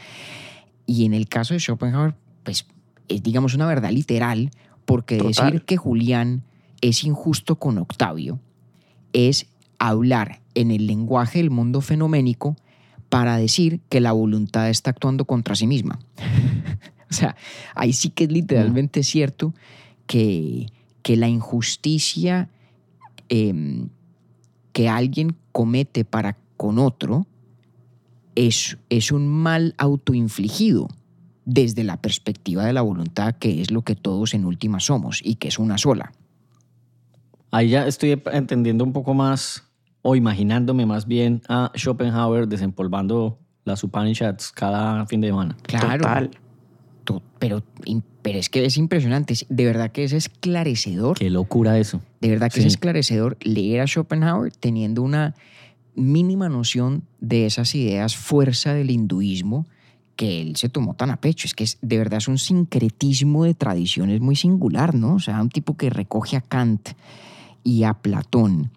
Y 0.87 1.05
en 1.05 1.15
el 1.15 1.29
caso 1.29 1.55
de 1.55 1.61
Schopenhauer, 1.61 2.15
pues 2.43 2.67
es 3.09 3.23
digamos 3.23 3.55
una 3.55 3.67
verdad 3.67 3.91
literal, 3.91 4.51
porque 4.85 5.19
decir 5.19 5.63
que 5.63 5.77
Julián 5.77 6.43
es 6.81 7.05
injusto 7.05 7.57
con 7.57 7.79
Octavio 7.79 8.41
es 9.13 9.47
hablar 9.79 10.41
en 10.55 10.71
el 10.71 10.87
lenguaje 10.87 11.39
del 11.39 11.51
mundo 11.51 11.81
fenoménico 11.81 12.57
para 13.09 13.37
decir 13.37 13.81
que 13.89 14.01
la 14.01 14.13
voluntad 14.13 14.69
está 14.71 14.91
actuando 14.91 15.25
contra 15.25 15.55
sí 15.55 15.67
misma. 15.67 15.99
o 17.11 17.13
sea, 17.13 17.37
ahí 17.75 17.93
sí 17.93 18.11
que 18.11 18.25
es 18.25 18.33
literalmente 18.33 19.01
mm. 19.01 19.05
cierto 19.05 19.55
que, 20.07 20.67
que 21.03 21.17
la 21.17 21.29
injusticia 21.29 22.49
em, 23.29 23.89
que 24.73 24.89
alguien 24.89 25.37
comete 25.53 26.05
para 26.05 26.37
con 26.57 26.79
otro 26.79 27.27
es, 28.35 28.79
es 28.89 29.13
un 29.13 29.29
mal 29.29 29.75
autoinfligido 29.79 30.89
desde 31.45 31.85
la 31.85 31.97
perspectiva 32.01 32.65
de 32.65 32.73
la 32.73 32.83
voluntad, 32.83 33.35
que 33.35 33.61
es 33.61 33.71
lo 33.71 33.83
que 33.83 33.97
todos 33.97 34.35
en 34.35 34.45
última 34.45 34.81
somos 34.81 35.21
y 35.23 35.37
que 35.37 35.49
es 35.49 35.59
una 35.59 35.79
sola. 35.79 36.13
Ahí 37.51 37.71
ya 37.71 37.87
estoy 37.87 38.21
entendiendo 38.33 38.85
un 38.85 38.93
poco 38.93 39.13
más 39.13 39.65
o 40.03 40.17
imaginándome 40.17 40.87
más 40.87 41.07
bien 41.07 41.43
a 41.49 41.71
Schopenhauer 41.77 42.49
desempolvando 42.49 43.39
las 43.65 43.85
Upanishads 43.85 44.53
cada 44.53 45.07
fin 45.07 45.21
de 45.21 45.29
semana. 45.29 45.57
Claro. 45.63 46.31
Pero, 47.39 47.63
pero 48.23 48.39
es 48.39 48.49
que 48.49 48.65
es 48.65 48.77
impresionante, 48.77 49.35
de 49.49 49.65
verdad 49.65 49.93
que 49.93 50.05
es 50.05 50.13
esclarecedor. 50.13 51.19
Qué 51.19 51.31
locura 51.31 51.79
eso. 51.79 52.01
De 52.21 52.31
verdad 52.31 52.51
que 52.51 52.61
es 52.61 52.67
esclarecedor 52.67 53.37
leer 53.43 53.81
a 53.81 53.87
Schopenhauer 53.87 54.53
teniendo 54.53 55.03
una 55.03 55.35
mínima 55.95 56.49
noción 56.49 57.05
de 57.21 57.47
esas 57.47 57.75
ideas 57.75 58.17
fuerza 58.17 58.73
del 58.75 58.91
hinduismo 58.91 59.67
que 60.17 60.41
él 60.41 60.57
se 60.57 60.69
tomó 60.69 60.95
tan 60.95 61.11
a 61.11 61.21
pecho. 61.21 61.47
Es 61.47 61.55
que 61.55 61.65
es, 61.65 61.79
de 61.81 61.99
verdad 61.99 62.19
es 62.19 62.29
un 62.29 62.39
sincretismo 62.39 63.45
de 63.45 63.55
tradiciones 63.55 64.21
muy 64.21 64.37
singular, 64.37 64.95
¿no? 64.95 65.15
O 65.15 65.21
sea, 65.21 65.41
un 65.41 65.49
tipo 65.49 65.77
que 65.77 65.91
recoge 65.91 66.37
a 66.37 66.41
Kant 66.41 66.91
y 67.65 67.85
a 67.85 67.95
Platón 67.95 68.71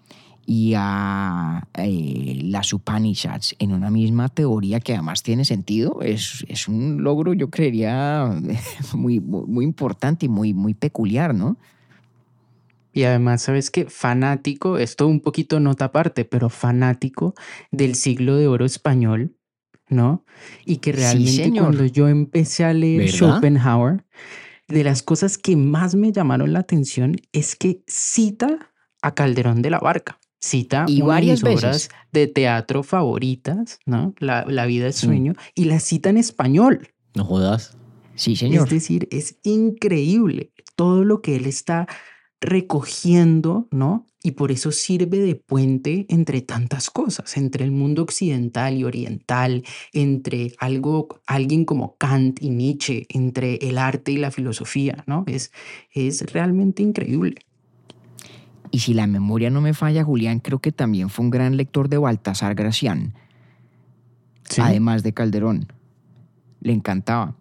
y 0.46 0.74
a 0.76 1.68
eh, 1.74 2.40
las 2.44 2.72
Upanishads 2.72 3.56
en 3.60 3.74
una 3.74 3.90
misma 3.90 4.30
teoría 4.30 4.80
que 4.80 4.94
además 4.94 5.24
tiene 5.24 5.44
sentido, 5.44 6.02
es, 6.02 6.46
es 6.48 6.68
un 6.68 7.04
logro, 7.04 7.34
yo 7.34 7.50
creería, 7.50 8.30
muy, 8.94 9.20
muy, 9.20 9.66
importante 9.66 10.28
y 10.28 10.30
muy, 10.30 10.54
muy 10.54 10.74
peculiar, 10.74 11.34
¿no? 11.34 11.58
Y 12.94 13.04
además, 13.04 13.42
¿sabes 13.42 13.72
qué? 13.72 13.86
Fanático, 13.90 14.78
esto 14.78 15.08
un 15.08 15.20
poquito 15.20 15.60
nota 15.60 15.86
aparte, 15.86 16.24
pero 16.24 16.50
fanático 16.50 17.34
del 17.72 17.96
siglo 17.96 18.38
de 18.38 18.48
oro 18.48 18.66
español, 18.66 19.36
¿no? 19.90 20.24
Y 20.66 20.78
que 20.78 20.94
realmente 20.94 21.60
cuando 21.60 21.86
yo 21.86 22.08
empecé 22.08 22.64
a 22.64 22.74
leer 22.74 23.10
Schopenhauer, 23.10 24.06
de 24.68 24.84
las 24.84 25.04
cosas 25.04 25.38
que 25.38 25.56
más 25.56 25.96
me 25.96 26.12
llamaron 26.12 26.54
la 26.54 26.60
atención 26.60 27.18
es 27.34 27.56
que 27.56 27.84
cita 27.88 28.72
a 29.02 29.14
Calderón 29.14 29.62
de 29.62 29.70
la 29.70 29.80
Barca. 29.80 30.20
Cita 30.40 30.86
y 30.88 31.02
varias 31.02 31.44
obras 31.44 31.90
de 32.12 32.28
teatro 32.28 32.84
favoritas, 32.84 33.80
¿no? 33.86 34.14
La, 34.20 34.44
vida 34.66 34.88
es 34.88 34.98
sueño, 34.98 35.34
y 35.56 35.66
la 35.66 35.80
cita 35.80 36.10
en 36.10 36.18
español. 36.18 36.90
No 37.16 37.26
jodas. 37.26 37.78
Sí, 38.16 38.36
señor. 38.36 38.66
Es 38.66 38.70
decir, 38.70 39.08
es 39.12 39.38
increíble 39.44 40.52
todo 40.76 41.04
lo 41.04 41.22
que 41.22 41.36
él 41.36 41.46
está 41.46 41.88
recogiendo, 42.42 43.68
¿no? 43.72 44.06
Y 44.22 44.32
por 44.32 44.52
eso 44.52 44.72
sirve 44.72 45.20
de 45.20 45.36
puente 45.36 46.06
entre 46.10 46.42
tantas 46.42 46.90
cosas, 46.90 47.38
entre 47.38 47.64
el 47.64 47.72
mundo 47.72 48.02
occidental 48.02 48.76
y 48.76 48.84
oriental, 48.84 49.64
entre 49.94 50.54
algo, 50.60 51.22
alguien 51.28 51.66
como 51.66 51.96
Kant 51.98 52.42
y 52.42 52.50
Nietzsche, 52.50 53.06
entre 53.10 53.56
el 53.58 53.78
arte 53.78 54.12
y 54.12 54.18
la 54.18 54.32
filosofía, 54.32 55.04
¿no? 55.08 55.24
Es, 55.28 55.52
es 55.92 56.32
realmente 56.32 56.82
increíble. 56.82 57.45
Y 58.72 58.80
si 58.80 58.94
la 58.94 59.08
memoria 59.08 59.50
no 59.50 59.62
me 59.62 59.74
falla, 59.74 60.04
Julián 60.04 60.40
creo 60.40 60.60
que 60.60 60.72
también 60.72 61.10
fue 61.10 61.26
un 61.26 61.32
gran 61.32 61.58
lector 61.58 61.90
de 61.90 61.98
Baltasar 61.98 62.56
Gracián, 62.56 63.14
además 64.58 65.04
de 65.04 65.14
Calderón. 65.14 65.68
Le 66.62 66.74
encantaba. 66.74 67.36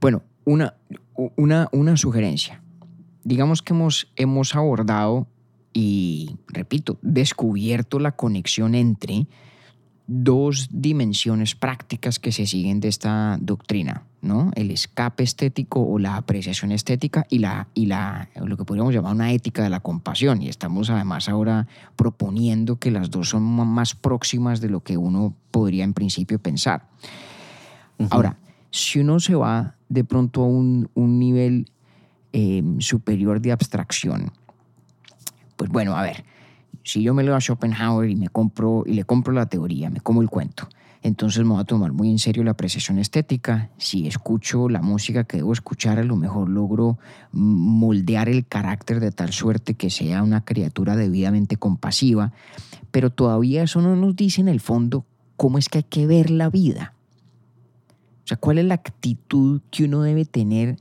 Bueno, 0.00 0.22
una, 0.44 0.74
una, 1.36 1.68
una 1.72 1.96
sugerencia. 1.96 2.62
Digamos 3.22 3.62
que 3.62 3.74
hemos, 3.74 4.10
hemos 4.16 4.54
abordado 4.54 5.26
y, 5.72 6.36
repito, 6.48 6.98
descubierto 7.02 7.98
la 7.98 8.12
conexión 8.12 8.74
entre 8.74 9.26
dos 10.12 10.68
dimensiones 10.72 11.54
prácticas 11.54 12.18
que 12.18 12.32
se 12.32 12.44
siguen 12.44 12.80
de 12.80 12.88
esta 12.88 13.38
doctrina, 13.40 14.02
¿no? 14.22 14.50
El 14.56 14.72
escape 14.72 15.22
estético 15.22 15.80
o 15.80 16.00
la 16.00 16.16
apreciación 16.16 16.72
estética 16.72 17.28
y 17.30 17.38
la 17.38 17.68
y 17.74 17.86
la 17.86 18.28
lo 18.34 18.56
que 18.56 18.64
podríamos 18.64 18.92
llamar 18.92 19.14
una 19.14 19.32
ética 19.32 19.62
de 19.62 19.70
la 19.70 19.78
compasión 19.78 20.42
y 20.42 20.48
estamos 20.48 20.90
además 20.90 21.28
ahora 21.28 21.68
proponiendo 21.94 22.76
que 22.80 22.90
las 22.90 23.12
dos 23.12 23.28
son 23.28 23.44
más 23.44 23.94
próximas 23.94 24.60
de 24.60 24.68
lo 24.68 24.80
que 24.80 24.96
uno 24.96 25.32
podría 25.52 25.84
en 25.84 25.94
principio 25.94 26.40
pensar. 26.40 26.88
Ahora, 28.10 28.36
si 28.72 28.98
uno 28.98 29.20
se 29.20 29.36
va 29.36 29.76
de 29.88 30.02
pronto 30.02 30.42
a 30.42 30.46
un, 30.46 30.90
nivel 30.96 31.70
eh, 32.32 32.64
superior 32.80 33.40
de 33.40 33.52
abstracción, 33.52 34.32
pues 35.54 35.70
bueno, 35.70 35.96
a 35.96 36.02
ver, 36.02 36.24
si 36.82 37.02
yo 37.02 37.14
me 37.14 37.22
leo 37.22 37.34
a 37.34 37.40
Schopenhauer 37.40 38.10
y 38.10 38.16
me 38.16 38.28
compro 38.28 38.84
y 38.86 38.94
le 38.94 39.04
compro 39.04 39.32
la 39.32 39.46
teoría, 39.46 39.90
me 39.90 40.00
como 40.00 40.22
el 40.22 40.28
cuento, 40.28 40.68
entonces 41.02 41.42
me 41.44 41.50
voy 41.50 41.60
a 41.60 41.64
tomar 41.64 41.92
muy 41.92 42.10
en 42.10 42.18
serio 42.18 42.44
la 42.44 42.50
apreciación 42.50 42.98
estética. 42.98 43.70
Si 43.78 44.06
escucho 44.06 44.68
la 44.68 44.82
música 44.82 45.24
que 45.24 45.38
debo 45.38 45.52
escuchar, 45.52 45.98
a 45.98 46.04
lo 46.04 46.16
mejor 46.16 46.50
logro 46.50 46.98
moldear 47.32 48.28
el 48.28 48.46
carácter 48.46 49.00
de 49.00 49.10
tal 49.10 49.32
suerte 49.32 49.74
que 49.74 49.88
sea 49.88 50.22
una 50.22 50.44
criatura 50.44 50.96
debidamente 50.96 51.56
compasiva, 51.56 52.32
pero 52.90 53.10
todavía 53.10 53.62
eso 53.62 53.80
no 53.80 53.96
nos 53.96 54.14
dice 54.14 54.42
en 54.42 54.48
el 54.48 54.60
fondo 54.60 55.06
cómo 55.36 55.56
es 55.56 55.70
que 55.70 55.78
hay 55.78 55.84
que 55.84 56.06
ver 56.06 56.30
la 56.30 56.50
vida. 56.50 56.92
O 58.24 58.26
sea, 58.26 58.36
cuál 58.36 58.58
es 58.58 58.66
la 58.66 58.74
actitud 58.74 59.62
que 59.70 59.84
uno 59.84 60.02
debe 60.02 60.26
tener 60.26 60.76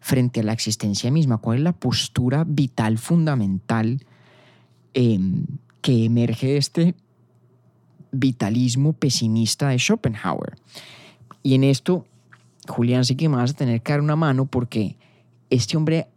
frente 0.00 0.40
a 0.40 0.44
la 0.44 0.52
existencia 0.52 1.10
misma, 1.10 1.38
cuál 1.38 1.58
es 1.58 1.64
la 1.64 1.72
postura 1.72 2.44
vital 2.48 2.96
fundamental 2.96 4.00
Em, 4.94 5.44
que 5.80 6.04
emerge 6.04 6.56
este 6.56 6.94
vitalismo 8.10 8.92
pesimista 8.92 9.68
de 9.68 9.78
Schopenhauer. 9.78 10.56
Y 11.42 11.54
en 11.54 11.64
esto, 11.64 12.04
Julián, 12.66 13.04
sí 13.04 13.14
que 13.14 13.28
me 13.28 13.36
vas 13.36 13.52
a 13.52 13.54
tener 13.54 13.80
que 13.82 13.92
dar 13.92 14.00
una 14.00 14.16
mano 14.16 14.46
porque 14.46 14.96
este 15.50 15.76
hombre 15.76 16.08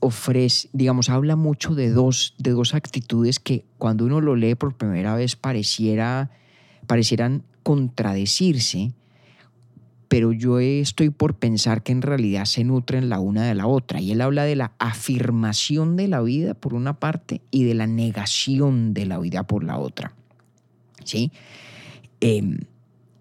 ofrece, 0.00 0.68
digamos, 0.72 1.08
habla 1.08 1.36
mucho 1.36 1.74
de 1.74 1.90
dos, 1.90 2.34
de 2.38 2.50
dos 2.50 2.74
actitudes 2.74 3.38
que 3.38 3.64
cuando 3.78 4.04
uno 4.04 4.20
lo 4.20 4.36
lee 4.36 4.54
por 4.54 4.74
primera 4.74 5.14
vez 5.14 5.36
pareciera, 5.36 6.30
parecieran 6.86 7.42
contradecirse, 7.62 8.92
pero 10.08 10.32
yo 10.32 10.60
estoy 10.60 11.10
por 11.10 11.34
pensar 11.34 11.82
que 11.82 11.92
en 11.92 12.02
realidad 12.02 12.44
se 12.44 12.64
nutren 12.64 13.08
la 13.08 13.18
una 13.18 13.44
de 13.44 13.54
la 13.54 13.66
otra. 13.66 14.00
Y 14.00 14.12
él 14.12 14.20
habla 14.20 14.44
de 14.44 14.56
la 14.56 14.72
afirmación 14.78 15.96
de 15.96 16.08
la 16.08 16.20
vida 16.22 16.54
por 16.54 16.74
una 16.74 16.98
parte 16.98 17.40
y 17.50 17.64
de 17.64 17.74
la 17.74 17.86
negación 17.86 18.94
de 18.94 19.06
la 19.06 19.18
vida 19.18 19.42
por 19.44 19.64
la 19.64 19.78
otra. 19.78 20.12
¿Sí? 21.04 21.32
Em, 22.20 22.58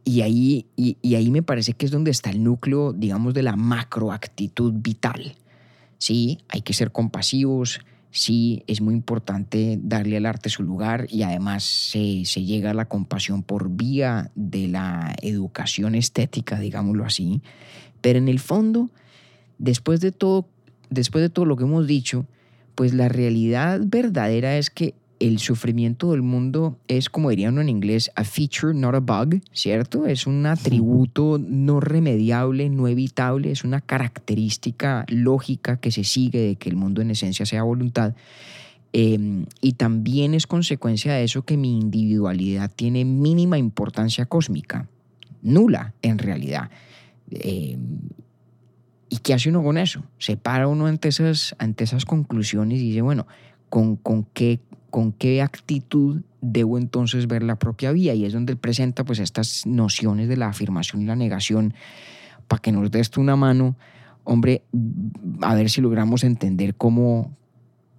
y, 0.04 0.22
ahí, 0.22 0.68
y, 0.76 1.16
ahí 1.16 1.32
me 1.32 1.44
parece 1.44 1.74
que 1.74 1.86
es 1.86 1.92
donde 1.92 2.12
está 2.12 2.30
el 2.30 2.44
núcleo, 2.44 2.94
digamos, 2.94 3.34
de 3.34 3.44
la 3.44 3.56
macroactitud 3.56 4.74
vital. 4.76 5.36
Sí, 5.98 6.40
hay 6.50 6.62
que 6.62 6.74
ser 6.74 6.92
compasivos, 6.92 7.80
sí 8.16 8.64
es 8.66 8.80
muy 8.80 8.94
importante 8.94 9.78
darle 9.82 10.16
al 10.16 10.26
arte 10.26 10.50
su 10.50 10.64
lugar 10.64 11.06
y 11.10 11.24
además 11.24 11.64
se, 11.64 12.24
llega 12.24 12.72
a 12.72 12.74
la 12.74 12.86
compasión 12.86 13.44
por 13.44 13.70
vía 13.70 14.32
de 14.36 14.70
la 14.70 15.14
educación 15.22 15.96
estética, 15.96 16.58
digámoslo 16.58 17.04
así. 17.04 17.42
Pero 18.00 18.18
en 18.18 18.30
el 18.30 18.40
fondo, 18.40 18.90
después 19.58 20.00
de 20.00 20.14
todo, 20.14 20.48
después 20.90 21.24
de 21.24 21.30
todo 21.30 21.44
lo 21.44 21.58
que 21.58 21.66
hemos 21.66 21.88
dicho, 21.88 22.26
pues 22.74 22.94
la 22.94 23.10
realidad 23.10 23.82
verdadera 23.84 24.58
es 24.58 24.70
que 24.70 24.96
el 25.20 25.40
sufrimiento 25.40 26.12
del 26.12 26.22
mundo 26.22 26.78
es, 26.88 27.10
como 27.10 27.30
dirían 27.30 27.58
en 27.58 27.70
inglés, 27.70 28.12
a 28.16 28.24
feature, 28.24 28.74
not 28.74 28.96
a 28.96 29.00
bug, 29.00 29.42
¿cierto? 29.52 30.06
Es 30.06 30.28
un 30.28 30.46
atributo 30.46 31.40
no 31.40 31.80
remediable, 31.80 32.70
no 32.70 32.88
evitable, 32.88 33.52
es 33.52 33.64
una 33.64 33.82
característica 33.82 35.06
lógica 35.08 35.78
que 35.78 35.92
se 35.92 36.04
sigue 36.04 36.40
de 36.40 36.56
que 36.56 36.70
el 36.70 36.76
mundo 36.76 37.02
en 37.02 37.12
esencia 37.12 37.46
sea 37.46 37.64
voluntad. 37.64 38.14
Em, 38.92 39.46
y 39.62 39.74
también 39.74 40.34
es 40.34 40.48
consecuencia 40.48 41.14
de 41.14 41.24
eso 41.24 41.44
que 41.44 41.58
mi 41.58 41.78
individualidad 41.78 42.72
tiene 42.74 43.04
mínima 43.06 43.58
importancia 43.58 44.26
cósmica, 44.26 44.88
nula 45.42 45.94
en 46.02 46.18
realidad. 46.18 46.70
Em, 47.32 48.00
¿Y 49.10 49.18
qué 49.20 49.34
hace 49.34 49.50
uno 49.50 49.64
con 49.64 49.78
eso? 49.78 50.04
Se 50.18 50.36
para 50.36 50.68
uno 50.68 50.88
ante 50.88 51.08
esas, 51.08 51.56
ante 51.58 51.84
esas 51.84 52.06
conclusiones 52.06 52.80
y 52.82 52.90
dice, 52.90 53.02
bueno, 53.02 53.28
¿con, 53.70 53.96
con 53.96 54.24
qué 54.34 54.60
con 54.96 55.12
qué 55.12 55.42
actitud 55.42 56.22
debo 56.40 56.78
entonces 56.78 57.28
ver 57.28 57.44
la 57.44 57.60
propia 57.60 57.92
vía. 57.92 58.14
Y 58.14 58.24
es 58.24 58.32
donde 58.32 58.54
él 58.54 58.58
presenta 58.58 59.04
pues 59.04 59.20
estas 59.20 59.66
nociones 59.66 60.30
de 60.30 60.38
la 60.38 60.48
afirmación 60.48 61.02
y 61.02 61.06
la 61.06 61.18
negación. 61.18 61.74
Para 62.48 62.62
que 62.62 62.72
nos 62.72 62.90
des 62.92 63.12
una 63.18 63.36
mano, 63.36 63.76
hombre, 64.24 64.64
a 65.42 65.54
ver 65.54 65.70
si 65.70 65.82
logramos 65.82 66.24
entender 66.24 66.76
cómo, 66.76 67.36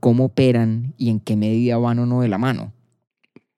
cómo 0.00 0.24
operan 0.24 0.94
y 0.96 1.10
en 1.10 1.20
qué 1.20 1.36
medida 1.36 1.76
van 1.76 1.98
o 1.98 2.06
no 2.06 2.22
de 2.22 2.28
la 2.28 2.38
mano. 2.38 2.72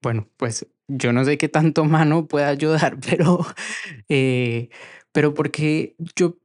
Bueno, 0.03 0.27
pues 0.37 0.67
yo 0.89 1.13
no 1.13 1.25
sé 1.25 1.39
qué 1.39 1.49
tanto 1.49 1.85
mano 1.85 2.27
puede 2.27 2.47
ayudar, 2.47 2.99
pero, 3.09 3.47
eh, 4.09 4.69
pero 5.13 5.33
porque 5.33 5.95
yo, 6.17 6.39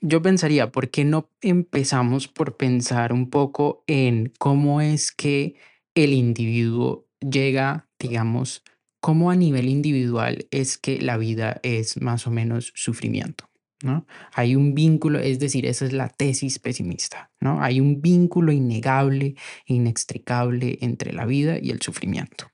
yo 0.00 0.22
pensaría, 0.22 0.70
¿por 0.70 0.90
qué 0.90 1.04
no 1.04 1.28
empezamos 1.40 2.28
por 2.28 2.56
pensar 2.56 3.12
un 3.12 3.30
poco 3.30 3.82
en 3.88 4.32
cómo 4.38 4.80
es 4.80 5.10
que 5.10 5.56
el 5.96 6.12
individuo 6.12 7.08
llega, 7.18 7.88
digamos, 7.98 8.62
cómo 9.00 9.32
a 9.32 9.34
nivel 9.34 9.68
individual 9.68 10.46
es 10.52 10.78
que 10.78 11.00
la 11.00 11.16
vida 11.16 11.58
es 11.64 12.00
más 12.00 12.28
o 12.28 12.30
menos 12.30 12.72
sufrimiento. 12.76 13.50
¿no? 13.82 14.06
Hay 14.32 14.54
un 14.54 14.74
vínculo, 14.74 15.18
es 15.18 15.40
decir, 15.40 15.66
esa 15.66 15.84
es 15.84 15.92
la 15.92 16.08
tesis 16.08 16.60
pesimista, 16.60 17.32
¿no? 17.40 17.62
Hay 17.62 17.80
un 17.80 18.00
vínculo 18.00 18.52
innegable, 18.52 19.34
inextricable 19.66 20.78
entre 20.80 21.12
la 21.12 21.26
vida 21.26 21.58
y 21.60 21.70
el 21.70 21.82
sufrimiento. 21.82 22.50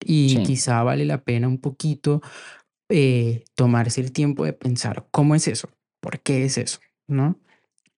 Y 0.00 0.42
quizá 0.44 0.82
vale 0.84 1.04
la 1.04 1.22
pena 1.22 1.48
un 1.48 1.58
poquito 1.58 2.22
eh, 2.88 3.44
tomarse 3.56 4.00
el 4.00 4.12
tiempo 4.12 4.44
de 4.44 4.52
pensar 4.52 5.06
cómo 5.10 5.34
es 5.34 5.48
eso. 5.48 5.68
¿por 6.00 6.20
qué 6.20 6.44
es 6.44 6.58
eso? 6.58 6.80
¿No? 7.06 7.38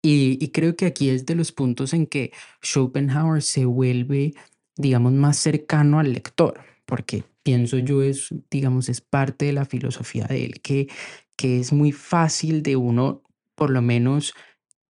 Y, 0.01 0.39
y 0.43 0.49
creo 0.49 0.77
que 0.77 0.87
aquí 0.87 1.11
es 1.11 1.27
de 1.27 1.35
los 1.35 1.53
puntos 1.53 1.93
en 1.93 2.07
que 2.07 2.33
Schopenhauer 2.63 3.43
se 3.43 3.65
vuelve, 3.65 4.35
digamos, 4.79 5.13
más 5.13 5.37
cercano 5.37 5.99
al 5.99 6.13
lector, 6.15 6.61
porque 6.87 7.25
pienso 7.43 7.79
yo 7.79 8.03
es, 8.03 8.35
digamos, 8.51 8.89
es 8.89 9.03
parte 9.03 9.47
de 9.47 9.53
la 9.53 9.67
filosofía 9.67 10.25
de 10.25 10.47
él, 10.47 10.61
que, 10.63 10.89
que 11.37 11.61
es 11.61 11.73
muy 11.73 11.93
fácil 11.93 12.63
de 12.63 12.77
uno, 12.77 13.23
por 13.55 13.71
lo 13.71 13.83
menos, 13.83 14.33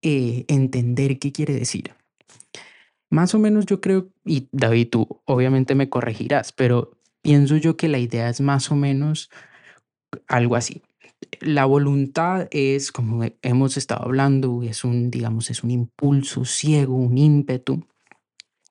eh, 0.01 0.45
entender 0.47 1.19
qué 1.19 1.33
quiere 1.33 1.53
decir. 1.53 1.91
Más 3.09 3.33
o 3.33 3.39
menos 3.39 3.65
yo 3.65 3.81
creo, 3.81 4.09
y 4.23 4.47
David, 4.51 4.89
tú 4.91 5.21
obviamente 5.25 5.73
me 5.75 5.89
corregirás, 5.89 6.51
pero 6.53 6.91
pienso 7.21 7.57
yo 7.57 7.75
que 7.75 7.89
la 7.89 7.97
idea 7.97 8.29
es 8.29 8.39
más 8.39 8.71
o 8.71 8.75
menos 8.75 9.29
algo 10.27 10.55
así. 10.55 10.83
La 11.41 11.65
voluntad 11.65 12.47
es, 12.51 12.91
como 12.91 13.25
hemos 13.41 13.77
estado 13.77 14.05
hablando, 14.05 14.61
es 14.63 14.83
un, 14.83 15.11
digamos, 15.11 15.49
es 15.49 15.63
un 15.63 15.71
impulso 15.71 16.45
ciego, 16.45 16.95
un 16.95 17.17
ímpetu, 17.17 17.85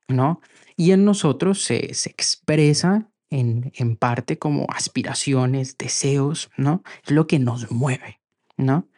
¿no? 0.08 0.40
Y 0.76 0.92
en 0.92 1.04
nosotros 1.04 1.62
se, 1.62 1.94
se 1.94 2.10
expresa 2.10 3.08
en, 3.30 3.72
en 3.76 3.96
parte 3.96 4.38
como 4.38 4.66
aspiraciones, 4.70 5.76
deseos, 5.78 6.50
¿no? 6.56 6.82
Es 7.04 7.10
lo 7.10 7.26
que 7.26 7.38
nos 7.38 7.70
mueve, 7.70 8.20
¿no? 8.56 8.88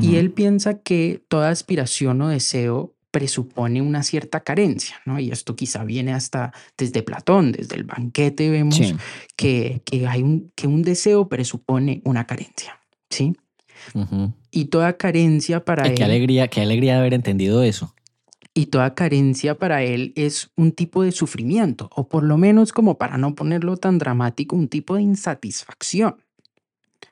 Y 0.00 0.16
él 0.16 0.30
piensa 0.30 0.80
que 0.80 1.22
toda 1.28 1.48
aspiración 1.48 2.20
o 2.20 2.28
deseo 2.28 2.94
presupone 3.10 3.80
una 3.80 4.02
cierta 4.02 4.40
carencia, 4.40 5.00
¿no? 5.06 5.18
Y 5.18 5.30
esto 5.30 5.56
quizá 5.56 5.84
viene 5.84 6.12
hasta 6.12 6.52
desde 6.76 7.02
Platón, 7.02 7.52
desde 7.52 7.76
el 7.76 7.84
banquete 7.84 8.50
vemos 8.50 8.78
que, 9.36 9.80
que, 9.86 10.06
hay 10.06 10.22
un, 10.22 10.52
que 10.54 10.66
un 10.66 10.82
deseo 10.82 11.30
presupone 11.30 12.02
una 12.04 12.26
carencia, 12.26 12.78
¿sí? 13.08 13.34
Y 14.50 14.66
toda 14.66 14.98
carencia 14.98 15.64
para 15.64 15.86
él... 15.86 15.94
Qué 15.94 16.04
alegría, 16.04 16.48
qué 16.48 16.60
alegría 16.60 16.94
de 16.94 16.98
haber 16.98 17.14
entendido 17.14 17.62
eso. 17.62 17.94
Y 18.58 18.66
toda 18.66 18.94
carencia 18.94 19.58
para 19.58 19.82
él 19.82 20.14
es 20.16 20.50
un 20.56 20.72
tipo 20.72 21.02
de 21.02 21.12
sufrimiento, 21.12 21.90
o 21.94 22.08
por 22.08 22.22
lo 22.22 22.38
menos 22.38 22.72
como 22.72 22.96
para 22.96 23.18
no 23.18 23.34
ponerlo 23.34 23.76
tan 23.76 23.98
dramático, 23.98 24.56
un 24.56 24.68
tipo 24.68 24.96
de 24.96 25.02
insatisfacción. 25.02 26.16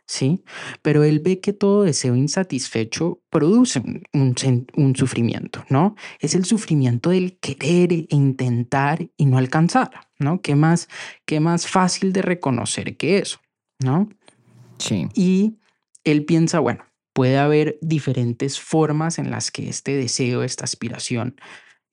¿sí? 0.07 0.43
Pero 0.81 1.05
él 1.05 1.21
ve 1.21 1.41
que 1.41 1.53
todo 1.53 1.83
deseo 1.83 2.17
insatisfecho 2.17 3.21
produce 3.29 3.83
un, 4.15 4.95
sufrimiento, 4.97 5.67
¿no? 5.69 5.97
Es 6.19 6.35
el 6.35 6.47
sufrimiento 6.47 7.11
del 7.11 7.37
querer 7.37 7.93
e 7.93 8.07
intentar 8.09 9.07
y 9.19 9.27
no 9.27 9.37
alcanzar, 9.37 9.91
¿no? 10.19 10.41
¿Qué 10.41 10.55
más, 10.55 10.89
qué 11.27 11.41
más 11.41 11.67
fácil 11.67 12.15
de 12.15 12.23
reconocer 12.23 12.97
que 12.97 13.19
eso, 13.19 13.39
¿no? 13.81 14.09
Sí. 14.79 15.09
Y 15.15 15.59
él 16.05 16.25
piensa, 16.25 16.59
bueno, 16.59 16.85
puede 17.15 17.39
haber 17.39 17.79
diferentes 17.81 18.61
formas 18.61 19.19
en 19.19 19.31
las 19.31 19.51
que 19.51 19.69
este 19.71 19.97
deseo, 19.97 20.43
esta 20.43 20.65
aspiración, 20.65 21.37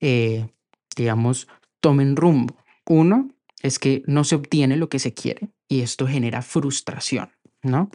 eh, 0.00 0.48
digamos, 0.96 1.48
tomen 1.80 2.16
rumbo. 2.16 2.58
Uno 2.84 3.30
es 3.62 3.78
que 3.78 4.02
no 4.06 4.24
se 4.24 4.34
obtiene 4.34 4.76
lo 4.76 4.88
que 4.88 4.98
se 4.98 5.14
quiere 5.14 5.48
y 5.68 5.80
esto 5.80 6.06
genera 6.06 6.42
frustración, 6.42 7.30
¿no? 7.62 7.88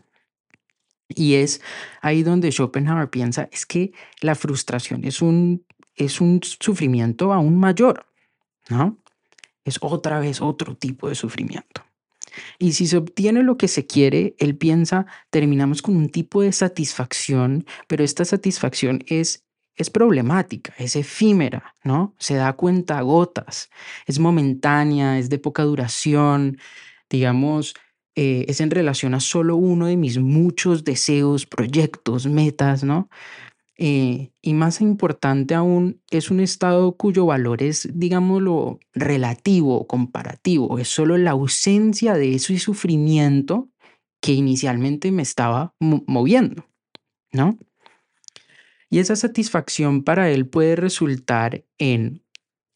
Y 1.10 1.36
es 1.36 1.62
ahí 2.02 2.24
donde 2.24 2.52
Schopenhauer 2.52 3.10
piensa, 3.10 3.50
es 3.52 3.66
que 3.66 3.92
la 4.22 4.36
frustración 4.36 5.04
es 5.04 5.22
un, 5.22 5.66
es 5.96 6.22
un 6.22 6.40
sufrimiento 6.42 7.34
aún 7.34 7.58
mayor, 7.58 8.06
¿no? 8.70 8.98
Es 9.66 9.78
otra 9.82 10.20
vez 10.20 10.42
otro 10.42 10.76
tipo 10.76 11.10
de 11.10 11.16
sufrimiento. 11.16 11.87
Y 12.60 12.74
si 12.74 12.88
se 12.88 12.98
obtiene 12.98 13.44
lo 13.44 13.58
que 13.58 13.68
se 13.68 13.86
quiere, 13.86 14.36
él 14.40 14.58
piensa, 14.58 15.06
terminamos 15.30 15.82
con 15.82 15.96
un 15.96 16.10
tipo 16.10 16.42
de 16.42 16.52
satisfacción, 16.52 17.66
pero 17.88 18.04
esta 18.04 18.26
satisfacción 18.26 19.04
es, 19.08 19.46
es 19.76 19.90
problemática, 19.90 20.74
es 20.78 20.96
efímera, 20.96 21.76
¿no? 21.84 22.16
Se 22.20 22.36
da 22.36 22.54
cuenta 22.54 22.98
a 22.98 23.02
gotas, 23.02 23.70
es 24.06 24.20
momentánea, 24.20 25.20
es 25.20 25.30
de 25.30 25.40
poca 25.40 25.64
duración, 25.64 26.58
digamos, 27.10 27.74
eh, 28.16 28.46
es 28.50 28.62
en 28.62 28.72
relación 28.72 29.14
a 29.14 29.20
solo 29.20 29.58
uno 29.58 29.86
de 29.86 29.96
mis 29.96 30.18
muchos 30.18 30.84
deseos, 30.84 31.46
proyectos, 31.46 32.26
metas, 32.26 32.84
¿no? 32.84 33.10
Eh, 33.80 34.32
y 34.42 34.54
más 34.54 34.82
importante 34.82 35.54
aún, 35.54 36.02
es 36.10 36.32
un 36.32 36.40
estado 36.40 36.98
cuyo 36.98 37.28
valor 37.28 37.62
es, 37.62 37.88
digámoslo, 37.94 38.80
relativo, 38.94 39.86
comparativo. 39.86 40.80
Es 40.80 40.88
solo 40.88 41.18
la 41.18 41.32
ausencia 41.32 42.16
de 42.16 42.36
ese 42.36 42.58
sufrimiento 42.58 43.70
que 44.20 44.34
inicialmente 44.34 45.12
me 45.12 45.22
estaba 45.22 45.76
moviendo, 45.80 46.66
¿no? 47.32 47.58
Y 48.90 49.00
esa 49.00 49.16
satisfacción 49.16 50.04
para 50.04 50.30
él 50.32 50.48
puede 50.48 50.76
resultar 50.76 51.66
en 51.78 52.24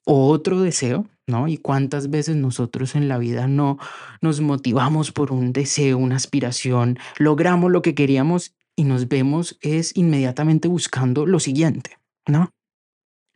otro 0.06 0.62
deseo, 0.62 1.08
¿no? 1.26 1.48
Y 1.48 1.58
cuántas 1.58 2.10
veces 2.10 2.36
nosotros 2.36 2.96
en 2.96 3.08
la 3.08 3.18
vida 3.18 3.48
no 3.48 3.80
nos 4.22 4.42
motivamos 4.42 5.12
por 5.12 5.32
un 5.32 5.54
deseo, 5.54 5.98
una 5.98 6.18
aspiración, 6.18 7.00
logramos 7.18 7.72
lo 7.72 7.82
que 7.82 7.96
queríamos 7.96 8.56
y 8.82 8.84
nos 8.84 9.08
vemos 9.08 9.60
es 9.62 9.96
inmediatamente 9.96 10.68
buscando 10.68 11.28
lo 11.28 11.40
siguiente, 11.40 12.00
¿no? 12.28 12.50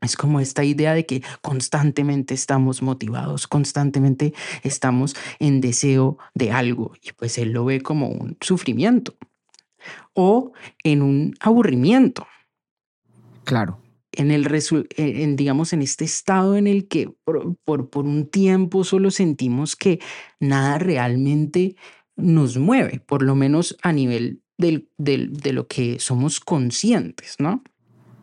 Es 0.01 0.17
como 0.17 0.39
esta 0.39 0.63
idea 0.63 0.95
de 0.95 1.05
que 1.05 1.21
constantemente 1.43 2.33
estamos 2.33 2.81
motivados, 2.81 3.45
constantemente 3.45 4.33
estamos 4.63 5.15
en 5.37 5.61
deseo 5.61 6.17
de 6.33 6.51
algo 6.51 6.93
y 6.99 7.11
pues 7.11 7.37
él 7.37 7.51
lo 7.51 7.63
ve 7.63 7.81
como 7.81 8.07
un 8.07 8.37
sufrimiento 8.41 9.15
o 10.13 10.53
en 10.83 11.03
un 11.03 11.35
aburrimiento. 11.39 12.25
Claro 13.43 13.79
en 14.13 14.31
el 14.31 14.47
en, 14.95 15.35
digamos 15.35 15.73
en 15.73 15.81
este 15.81 16.05
estado 16.05 16.55
en 16.55 16.67
el 16.67 16.87
que 16.87 17.13
por, 17.25 17.57
por, 17.57 18.05
un 18.05 18.27
tiempo 18.27 18.85
solo 18.85 19.11
sentimos 19.11 19.75
que 19.75 19.99
nada 20.39 20.77
realmente 20.79 21.75
nos 22.15 22.57
mueve, 22.57 23.01
por 23.05 23.21
lo 23.21 23.35
menos 23.35 23.75
a 23.83 23.91
nivel 23.91 24.41
del, 24.57 24.89
del, 24.97 25.33
de 25.33 25.53
lo 25.53 25.67
que 25.67 25.99
somos 25.99 26.39
conscientes, 26.39 27.35
¿no? 27.39 27.63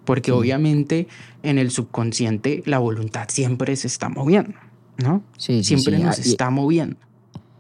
Porque 0.05 0.33
obviamente 0.33 1.07
en 1.43 1.59
el 1.59 1.71
subconsciente 1.71 2.63
la 2.67 2.79
voluntad 2.79 3.29
siempre 3.29 3.77
se 3.77 3.87
está 3.87 4.09
moviendo, 4.09 4.59
¿no? 4.99 5.23
Sí, 5.37 5.63
siempre 5.63 5.97
sí, 5.97 6.03
nos 6.03 6.19
está 6.19 6.51
moviendo. 6.51 6.97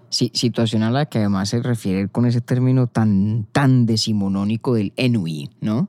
Sí, 0.08 0.30
situación 0.34 0.82
a 0.82 0.90
la 0.90 1.06
que 1.06 1.18
además 1.18 1.48
se 1.48 1.62
refiere 1.62 2.08
con 2.08 2.26
ese 2.26 2.40
término 2.40 2.86
tan, 2.86 3.46
tan 3.52 3.86
decimonónico 3.86 4.74
del 4.74 4.92
enui, 4.96 5.50
¿no? 5.60 5.88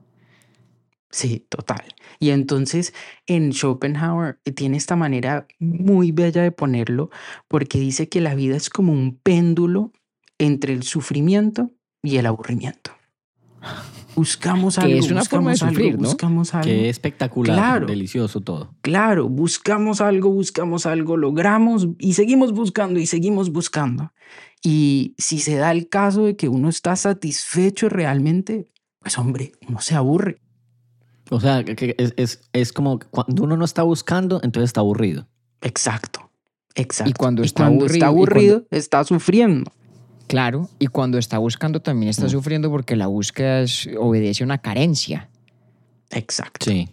Sí, 1.10 1.46
total. 1.48 1.84
Y 2.18 2.30
entonces 2.30 2.94
en 3.26 3.52
Schopenhauer 3.52 4.40
tiene 4.56 4.76
esta 4.76 4.96
manera 4.96 5.46
muy 5.58 6.10
bella 6.10 6.42
de 6.42 6.50
ponerlo 6.50 7.10
porque 7.46 7.78
dice 7.78 8.08
que 8.08 8.20
la 8.20 8.34
vida 8.34 8.56
es 8.56 8.70
como 8.70 8.92
un 8.92 9.16
péndulo 9.16 9.92
entre 10.38 10.72
el 10.72 10.82
sufrimiento 10.82 11.70
y 12.04 12.18
el 12.18 12.26
aburrimiento. 12.26 12.92
Buscamos 14.14 14.78
algo, 14.78 14.92
que 14.92 14.98
es 14.98 15.10
una 15.10 15.24
forma 15.24 15.50
de 15.50 15.56
sufrir, 15.56 15.98
¿no? 15.98 16.08
buscamos 16.08 16.54
algo. 16.54 16.66
Qué 16.66 16.88
espectacular, 16.88 17.84
delicioso 17.84 18.40
todo. 18.40 18.74
Claro, 18.82 19.28
buscamos 19.28 20.00
algo, 20.00 20.30
buscamos 20.30 20.86
algo, 20.86 21.16
logramos 21.16 21.88
y 21.98 22.12
seguimos 22.12 22.52
buscando 22.52 23.00
y 23.00 23.06
seguimos 23.06 23.50
buscando. 23.50 24.12
Y 24.62 25.14
si 25.18 25.40
se 25.40 25.56
da 25.56 25.72
el 25.72 25.88
caso 25.88 26.26
de 26.26 26.36
que 26.36 26.48
uno 26.48 26.68
está 26.68 26.94
satisfecho 26.94 27.88
realmente, 27.88 28.70
pues 29.00 29.18
hombre, 29.18 29.52
uno 29.68 29.80
se 29.80 29.96
aburre. 29.96 30.40
O 31.30 31.40
sea, 31.40 31.64
que 31.64 31.96
es, 31.98 32.14
es, 32.16 32.40
es, 32.52 32.72
como 32.72 32.98
cuando 32.98 33.42
uno 33.42 33.56
no 33.56 33.64
está 33.64 33.82
buscando, 33.82 34.40
entonces 34.44 34.68
está 34.68 34.80
aburrido. 34.80 35.26
Exacto, 35.60 36.30
exacto. 36.74 37.10
Y 37.10 37.14
cuando 37.14 37.42
está 37.42 37.64
cuando 37.64 37.84
aburrido, 37.84 37.94
está, 37.94 38.06
aburrido 38.06 38.66
está 38.70 39.04
sufriendo. 39.04 39.72
Claro, 40.26 40.68
y 40.78 40.86
cuando 40.86 41.18
está 41.18 41.38
buscando 41.38 41.80
también 41.80 42.10
está 42.10 42.26
mm. 42.26 42.30
sufriendo 42.30 42.70
porque 42.70 42.96
la 42.96 43.06
búsqueda 43.06 43.60
es, 43.60 43.88
obedece 43.98 44.42
a 44.42 44.46
una 44.46 44.58
carencia. 44.58 45.28
Exacto. 46.10 46.70
Sí. 46.70 46.88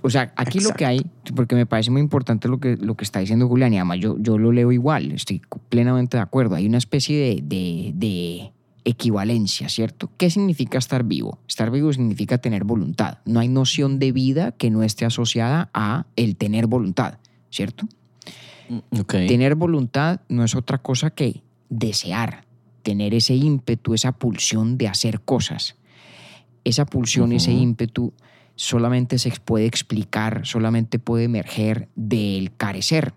O 0.00 0.10
sea, 0.10 0.32
aquí 0.36 0.60
lo 0.60 0.70
que 0.70 0.86
hay, 0.86 1.04
porque 1.34 1.54
me 1.54 1.66
parece 1.66 1.90
muy 1.90 2.00
importante 2.00 2.48
lo 2.48 2.60
que, 2.60 2.76
lo 2.76 2.96
que 2.96 3.04
está 3.04 3.18
diciendo 3.18 3.48
Julián, 3.48 3.74
y 3.74 3.78
además 3.78 3.98
yo, 3.98 4.16
yo 4.18 4.38
lo 4.38 4.52
leo 4.52 4.70
igual, 4.70 5.12
estoy 5.12 5.42
plenamente 5.68 6.16
de 6.16 6.22
acuerdo. 6.22 6.54
Hay 6.54 6.66
una 6.66 6.78
especie 6.78 7.18
de, 7.18 7.42
de, 7.42 7.92
de 7.94 8.52
equivalencia, 8.84 9.68
¿cierto? 9.68 10.10
¿Qué 10.16 10.30
significa 10.30 10.78
estar 10.78 11.04
vivo? 11.04 11.40
Estar 11.48 11.70
vivo 11.70 11.92
significa 11.92 12.38
tener 12.38 12.64
voluntad. 12.64 13.18
No 13.24 13.40
hay 13.40 13.48
noción 13.48 13.98
de 13.98 14.12
vida 14.12 14.52
que 14.52 14.70
no 14.70 14.82
esté 14.82 15.04
asociada 15.04 15.68
a 15.74 16.06
el 16.16 16.36
tener 16.36 16.68
voluntad, 16.68 17.18
¿cierto? 17.50 17.86
Mm, 18.68 19.00
tener 19.26 19.56
voluntad 19.56 20.20
no 20.28 20.44
es 20.44 20.54
otra 20.54 20.78
cosa 20.78 21.10
que 21.10 21.42
desear, 21.68 22.44
tener 22.82 23.14
ese 23.14 23.34
ímpetu, 23.34 23.94
esa 23.94 24.12
pulsión 24.12 24.78
de 24.78 24.88
hacer 24.88 25.20
cosas. 25.20 25.76
Esa 26.64 26.86
pulsión, 26.86 27.32
ese 27.32 27.52
ímpetu 27.52 28.12
solamente 28.56 29.18
se 29.18 29.32
puede 29.44 29.66
explicar, 29.66 30.42
solamente 30.44 30.98
puede 30.98 31.24
emerger 31.24 31.88
del 31.94 32.54
carecer, 32.56 33.14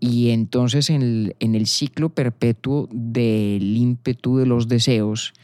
y 0.00 0.30
entonces 0.30 0.90
en 0.90 1.02
el, 1.02 1.36
en 1.40 1.54
el 1.54 1.66
ciclo 1.66 2.10
perpetuo 2.10 2.88
del 2.92 3.76
ímpetu 3.76 4.38
de 4.38 4.46
los 4.46 4.68
deseos, 4.68 5.34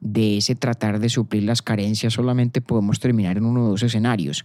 de 0.00 0.38
ese 0.38 0.54
tratar 0.54 0.98
de 0.98 1.08
suplir 1.08 1.44
las 1.44 1.62
carencias 1.62 2.14
solamente 2.14 2.60
podemos 2.60 2.98
terminar 2.98 3.36
en 3.38 3.44
uno 3.44 3.64
o 3.64 3.68
dos 3.70 3.82
escenarios. 3.82 4.44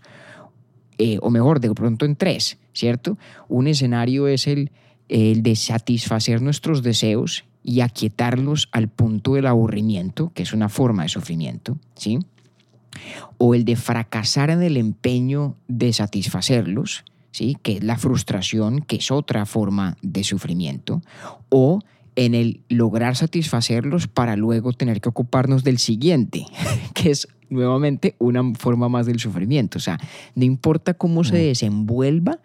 Eh, 1.00 1.18
o 1.22 1.30
mejor, 1.30 1.60
de 1.60 1.74
pronto 1.74 2.06
en 2.06 2.16
tres, 2.16 2.58
¿cierto? 2.74 3.18
Un 3.50 3.68
escenario 3.68 4.28
es 4.28 4.48
el, 4.48 4.72
el 5.10 5.44
de 5.44 5.56
satisfacer 5.56 6.42
nuestros 6.42 6.84
deseos 6.84 7.46
y 7.64 7.82
aquietarlos 7.82 8.70
al 8.72 8.88
punto 8.88 9.34
del 9.34 9.48
aburrimiento, 9.48 10.32
que 10.34 10.44
es 10.44 10.54
una 10.54 10.70
forma 10.70 11.04
de 11.04 11.10
sufrimiento, 11.10 11.78
¿sí? 11.96 12.20
O 13.38 13.54
el 13.54 13.66
de 13.66 13.76
fracasar 13.76 14.50
en 14.50 14.64
el 14.64 14.78
empeño 14.78 15.56
de 15.68 15.94
satisfacerlos, 15.94 17.04
¿sí? 17.32 17.58
Que 17.62 17.74
es 17.78 17.84
la 17.84 17.98
frustración, 17.98 18.80
que 18.80 18.98
es 18.98 19.12
otra 19.12 19.46
forma 19.46 19.98
de 20.02 20.24
sufrimiento. 20.24 21.02
O 21.50 21.82
en 22.16 22.34
el 22.34 22.62
lograr 22.70 23.16
satisfacerlos 23.16 24.08
para 24.08 24.36
luego 24.36 24.74
tener 24.74 25.02
que 25.02 25.10
ocuparnos 25.10 25.64
del 25.64 25.78
siguiente, 25.78 26.46
que 26.96 27.12
es 27.12 27.28
nuevamente 27.50 28.16
una 28.18 28.44
forma 28.56 28.90
más 28.90 29.06
del 29.06 29.20
sufrimiento. 29.20 29.78
O 29.78 29.82
sea, 29.82 30.00
no 30.36 30.44
importa 30.44 30.96
cómo 30.96 31.24
se 31.24 31.34
Mm. 31.34 31.48
desenvuelva, 31.48 32.40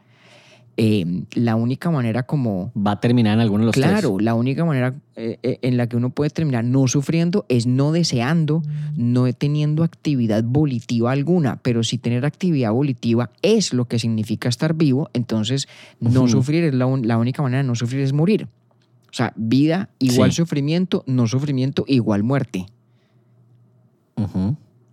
eh, 0.84 1.06
la 1.34 1.54
única 1.54 1.90
manera 1.92 2.24
como... 2.24 2.72
Va 2.76 2.92
a 2.92 3.00
terminar 3.00 3.34
en 3.34 3.40
alguno 3.40 3.60
de 3.60 3.66
los 3.66 3.74
Claro, 3.76 4.18
la 4.18 4.34
única 4.34 4.64
manera 4.64 4.94
eh, 5.14 5.38
eh, 5.44 5.58
en 5.62 5.76
la 5.76 5.86
que 5.86 5.96
uno 5.96 6.10
puede 6.10 6.30
terminar 6.30 6.64
no 6.64 6.88
sufriendo 6.88 7.44
es 7.48 7.66
no 7.68 7.92
deseando, 7.92 8.62
no 8.96 9.32
teniendo 9.32 9.84
actividad 9.84 10.42
volitiva 10.42 11.12
alguna, 11.12 11.60
pero 11.62 11.84
si 11.84 11.98
tener 11.98 12.24
actividad 12.24 12.72
volitiva 12.72 13.30
es 13.42 13.72
lo 13.72 13.84
que 13.84 14.00
significa 14.00 14.48
estar 14.48 14.74
vivo, 14.74 15.08
entonces 15.12 15.68
no 16.00 16.26
sufrir 16.26 16.64
es 16.64 16.74
la, 16.74 16.86
un- 16.86 17.06
la 17.06 17.16
única 17.16 17.42
manera 17.42 17.62
de 17.62 17.68
no 17.68 17.76
sufrir 17.76 18.00
es 18.00 18.12
morir. 18.12 18.48
O 19.10 19.14
sea, 19.14 19.32
vida 19.36 19.90
igual 20.00 20.32
Sí. 20.32 20.36
sufrimiento, 20.38 21.04
no 21.06 21.28
sufrimiento 21.28 21.84
igual 21.86 22.22
muerte. 22.24 22.66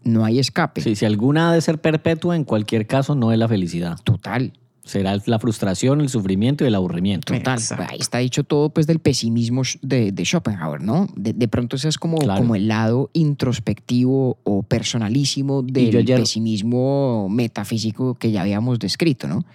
No 0.04 0.26
hay 0.26 0.40
escape. 0.40 0.82
Sí, 0.82 0.96
si 0.96 1.06
alguna 1.06 1.50
ha 1.50 1.54
de 1.54 1.62
ser 1.62 1.80
perpetua, 1.82 2.36
en 2.36 2.44
cualquier 2.44 2.88
caso 2.88 3.16
no 3.16 3.32
es 3.32 3.38
la 3.40 3.48
felicidad. 3.48 3.98
Total, 4.04 4.54
Será 4.84 5.18
la 5.26 5.38
frustración, 5.40 6.02
el 6.02 6.10
sufrimiento 6.10 6.64
y 6.64 6.68
el 6.68 6.74
aburrimiento. 6.76 7.34
total. 7.34 7.60
Ahí 7.90 8.00
está 8.00 8.18
dicho 8.20 8.44
todo 8.44 8.70
pues 8.72 8.88
del 8.88 9.00
pesimismo 9.00 9.62
de, 9.82 10.12
de 10.12 10.24
Schopenhauer, 10.26 10.82
¿no? 10.82 11.08
De, 11.16 11.34
de 11.34 11.48
pronto 11.48 11.76
ese 11.76 11.90
es 11.90 11.98
como, 11.98 12.18
Claro. 12.18 12.40
como 12.42 12.56
el 12.56 12.68
lado 12.68 13.10
introspectivo 13.14 14.38
o 14.44 14.64
personalísimo 14.64 15.62
del 15.62 15.96
ayer- 15.96 16.20
pesimismo 16.20 17.28
metafísico 17.30 18.16
que 18.16 18.32
ya 18.32 18.42
habíamos 18.42 18.80
descrito, 18.80 19.28
¿no? 19.28 19.46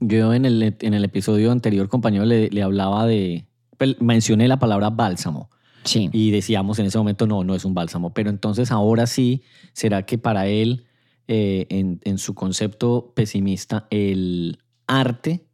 Yo 0.00 0.34
en 0.34 0.44
el, 0.44 0.76
en 0.80 0.94
el 0.94 1.04
episodio 1.04 1.50
anterior, 1.52 1.88
compañero, 1.88 2.24
le, 2.24 2.48
le 2.50 2.62
hablaba 2.62 3.06
de... 3.06 3.46
pues, 3.78 4.00
Mencioné 4.00 4.48
la 4.48 4.58
palabra 4.58 4.90
bálsamo 4.90 5.48
Sí. 5.84 6.08
y 6.12 6.30
decíamos 6.30 6.78
en 6.78 6.86
ese 6.86 6.98
momento, 6.98 7.26
no, 7.26 7.42
no 7.42 7.54
es 7.56 7.64
un 7.64 7.74
bálsamo. 7.74 8.10
Pero 8.12 8.30
entonces 8.30 8.70
ahora 8.70 9.06
sí, 9.06 9.42
¿será 9.72 10.02
que 10.06 10.18
para 10.18 10.46
él, 10.46 10.84
eh, 11.28 11.66
en, 11.70 12.00
en 12.04 12.18
su 12.18 12.34
concepto 12.34 13.12
pesimista, 13.14 13.86
el 13.90 14.58
arte 14.86 15.44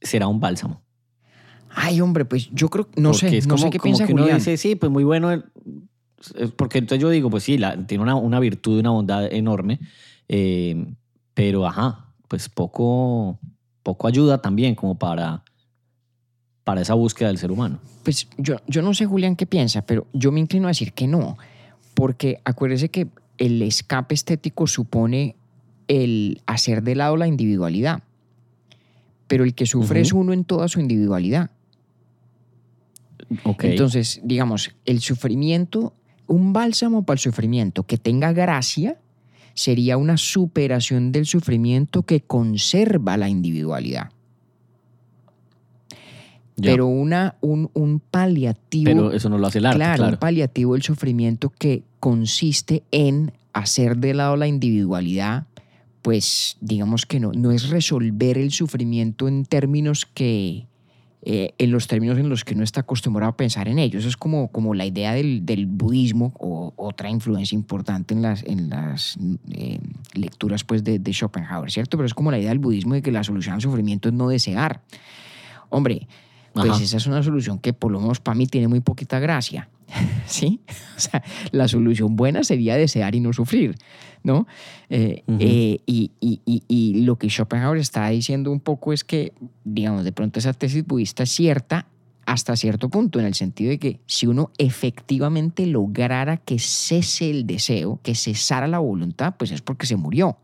será 0.00 0.28
un 0.28 0.40
bálsamo? 0.40 0.82
Ay, 1.70 2.00
hombre, 2.00 2.24
pues 2.24 2.48
yo 2.52 2.68
creo, 2.68 2.88
no 2.96 3.10
Porque 3.12 3.28
sé, 3.30 3.36
es 3.38 3.46
no 3.46 3.54
como, 3.54 3.64
sé 3.64 3.70
qué 3.70 3.78
como 3.78 3.92
piensa 3.92 4.06
que 4.06 4.12
uno 4.14 4.26
dice, 4.26 4.56
sí, 4.56 4.74
pues 4.74 4.90
muy 4.90 5.04
bueno. 5.04 5.30
el- 5.32 5.44
Porque 6.56 6.78
entonces 6.78 7.00
yo 7.02 7.10
digo, 7.10 7.30
pues 7.30 7.44
sí, 7.44 7.58
la- 7.58 7.76
tiene 7.86 8.02
una, 8.02 8.14
una 8.16 8.40
virtud 8.40 8.76
y 8.76 8.80
una 8.80 8.90
bondad 8.90 9.32
enorme, 9.32 9.78
eh, 10.28 10.94
pero 11.34 11.66
ajá, 11.66 12.12
pues 12.26 12.48
poco, 12.48 13.38
poco 13.82 14.06
ayuda 14.08 14.40
también 14.42 14.74
como 14.74 14.98
para, 14.98 15.44
para 16.64 16.80
esa 16.80 16.94
búsqueda 16.94 17.28
del 17.28 17.38
ser 17.38 17.50
humano. 17.52 17.78
Pues 18.02 18.28
yo, 18.38 18.56
yo 18.66 18.82
no 18.82 18.94
sé, 18.94 19.06
Julián, 19.06 19.36
qué 19.36 19.46
piensa, 19.46 19.82
pero 19.86 20.06
yo 20.12 20.32
me 20.32 20.40
inclino 20.40 20.66
a 20.66 20.70
decir 20.70 20.92
que 20.92 21.06
no, 21.06 21.36
porque 21.94 22.40
acuérdese 22.44 22.88
que 22.88 23.08
el 23.38 23.62
escape 23.62 24.14
estético 24.14 24.66
supone 24.66 25.36
el 25.86 26.42
hacer 26.46 26.82
de 26.82 26.94
lado 26.94 27.16
la 27.16 27.26
individualidad, 27.26 28.02
pero 29.26 29.44
el 29.44 29.54
que 29.54 29.66
sufre 29.66 30.00
es 30.00 30.12
uno 30.12 30.32
en 30.32 30.44
toda 30.44 30.68
su 30.68 30.80
individualidad. 30.80 31.50
Ok. 33.44 33.64
Entonces, 33.64 34.20
digamos, 34.22 34.74
el 34.84 35.00
sufrimiento, 35.00 35.94
un 36.26 36.52
bálsamo 36.52 37.04
para 37.04 37.14
el 37.14 37.20
sufrimiento 37.20 37.84
que 37.84 37.98
tenga 37.98 38.32
gracia 38.32 38.98
sería 39.54 39.96
una 39.96 40.16
superación 40.16 41.10
del 41.12 41.26
sufrimiento 41.26 42.04
que 42.04 42.20
conserva 42.20 43.16
la 43.16 43.28
individualidad. 43.28 44.10
Ya. 46.56 46.70
Pero 46.72 46.86
una, 46.86 47.36
un, 47.40 47.70
un 47.74 48.00
paliativo 48.00 48.84
Pero 48.84 49.12
eso 49.12 49.28
no 49.28 49.38
lo 49.38 49.46
hace 49.46 49.58
el 49.58 49.66
arte, 49.66 49.76
claro, 49.76 49.96
claro. 49.96 50.12
un 50.12 50.18
paliativo 50.18 50.74
del 50.74 50.82
sufrimiento 50.82 51.50
que 51.50 51.84
consiste 52.00 52.82
en 52.90 53.32
hacer 53.52 53.96
de 53.96 54.14
lado 54.14 54.36
la 54.36 54.46
individualidad, 54.46 55.46
pues 56.02 56.56
digamos 56.60 57.06
que 57.06 57.20
no, 57.20 57.32
no 57.32 57.50
es 57.50 57.70
resolver 57.70 58.38
el 58.38 58.52
sufrimiento 58.52 59.28
en 59.28 59.44
términos 59.44 60.06
que, 60.06 60.66
eh, 61.22 61.52
en 61.58 61.70
los 61.72 61.88
términos 61.88 62.18
en 62.18 62.28
los 62.28 62.44
que 62.44 62.54
uno 62.54 62.62
está 62.62 62.80
acostumbrado 62.80 63.30
a 63.30 63.36
pensar 63.36 63.68
en 63.68 63.78
ellos. 63.78 64.04
Es 64.04 64.16
como, 64.16 64.48
como 64.48 64.74
la 64.74 64.86
idea 64.86 65.12
del, 65.12 65.44
del 65.44 65.66
budismo 65.66 66.32
o 66.38 66.72
otra 66.76 67.10
influencia 67.10 67.56
importante 67.56 68.14
en 68.14 68.22
las, 68.22 68.44
en 68.44 68.70
las 68.70 69.18
eh, 69.50 69.80
lecturas 70.14 70.64
pues, 70.64 70.84
de, 70.84 70.98
de 70.98 71.12
Schopenhauer, 71.12 71.70
¿cierto? 71.70 71.96
Pero 71.96 72.06
es 72.06 72.14
como 72.14 72.30
la 72.30 72.38
idea 72.38 72.50
del 72.50 72.60
budismo 72.60 72.94
de 72.94 73.02
que 73.02 73.10
la 73.10 73.24
solución 73.24 73.56
al 73.56 73.60
sufrimiento 73.60 74.08
es 74.08 74.14
no 74.14 74.28
desear. 74.28 74.82
Hombre, 75.68 76.06
pues 76.62 76.70
Ajá. 76.70 76.82
esa 76.82 76.96
es 76.96 77.06
una 77.06 77.22
solución 77.22 77.58
que 77.58 77.72
por 77.72 77.90
lo 77.92 78.00
menos 78.00 78.20
para 78.20 78.34
mí 78.36 78.46
tiene 78.46 78.68
muy 78.68 78.80
poquita 78.80 79.18
gracia. 79.18 79.68
¿Sí? 80.26 80.60
O 80.96 81.00
sea, 81.00 81.22
la 81.52 81.66
solución 81.68 82.14
buena 82.16 82.44
sería 82.44 82.76
desear 82.76 83.14
y 83.14 83.20
no 83.20 83.32
sufrir, 83.32 83.76
¿no? 84.22 84.46
Eh, 84.90 85.22
Ujú. 85.26 85.38
eh, 85.40 85.78
y, 85.86 86.10
y- 86.20 86.40
y- 86.44 86.62
y 86.68 87.02
lo 87.02 87.16
que 87.16 87.28
Schopenhauer 87.30 87.78
está 87.78 88.08
diciendo 88.08 88.50
un 88.52 88.60
poco 88.60 88.92
es 88.92 89.04
que, 89.04 89.32
digamos, 89.64 90.04
de 90.04 90.12
pronto 90.12 90.38
esa 90.38 90.52
tesis 90.52 90.86
budista 90.86 91.22
es 91.22 91.30
cierta 91.30 91.86
hasta 92.26 92.54
cierto 92.56 92.90
punto, 92.90 93.18
en 93.18 93.24
el 93.24 93.32
sentido 93.34 93.70
de 93.70 93.78
que 93.78 94.00
si 94.06 94.26
uno 94.26 94.50
efectivamente 94.58 95.64
lograra 95.66 96.36
que 96.36 96.58
cese 96.58 97.30
el 97.30 97.46
deseo, 97.46 98.00
que 98.02 98.14
cesara 98.14 98.66
la 98.68 98.80
voluntad, 98.80 99.36
pues 99.38 99.50
es 99.50 99.62
porque 99.62 99.86
se 99.86 99.96
murió. 99.96 100.36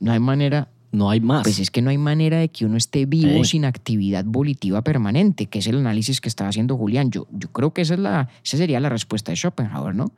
No 0.00 0.10
hay 0.10 0.18
manera 0.18 0.68
No 0.98 1.10
hay 1.10 1.20
más. 1.20 1.44
pues 1.44 1.60
es 1.60 1.70
que 1.70 1.80
no 1.80 1.90
hay 1.90 1.98
manera 1.98 2.38
de 2.38 2.48
que 2.48 2.66
uno 2.66 2.76
esté 2.76 3.06
vivo 3.06 3.44
sin 3.44 3.64
actividad 3.64 4.24
volitiva 4.24 4.82
permanente, 4.82 5.46
que 5.46 5.60
es 5.60 5.66
el 5.68 5.76
análisis 5.78 6.20
que 6.20 6.28
está 6.28 6.48
haciendo 6.48 6.76
Julián. 6.76 7.12
Yo, 7.12 7.28
yo 7.30 7.52
creo 7.52 7.72
que 7.72 7.82
esa, 7.82 7.94
es 7.94 8.00
la, 8.00 8.28
esa 8.44 8.56
sería 8.56 8.80
la 8.80 8.88
respuesta 8.88 9.30
de 9.30 9.36
Schopenhauer, 9.36 9.94
¿no? 9.94 10.10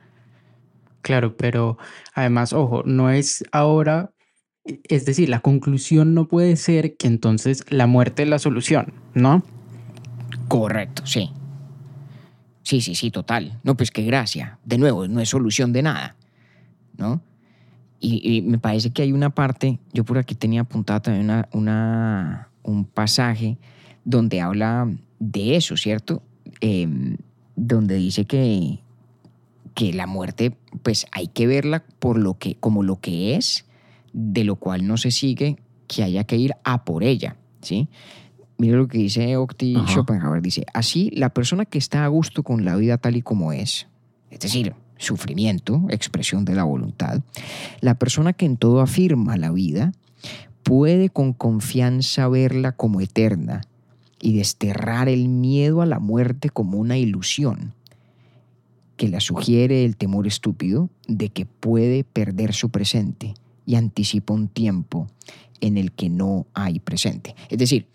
Claro, 1.03 1.37
pero 1.37 1.76
además, 2.14 2.55
ojo, 2.55 2.83
no 2.87 3.11
es 3.11 3.45
ahora, 3.53 4.12
es 4.64 5.05
decir, 5.05 5.28
la 5.28 5.41
conclusión 5.41 6.14
no 6.14 6.28
puede 6.28 6.57
ser 6.57 6.97
que 6.97 7.09
entonces 7.09 7.62
la 7.68 7.87
muerte 7.87 8.22
es 8.22 8.28
la 8.31 8.39
solución, 8.39 8.95
¿no? 9.12 9.43
Correcto, 10.49 11.05
sí. 11.05 11.31
Sí, 12.62 12.81
sí, 12.81 12.95
sí, 12.95 13.11
total. 13.11 13.59
No, 13.64 13.76
pues 13.76 13.91
qué 13.91 14.03
gracia. 14.03 14.59
De 14.64 14.78
nuevo, 14.78 15.09
no 15.09 15.20
es 15.20 15.28
solución 15.28 15.74
de 15.74 15.83
nada, 15.83 16.16
¿no? 16.97 17.20
Y, 18.01 18.37
y 18.37 18.43
me 18.43 18.59
parece 18.59 18.91
que 18.91 19.03
hay 19.03 19.13
una 19.13 19.31
parte, 19.31 19.79
yo 19.93 20.05
por 20.05 20.17
aquí 20.19 20.35
tenía 20.35 20.63
apuntada 20.63 21.01
también 21.01 21.25
una, 21.27 21.49
una- 21.53 22.49
un 22.63 22.85
pasaje 22.87 23.59
donde 24.05 24.41
habla 24.41 24.91
de 25.19 25.57
eso, 25.57 25.77
¿cierto? 25.77 26.23
Em, 26.61 27.17
donde 27.57 27.97
dice 27.97 28.25
que, 28.25 28.79
que 29.75 29.93
la 29.93 30.07
muerte, 30.07 30.57
pues 30.83 31.07
hay 31.13 31.27
que 31.29 31.47
verla 31.47 31.85
por 31.99 32.19
lo 32.19 32.39
que, 32.39 32.55
como 32.57 32.83
lo 32.83 32.97
que 33.01 33.37
es, 33.37 33.67
de 34.13 34.45
lo 34.45 34.57
cual 34.57 34.87
no 34.87 34.97
se 34.97 35.11
sigue 35.11 35.57
que 35.87 36.03
haya 36.03 36.25
que 36.25 36.37
ir 36.37 36.55
a 36.65 36.85
por 36.85 37.05
ella, 37.05 37.37
¿sí? 37.61 37.89
Mira 38.59 38.77
lo 38.79 38.89
que 38.89 38.99
dice 38.99 39.37
Octi 39.37 39.77
Ajá. 39.77 39.87
Schopenhauer. 39.93 40.43
Dice, 40.43 40.65
así 40.75 41.11
la 41.15 41.31
persona 41.31 41.65
que 41.65 41.79
está 41.79 42.05
a 42.05 42.09
gusto 42.09 42.43
con 42.43 42.65
la 42.65 42.77
vida 42.77 42.99
tal 42.99 43.17
y 43.17 43.23
como 43.23 43.53
es, 43.53 43.87
es 44.31 44.41
decir, 44.41 44.75
sufrimiento, 45.01 45.83
expresión 45.89 46.45
de 46.45 46.55
la 46.55 46.65
voluntad, 46.65 47.23
la 47.81 47.95
persona 47.95 48.33
que 48.33 48.47
en 48.47 48.57
todo 48.57 48.81
afirma 48.81 49.37
la 49.37 49.51
vida, 49.51 49.93
puede 50.63 51.09
con 51.09 51.33
confianza 51.33 52.29
verla 52.29 52.73
como 52.73 53.01
eterna 53.01 53.63
y 54.21 54.37
desterrar 54.37 55.09
el 55.09 55.29
miedo 55.29 55.81
a 55.83 55.87
la 55.87 55.99
muerte 55.99 56.51
como 56.51 56.79
una 56.79 56.99
ilusión 56.99 57.75
que 58.97 59.09
la 59.09 59.21
sugiere 59.21 59.87
el 59.87 59.97
temor 59.97 60.27
estúpido 60.27 60.91
de 61.09 61.31
que 61.31 61.47
puede 61.47 62.05
perder 62.05 62.53
su 62.53 62.69
presente 62.69 63.33
y 63.65 63.77
anticipa 63.77 64.35
un 64.35 64.49
tiempo 64.49 65.07
en 65.63 65.79
el 65.79 65.93
que 65.93 66.11
no 66.11 66.47
hay 66.53 66.81
presente. 66.81 67.35
Es 67.49 67.59
decir, 67.59 67.87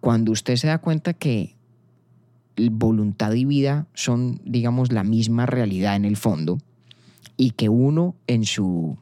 cuando 0.00 0.32
usted 0.32 0.56
se 0.56 0.66
da 0.66 0.78
cuenta 0.78 1.14
que 1.14 1.56
voluntad 2.70 3.32
y 3.32 3.44
vida 3.44 3.86
son, 3.94 4.40
digamos, 4.44 4.92
la 4.92 5.04
misma 5.04 5.46
realidad 5.46 5.96
en 5.96 6.04
el 6.04 6.16
fondo 6.16 6.58
y 7.36 7.50
que 7.50 7.68
uno 7.68 8.14
en 8.26 8.44
su 8.44 8.96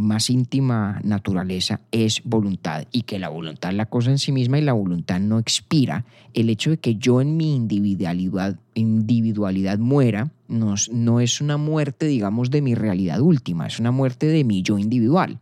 más 0.00 0.30
íntima 0.30 1.00
naturaleza 1.04 1.80
es 1.92 2.22
voluntad 2.24 2.84
y 2.90 3.02
que 3.02 3.18
la 3.18 3.28
voluntad 3.28 3.70
es 3.70 3.76
la 3.76 3.86
cosa 3.86 4.10
en 4.10 4.18
sí 4.18 4.32
misma 4.32 4.58
y 4.58 4.62
la 4.62 4.72
voluntad 4.72 5.20
no 5.20 5.38
expira. 5.38 6.04
El 6.32 6.48
hecho 6.48 6.70
de 6.70 6.78
que 6.78 6.96
yo 6.96 7.20
en 7.20 7.36
mi 7.36 7.54
individualidad, 7.54 8.58
individualidad 8.74 9.78
muera 9.78 10.30
no, 10.48 10.74
no 10.90 11.20
es 11.20 11.40
una 11.40 11.58
muerte, 11.58 12.06
digamos, 12.06 12.50
de 12.50 12.62
mi 12.62 12.74
realidad 12.74 13.20
última, 13.20 13.66
es 13.66 13.78
una 13.78 13.90
muerte 13.90 14.26
de 14.26 14.42
mi 14.42 14.62
yo 14.62 14.78
individual. 14.78 15.38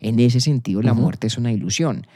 En 0.00 0.18
ese 0.18 0.40
sentido, 0.40 0.80
la 0.80 0.94
muerte 0.94 1.26
es 1.26 1.36
una 1.36 1.52
ilusión, 1.52 2.06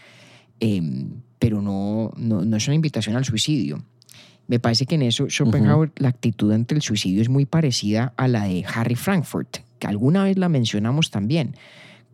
em, 0.58 1.10
pero 1.38 1.60
no, 1.60 2.12
no, 2.16 2.56
es 2.56 2.66
una 2.66 2.74
invitación 2.74 3.14
al 3.14 3.26
suicidio. 3.26 3.82
Me 4.46 4.58
parece 4.58 4.86
que 4.86 4.96
en 4.96 5.02
eso 5.02 5.26
Schopenhauer, 5.28 5.92
la 5.96 6.08
actitud 6.08 6.52
ante 6.52 6.74
el 6.74 6.82
suicidio 6.82 7.22
es 7.22 7.28
muy 7.28 7.46
parecida 7.46 8.12
a 8.16 8.28
la 8.28 8.44
de 8.44 8.64
Harry 8.74 8.94
Frankfurt, 8.94 9.58
que 9.78 9.86
alguna 9.86 10.24
vez 10.24 10.36
la 10.36 10.48
mencionamos 10.48 11.10
también, 11.10 11.54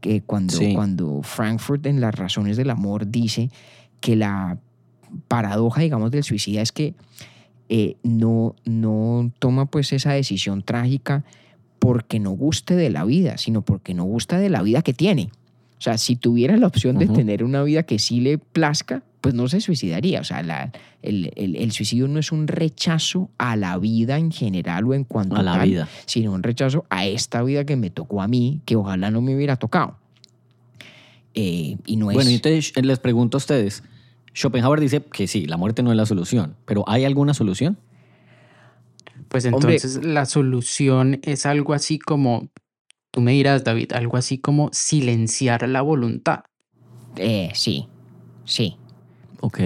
que 0.01 0.23
cuando, 0.23 0.59
cuando 0.75 1.23
Frankfurt 1.23 1.87
en 1.87 2.01
Las 2.01 2.15
Razones 2.15 2.57
del 2.57 2.71
Amor 2.71 3.09
dice 3.09 3.51
que 4.01 4.17
la 4.17 4.59
paradoja, 5.29 5.83
digamos, 5.83 6.11
del 6.11 6.23
suicida 6.23 6.63
es 6.63 6.73
que 6.73 6.95
eh, 7.69 7.97
no, 8.03 8.55
no 8.65 9.33
toma 9.39 9.67
pues 9.67 9.93
esa 9.93 10.13
decisión 10.13 10.63
trágica 10.63 11.25
porque 11.79 12.21
no 12.21 12.31
guste 12.31 12.77
de 12.77 12.91
la 12.91 13.05
vida, 13.05 13.39
sino 13.39 13.63
porque 13.63 13.95
no 13.95 14.05
gusta 14.05 14.39
de 14.39 14.51
la 14.51 14.63
vida 14.63 14.83
que 14.83 14.93
tiene. 14.93 15.31
O 15.81 15.83
sea, 15.83 15.97
si 15.97 16.15
tuviera 16.15 16.59
la 16.59 16.67
opción 16.67 16.99
de 16.99 17.07
tener 17.07 17.43
una 17.43 17.63
vida 17.63 17.85
que 17.85 17.99
sí 17.99 18.21
le 18.21 18.37
plazca, 18.37 19.03
pues 19.23 19.35
no 19.35 19.49
se 19.49 19.63
suicidaría. 19.63 20.21
O 20.21 20.25
sea, 20.25 20.71
el, 21.01 21.73
suicidio 21.73 22.07
no 22.07 22.19
es 22.19 22.33
un 22.33 22.49
rechazo 22.49 23.31
a 23.39 23.57
la 23.57 23.79
vida 23.79 24.19
en 24.19 24.31
general 24.31 24.85
o 24.85 24.93
en 24.93 25.05
cuanto 25.05 25.37
a 25.37 25.43
la 25.43 25.65
vida, 25.65 25.89
sino 26.05 26.33
un 26.33 26.43
rechazo 26.43 26.85
a 26.91 27.07
esta 27.07 27.43
vida 27.43 27.65
que 27.65 27.77
me 27.77 27.89
tocó 27.89 28.21
a 28.21 28.29
mí, 28.29 28.61
que 28.67 28.77
ojalá 28.77 29.11
no 29.11 29.23
me 29.23 29.35
hubiera 29.35 29.57
tocado. 29.57 29.97
Eh, 31.33 31.79
y 31.87 31.97
no 31.97 32.13
bueno, 32.13 32.29
entonces 32.29 32.75
les 32.77 32.99
pregunto 32.99 33.37
a 33.37 33.39
ustedes, 33.39 33.83
Schopenhauer 34.35 34.81
dice 34.81 35.03
que 35.03 35.27
sí, 35.27 35.47
la 35.47 35.57
muerte 35.57 35.83
no 35.83 35.93
es 35.93 35.97
la 35.97 36.05
solución, 36.05 36.57
pero 36.67 36.85
¿hay 36.87 37.07
alguna 37.07 37.33
solución? 37.33 37.79
Pues 39.29 39.47
entonces 39.47 40.05
la 40.05 40.27
solución 40.27 41.21
es 41.23 41.47
algo 41.47 41.73
así 41.73 41.99
como 41.99 42.51
Tú 43.11 43.21
me 43.21 43.33
dirás, 43.33 43.65
David, 43.65 43.93
algo 43.93 44.17
así 44.17 44.39
como 44.39 44.71
silenciar 44.73 45.69
la 45.69 45.83
voluntad. 45.83 46.41
Eh, 47.17 47.51
sí, 47.55 47.89
sí. 48.45 48.77
Ok. 49.41 49.61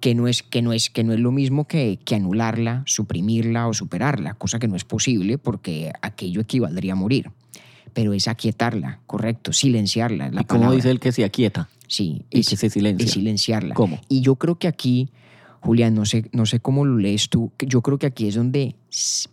Que 0.00 0.14
no 0.16 0.26
es, 0.26 0.42
que 0.42 0.62
no 0.62 0.72
es, 0.72 0.90
que 0.90 1.04
no 1.04 1.12
es 1.12 1.20
lo 1.20 1.30
mismo 1.30 1.68
que, 1.68 2.00
que 2.04 2.16
anularla, 2.16 2.82
suprimirla 2.86 3.68
o 3.68 3.74
superarla, 3.74 4.34
cosa 4.34 4.58
que 4.58 4.66
no 4.66 4.74
es 4.74 4.84
posible 4.84 5.38
porque 5.38 5.92
aquello 6.02 6.40
equivaldría 6.40 6.94
a 6.94 6.96
morir. 6.96 7.30
Pero 7.94 8.12
es 8.14 8.26
aquietarla, 8.26 9.00
correcto, 9.06 9.52
silenciarla. 9.52 10.30
¿Y 10.32 10.44
cómo 10.44 10.72
dice 10.72 10.90
él 10.90 10.98
que 10.98 11.12
se 11.12 11.24
aquieta? 11.24 11.68
Sí, 11.86 12.24
es, 12.30 12.48
que 12.48 12.56
se 12.56 12.70
silencia. 12.70 13.04
es 13.04 13.12
silenciarla. 13.12 13.74
¿Cómo? 13.74 14.00
Y 14.08 14.22
yo 14.22 14.36
creo 14.36 14.58
que 14.58 14.66
aquí, 14.66 15.10
Julián, 15.60 15.94
no 15.94 16.04
sé, 16.04 16.24
no 16.32 16.46
sé 16.46 16.58
cómo 16.58 16.84
lo 16.84 16.96
lees 16.96 17.28
tú, 17.28 17.52
yo 17.58 17.82
creo 17.82 17.98
que 17.98 18.06
aquí 18.06 18.26
es 18.26 18.34
donde 18.34 18.74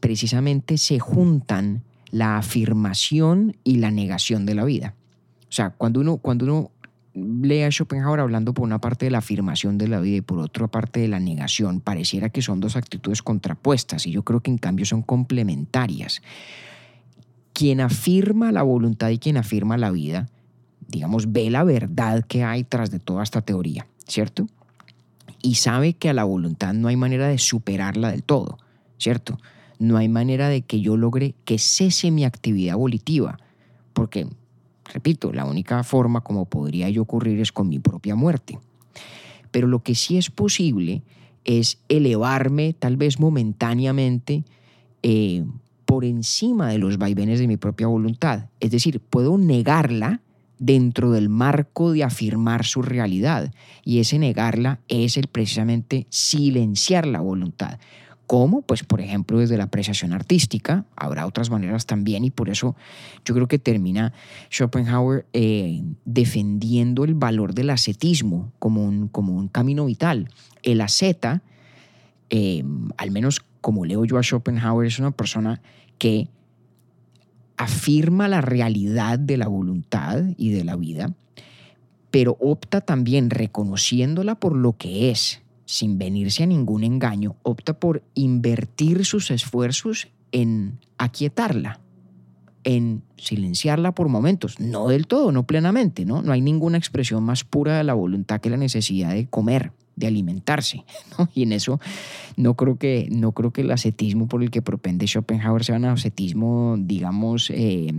precisamente 0.01 0.77
se 0.77 0.99
juntan 0.99 1.83
la 2.11 2.37
afirmación 2.37 3.55
y 3.63 3.77
la 3.77 3.91
negación 3.91 4.45
de 4.45 4.55
la 4.55 4.65
vida. 4.65 4.95
O 5.43 5.51
sea, 5.51 5.71
cuando 5.71 5.99
uno, 5.99 6.17
cuando 6.17 6.45
uno 6.45 6.71
lee 7.13 7.63
a 7.63 7.71
Schopenhauer 7.71 8.19
hablando 8.19 8.53
por 8.53 8.63
una 8.63 8.79
parte 8.79 9.05
de 9.05 9.11
la 9.11 9.19
afirmación 9.19 9.77
de 9.77 9.87
la 9.87 9.99
vida 9.99 10.17
y 10.17 10.21
por 10.21 10.39
otra 10.39 10.67
parte 10.67 10.99
de 10.99 11.07
la 11.07 11.19
negación, 11.19 11.81
pareciera 11.81 12.29
que 12.29 12.41
son 12.41 12.59
dos 12.59 12.75
actitudes 12.75 13.21
contrapuestas 13.21 14.05
y 14.05 14.11
yo 14.11 14.23
creo 14.23 14.41
que 14.41 14.51
en 14.51 14.57
cambio 14.57 14.85
son 14.85 15.01
complementarias. 15.01 16.21
Quien 17.53 17.81
afirma 17.81 18.51
la 18.51 18.63
voluntad 18.63 19.09
y 19.09 19.17
quien 19.17 19.37
afirma 19.37 19.77
la 19.77 19.91
vida, 19.91 20.29
digamos, 20.87 21.31
ve 21.31 21.49
la 21.49 21.63
verdad 21.63 22.23
que 22.25 22.43
hay 22.43 22.63
tras 22.63 22.91
de 22.91 22.99
toda 22.99 23.23
esta 23.23 23.41
teoría, 23.41 23.87
¿cierto? 24.07 24.47
Y 25.41 25.55
sabe 25.55 25.93
que 25.93 26.09
a 26.09 26.13
la 26.13 26.23
voluntad 26.23 26.73
no 26.73 26.87
hay 26.87 26.95
manera 26.95 27.27
de 27.27 27.37
superarla 27.37 28.11
del 28.11 28.23
todo, 28.23 28.57
¿cierto? 28.97 29.37
No 29.79 29.97
hay 29.97 30.09
manera 30.09 30.49
de 30.49 30.61
que 30.61 30.81
yo 30.81 30.97
logre 30.97 31.33
que 31.45 31.57
cese 31.57 32.11
mi 32.11 32.25
actividad 32.25 32.75
volitiva, 32.75 33.39
porque, 33.93 34.27
repito, 34.93 35.33
la 35.33 35.45
única 35.45 35.83
forma 35.83 36.21
como 36.21 36.45
podría 36.45 36.89
yo 36.89 37.01
ocurrir 37.01 37.39
es 37.39 37.51
con 37.51 37.69
mi 37.69 37.79
propia 37.79 38.15
muerte. 38.15 38.59
Pero 39.51 39.67
lo 39.67 39.81
que 39.81 39.95
sí 39.95 40.17
es 40.17 40.29
posible 40.29 41.01
es 41.45 41.79
elevarme 41.87 42.73
tal 42.73 42.97
vez 42.97 43.19
momentáneamente 43.19 44.43
eh, 45.01 45.45
por 45.85 46.05
encima 46.05 46.69
de 46.69 46.77
los 46.77 46.97
vaivenes 46.97 47.39
de 47.39 47.47
mi 47.47 47.57
propia 47.57 47.87
voluntad. 47.87 48.49
Es 48.59 48.69
decir, 48.71 48.99
puedo 48.99 49.37
negarla 49.37 50.21
dentro 50.59 51.11
del 51.11 51.29
marco 51.29 51.93
de 51.93 52.03
afirmar 52.03 52.65
su 52.65 52.81
realidad. 52.81 53.51
Y 53.83 53.99
ese 53.99 54.19
negarla 54.19 54.81
es 54.87 55.17
el 55.17 55.27
precisamente 55.27 56.05
silenciar 56.09 57.07
la 57.07 57.21
voluntad. 57.21 57.79
¿Cómo? 58.29 58.61
Pues 58.61 58.83
por 58.83 59.01
ejemplo 59.01 59.39
desde 59.39 59.57
la 59.57 59.63
apreciación 59.63 60.13
artística, 60.13 60.85
habrá 60.95 61.25
otras 61.25 61.49
maneras 61.49 61.87
también 61.87 62.23
y 62.23 62.29
por 62.29 62.49
eso 62.49 62.75
yo 63.25 63.33
creo 63.33 63.47
que 63.47 63.57
termina 63.57 64.13
Schopenhauer 64.51 65.25
eh, 65.33 65.81
defendiendo 66.05 67.05
el 67.05 67.15
valor 67.15 67.55
del 67.55 67.71
ascetismo 67.71 68.53
como 68.59 68.85
un, 68.85 69.07
como 69.07 69.35
un 69.35 69.47
camino 69.47 69.87
vital. 69.87 70.29
El 70.61 70.81
asceta, 70.81 71.41
eh, 72.29 72.63
al 72.97 73.09
menos 73.09 73.41
como 73.61 73.83
leo 73.83 74.05
yo 74.05 74.19
a 74.19 74.21
Schopenhauer, 74.21 74.85
es 74.85 74.99
una 74.99 75.09
persona 75.09 75.59
que 75.97 76.27
afirma 77.57 78.27
la 78.27 78.41
realidad 78.41 79.17
de 79.17 79.37
la 79.37 79.47
voluntad 79.47 80.21
y 80.37 80.51
de 80.51 80.63
la 80.63 80.75
vida, 80.75 81.15
pero 82.11 82.37
opta 82.39 82.81
también 82.81 83.31
reconociéndola 83.31 84.35
por 84.35 84.55
lo 84.55 84.77
que 84.77 85.09
es, 85.09 85.41
sin 85.69 85.99
venirse 85.99 86.41
a 86.41 86.47
ningún 86.47 86.83
engaño, 86.83 87.35
opta 87.43 87.79
por 87.79 88.01
invertir 88.15 89.05
sus 89.05 89.29
esfuerzos 89.29 90.07
en 90.31 90.79
aquietarla, 90.97 91.79
en 92.63 93.03
silenciarla 93.17 93.93
por 93.93 94.09
momentos, 94.09 94.59
no 94.59 94.87
del 94.87 95.05
todo, 95.05 95.31
no 95.31 95.45
plenamente, 95.45 96.05
¿no? 96.05 96.23
No 96.23 96.31
hay 96.31 96.41
ninguna 96.41 96.79
expresión 96.79 97.23
más 97.23 97.43
pura 97.43 97.77
de 97.77 97.83
la 97.83 97.93
voluntad 97.93 98.41
que 98.41 98.49
la 98.49 98.57
necesidad 98.57 99.13
de 99.13 99.27
comer, 99.27 99.71
de 99.95 100.07
alimentarse, 100.07 100.85
Y 101.35 101.43
en 101.43 101.51
eso 101.51 101.79
no 102.35 102.55
creo 102.55 102.77
que, 102.79 103.07
no 103.11 103.33
creo 103.33 103.53
que 103.53 103.61
el 103.61 103.69
ascetismo 103.69 104.27
por 104.27 104.41
el 104.41 104.49
que 104.49 104.63
propende 104.63 105.05
Schopenhauer 105.05 105.63
sea 105.63 105.75
un 105.75 105.85
ascetismo, 105.85 106.77
digamos, 106.79 107.51
eh, 107.51 107.93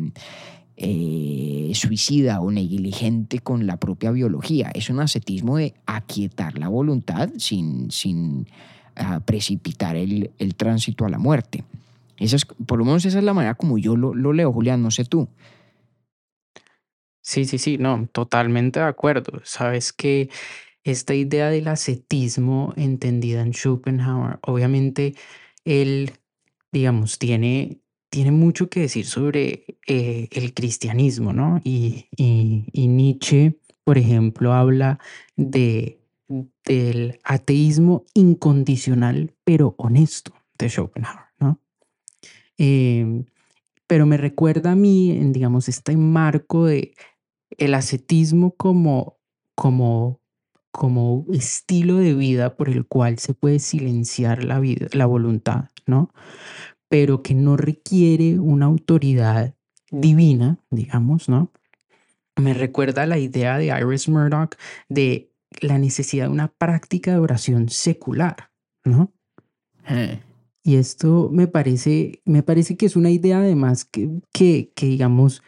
eh, 0.83 1.72
suicida 1.74 2.41
o 2.41 2.51
negligente 2.51 3.41
con 3.41 3.66
la 3.66 3.76
propia 3.76 4.11
biología. 4.12 4.70
Es 4.74 4.89
un 4.89 5.01
ascetismo 5.01 5.59
de 5.59 5.74
aquietar 5.85 6.59
la 6.59 6.68
voluntad 6.68 7.28
sin, 7.37 7.91
sin 7.91 8.47
ah, 8.97 9.20
precipitar 9.20 9.95
el, 9.95 10.31
tránsito 10.57 11.05
a 11.05 11.11
la 11.11 11.18
muerte. 11.18 11.64
Esa 12.16 12.37
es, 12.37 12.47
por 12.47 12.78
lo 12.78 12.87
menos 12.87 13.05
esa 13.05 13.18
es 13.18 13.24
la 13.24 13.35
manera 13.35 13.57
como 13.57 13.76
yo 13.76 13.95
lo, 13.95 14.14
lo 14.14 14.33
leo, 14.33 14.55
Julián, 14.55 14.83
no 14.83 14.91
sé 14.91 15.05
tú. 15.05 15.28
Sí, 17.20 17.45
sí, 17.45 17.59
sí, 17.59 17.76
no, 17.76 18.09
totalmente 18.11 18.81
de 18.81 18.87
acuerdo. 18.87 19.43
Sabes 19.45 19.93
que 19.93 20.31
esta 20.83 21.14
idea 21.14 21.51
del 21.51 21.68
ascetismo 21.68 22.72
entendida 22.78 23.43
en 23.43 23.53
Schopenhauer, 23.53 24.39
obviamente 24.41 25.14
él, 25.66 26.12
digamos, 26.72 27.18
tiene 27.18 27.81
tiene 28.11 28.33
mucho 28.33 28.69
que 28.69 28.81
decir 28.81 29.07
sobre 29.07 29.79
eh, 29.87 30.29
el 30.33 30.53
cristianismo, 30.53 31.33
¿no? 31.33 31.61
Y, 31.65 32.09
Nietzsche, 32.75 33.59
por 33.85 33.99
ejemplo, 33.99 34.53
habla 34.53 34.99
de, 35.37 36.01
del 36.65 37.21
ateísmo 37.25 38.05
incondicional 38.15 39.33
pero 39.45 39.75
honesto 39.79 40.33
de 40.59 40.69
Schopenhauer, 40.69 41.27
¿no? 41.39 41.61
Em, 42.59 43.25
pero 43.87 44.07
me 44.07 44.17
recuerda 44.17 44.73
a 44.73 44.77
mí, 44.77 45.13
en, 45.13 45.33
digamos, 45.33 45.69
este 45.69 45.97
marco 45.97 46.67
de 46.67 46.95
el 47.59 47.75
ascetismo 47.75 48.55
como, 48.57 49.19
como, 49.55 50.21
como 50.71 51.27
estilo 51.33 51.97
de 51.97 52.15
vida 52.15 52.57
por 52.57 52.69
el 52.69 52.87
cual 52.87 53.19
se 53.19 53.35
puede 53.35 53.59
silenciar 53.59 54.45
la, 54.45 54.61
vida, 54.61 54.87
la 54.93 55.07
voluntad, 55.07 55.71
¿no? 55.87 56.13
Pero 56.91 57.22
que 57.22 57.34
no 57.34 57.57
requiere 57.57 58.41
una 58.41 58.66
autoridad 58.66 59.55
divina, 59.93 60.59
digamos, 60.70 61.28
¿no? 61.28 61.53
Me 62.36 62.53
recuerda 62.53 63.07
la 63.07 63.16
idea 63.16 63.59
de 63.59 63.66
Iris 63.66 64.09
Murdoch 64.09 64.57
de 64.88 65.32
la 65.61 65.78
necesidad 65.78 66.24
de 66.24 66.32
una 66.32 66.49
práctica 66.49 67.12
de 67.12 67.18
oración 67.18 67.68
secular, 67.68 68.51
¿no? 68.84 69.12
Eh. 69.88 70.20
Y 70.64 70.76
esto 70.76 71.30
me 71.32 71.47
parece, 71.47 72.22
me 72.24 72.43
parece 72.43 72.76
que 72.76 72.86
es 72.86 72.97
una 72.97 73.11
idea 73.11 73.38
además 73.38 73.84
que, 73.84 74.11
que, 74.32 74.72
que, 74.74 74.86
digamos, 74.86 75.43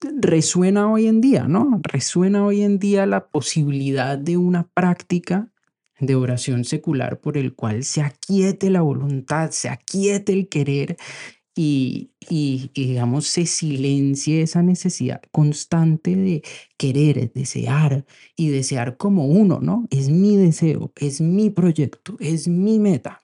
resuena 0.00 0.90
hoy 0.90 1.06
en 1.06 1.20
día, 1.20 1.46
¿no? 1.46 1.80
Resuena 1.84 2.44
hoy 2.44 2.62
en 2.62 2.80
día 2.80 3.06
la 3.06 3.28
posibilidad 3.28 4.18
de 4.18 4.36
una 4.38 4.64
práctica 4.74 5.52
de 6.06 6.14
oración 6.14 6.64
secular 6.64 7.20
por 7.20 7.36
el 7.36 7.54
cual 7.54 7.84
se 7.84 8.02
aquiete 8.02 8.70
la 8.70 8.82
voluntad, 8.82 9.50
se 9.50 9.68
aquiete 9.68 10.32
el 10.32 10.48
querer 10.48 10.96
y, 11.56 12.10
y, 12.28 12.70
digamos, 12.74 13.26
se 13.28 13.46
silencie 13.46 14.42
esa 14.42 14.62
necesidad 14.62 15.22
constante 15.30 16.16
de 16.16 16.42
querer, 16.76 17.32
desear 17.32 18.04
y 18.36 18.48
desear 18.48 18.96
como 18.96 19.26
uno, 19.26 19.60
¿no? 19.60 19.86
Es 19.90 20.10
mi 20.10 20.36
deseo, 20.36 20.92
es 20.96 21.20
mi 21.20 21.50
proyecto, 21.50 22.16
es 22.18 22.48
mi 22.48 22.80
meta. 22.80 23.20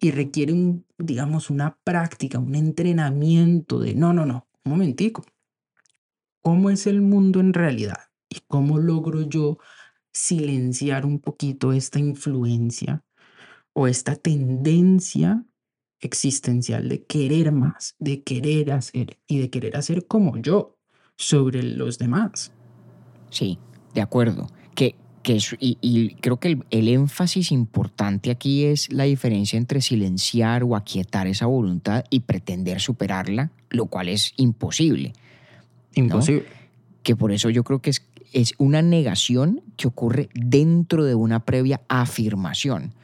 Y 0.00 0.12
requiere, 0.12 0.52
un, 0.52 0.86
digamos, 0.98 1.50
una 1.50 1.78
práctica, 1.82 2.38
un 2.38 2.54
entrenamiento 2.54 3.80
de, 3.80 3.94
no, 3.94 4.12
no, 4.12 4.24
no, 4.24 4.46
un 4.64 4.72
momentico. 4.72 5.24
¿Cómo 6.42 6.70
es 6.70 6.86
el 6.86 7.02
mundo 7.02 7.40
en 7.40 7.54
realidad? 7.54 7.98
¿Y 8.28 8.40
cómo 8.46 8.78
logro 8.78 9.22
yo 9.22 9.58
silenciar 10.12 11.06
un 11.06 11.18
poquito 11.18 11.72
esta 11.72 11.98
influencia 11.98 13.02
o 13.72 13.86
esta 13.86 14.14
tendencia 14.16 15.44
existencial 16.00 16.88
de 16.88 17.04
querer 17.04 17.52
más, 17.52 17.94
de 17.98 18.22
querer 18.22 18.72
hacer 18.72 19.18
y 19.26 19.38
de 19.38 19.50
querer 19.50 19.76
hacer 19.76 20.06
como 20.06 20.36
yo 20.36 20.78
sobre 21.16 21.62
los 21.62 21.98
demás. 21.98 22.52
Sí, 23.30 23.58
de 23.94 24.00
acuerdo. 24.00 24.48
Que, 24.74 24.96
que 25.22 25.38
y, 25.60 26.14
creo 26.16 26.38
que 26.38 26.58
el, 26.70 26.88
énfasis 26.88 27.52
importante 27.52 28.30
aquí 28.30 28.64
es 28.64 28.92
la 28.92 29.04
diferencia 29.04 29.56
entre 29.56 29.80
silenciar 29.80 30.64
o 30.64 30.76
aquietar 30.76 31.26
esa 31.28 31.46
voluntad 31.46 32.04
y 32.10 32.20
pretender 32.20 32.80
superarla, 32.80 33.52
lo 33.70 33.86
cual 33.86 34.08
es 34.08 34.34
imposible. 34.36 35.12
Imposible. 35.94 36.44
Que 37.02 37.16
por 37.16 37.32
eso 37.32 37.48
yo 37.48 37.64
creo 37.64 37.80
que 37.80 37.90
es, 37.90 38.02
es 38.32 38.54
una 38.58 38.82
negación 38.82 39.62
que 39.76 39.88
ocurre 39.88 40.28
dentro 40.34 41.04
de 41.04 41.14
una 41.14 41.44
previa 41.44 41.80
afirmación. 41.88 42.94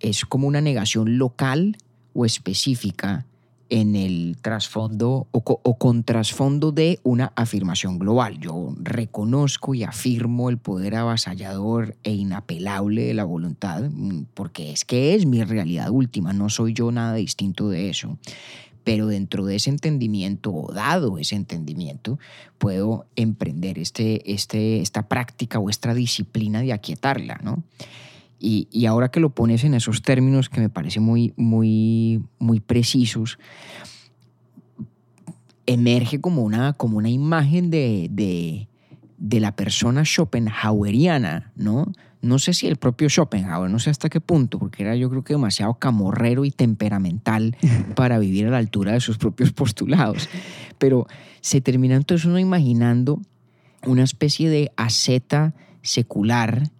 Es 0.00 0.24
como 0.24 0.46
una 0.46 0.60
negación 0.60 1.18
local 1.18 1.76
o 2.14 2.24
específica 2.24 3.26
en 3.72 3.96
el 3.96 4.36
trasfondo 4.42 5.28
o, 5.30 5.78
con 5.78 6.04
trasfondo 6.04 6.72
de 6.72 7.00
una 7.04 7.32
afirmación 7.36 7.98
global. 7.98 8.38
Yo 8.38 8.74
reconozco 8.78 9.74
y 9.74 9.82
afirmo 9.82 10.50
el 10.50 10.58
poder 10.58 10.94
avasallador 10.94 11.96
e 12.02 12.12
inapelable 12.12 13.06
de 13.06 13.14
la 13.14 13.24
voluntad, 13.24 13.84
mm, 13.90 14.24
porque 14.34 14.72
es 14.72 14.84
que 14.84 15.14
es 15.14 15.24
mi 15.24 15.42
realidad 15.42 15.88
última, 15.88 16.34
no 16.34 16.50
soy 16.50 16.74
yo 16.74 16.92
nada 16.92 17.14
distinto 17.14 17.70
de 17.70 17.88
eso. 17.88 18.18
Pero 18.84 19.06
dentro 19.06 19.44
de 19.44 19.56
ese 19.56 19.70
entendimiento, 19.70 20.52
o 20.52 20.72
dado 20.72 21.18
ese 21.18 21.36
entendimiento, 21.36 22.18
puedo 22.58 23.06
emprender 23.16 23.78
este, 23.78 24.32
este, 24.32 24.80
esta 24.80 25.08
práctica 25.08 25.58
o 25.58 25.70
esta 25.70 25.94
disciplina 25.94 26.60
de 26.60 26.72
aquietarla, 26.72 27.40
¿no? 27.42 27.62
Y, 28.44 28.86
ahora 28.86 29.08
que 29.08 29.20
lo 29.20 29.30
pones 29.30 29.62
en 29.62 29.72
esos 29.72 30.02
términos 30.02 30.48
que 30.48 30.60
me 30.60 30.68
parecen 30.68 31.04
muy, 31.04 31.32
muy, 31.36 32.24
muy 32.40 32.58
precisos, 32.58 33.38
emerge 35.64 36.20
como 36.20 36.42
una, 36.42 36.72
como 36.72 36.98
una 36.98 37.08
imagen 37.08 37.70
de, 37.70 38.08
de, 38.10 39.40
la 39.40 39.54
persona 39.54 40.04
schopenhaueriana, 40.04 41.52
¿no? 41.54 41.92
No 42.22 42.38
sé 42.38 42.54
si 42.54 42.68
el 42.68 42.76
propio 42.76 43.10
Schopenhauer, 43.10 43.68
no 43.70 43.80
sé 43.80 43.90
hasta 43.90 44.08
qué 44.08 44.20
punto, 44.20 44.58
porque 44.58 44.84
era 44.84 44.94
yo 44.94 45.10
creo 45.10 45.24
que 45.24 45.34
demasiado 45.34 45.74
camorrero 45.74 46.44
y 46.44 46.50
temperamental 46.50 47.56
para 47.96 48.18
vivir 48.18 48.46
a 48.46 48.50
la 48.50 48.58
altura 48.58 48.92
de 48.92 49.00
sus 49.00 49.18
propios 49.18 49.52
postulados. 49.52 50.28
Pero 50.78 51.06
se 51.40 51.60
termina 51.60 51.96
entonces 51.96 52.24
uno 52.24 52.38
imaginando 52.38 53.20
una 53.84 54.04
especie 54.04 54.48
de 54.48 54.70
asceta 54.76 55.54
secular 55.82 56.70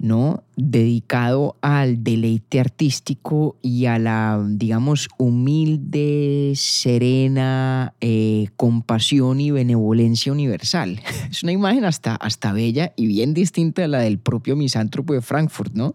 ¿no? 0.00 0.42
Dedicado 0.56 1.56
al 1.60 2.02
deleite 2.02 2.58
artístico 2.58 3.56
y 3.62 3.86
a 3.86 3.98
la, 3.98 4.42
digamos, 4.48 5.08
humilde, 5.18 6.52
serena 6.56 7.94
eh, 8.00 8.48
compasión 8.56 9.40
y 9.40 9.50
benevolencia 9.50 10.32
universal. 10.32 11.00
Es 11.30 11.42
una 11.42 11.52
imagen 11.52 11.84
hasta, 11.84 12.16
hasta 12.16 12.52
bella 12.52 12.92
y 12.96 13.06
bien 13.06 13.34
distinta 13.34 13.84
a 13.84 13.88
la 13.88 14.00
del 14.00 14.18
propio 14.18 14.56
misántropo 14.56 15.12
de 15.12 15.20
Frankfurt, 15.20 15.74
¿no? 15.74 15.94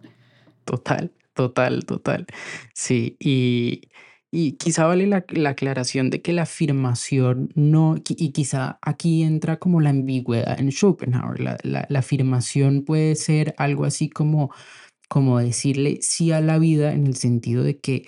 Total, 0.64 1.12
total, 1.34 1.86
total. 1.86 2.26
Sí, 2.74 3.18
y, 3.20 3.82
y 4.32 4.54
quizá 4.54 4.86
vale 4.86 5.08
la, 5.08 5.26
aclaración 5.50 6.10
de 6.10 6.22
que 6.22 6.34
la 6.34 6.44
afirmación 6.44 7.50
no, 7.56 7.96
y 8.08 8.32
quizá 8.32 8.80
aquí 8.82 9.24
entra 9.24 9.58
como 9.58 9.80
la 9.82 9.92
ambigüedad 9.92 10.60
en 10.60 10.72
Schopenhauer, 10.72 11.40
la, 11.40 11.58
la, 11.64 12.00
afirmación 12.00 12.84
puede 12.84 13.16
ser 13.16 13.56
algo 13.58 13.86
así 13.86 14.10
como, 14.10 14.52
como 15.08 15.40
decirle 15.40 16.00
sí 16.02 16.32
a 16.32 16.42
la 16.42 16.60
vida 16.60 16.94
en 16.94 17.08
el 17.08 17.16
sentido 17.16 17.64
de 17.64 17.80
que 17.80 18.06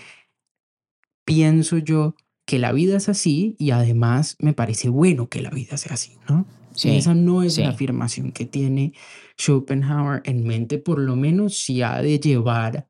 pienso 1.26 1.78
yo 1.78 2.16
que 2.46 2.60
la 2.60 2.72
vida 2.72 2.98
es 2.98 3.10
así 3.10 3.56
y 3.60 3.72
además 3.72 4.38
me 4.40 4.54
parece 4.54 4.90
bueno 4.90 5.30
que 5.30 5.42
la 5.42 5.50
vida 5.50 5.78
sea 5.78 5.94
así, 5.94 6.18
¿no? 6.30 6.46
Sí, 6.74 6.96
esa 6.96 7.16
no 7.16 7.42
es 7.42 7.58
la 7.58 7.70
afirmación 7.70 8.32
que 8.32 8.46
tiene 8.46 8.94
Schopenhauer 9.36 10.22
en 10.26 10.46
mente, 10.46 10.78
por 10.78 11.00
lo 11.00 11.16
menos 11.16 11.58
si 11.58 11.82
ha 11.82 12.02
de 12.04 12.20
llevar 12.20 12.88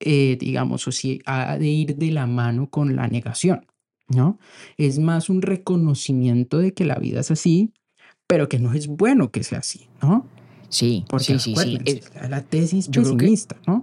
eh, 0.00 0.36
digamos, 0.40 0.88
o 0.88 0.92
si 0.92 1.20
ha 1.26 1.58
de 1.58 1.66
ir 1.66 1.96
de 1.96 2.10
la 2.10 2.26
mano 2.26 2.68
con 2.68 2.96
la 2.96 3.06
negación, 3.06 3.66
¿no? 4.08 4.38
Es 4.76 4.98
más 4.98 5.28
un 5.28 5.42
reconocimiento 5.42 6.58
de 6.58 6.72
que 6.72 6.84
la 6.84 6.96
vida 6.96 7.20
es 7.20 7.30
así, 7.30 7.72
pero 8.26 8.48
que 8.48 8.58
no 8.58 8.72
es 8.72 8.86
bueno 8.86 9.30
que 9.30 9.44
sea 9.44 9.58
así, 9.58 9.88
¿no? 10.02 10.26
Sí, 10.68 11.04
sí, 11.18 11.38
sí, 11.38 11.54
sí. 11.56 12.00
La 12.28 12.42
tesis 12.42 12.88
pesimista, 12.88 13.56
¿no? 13.66 13.82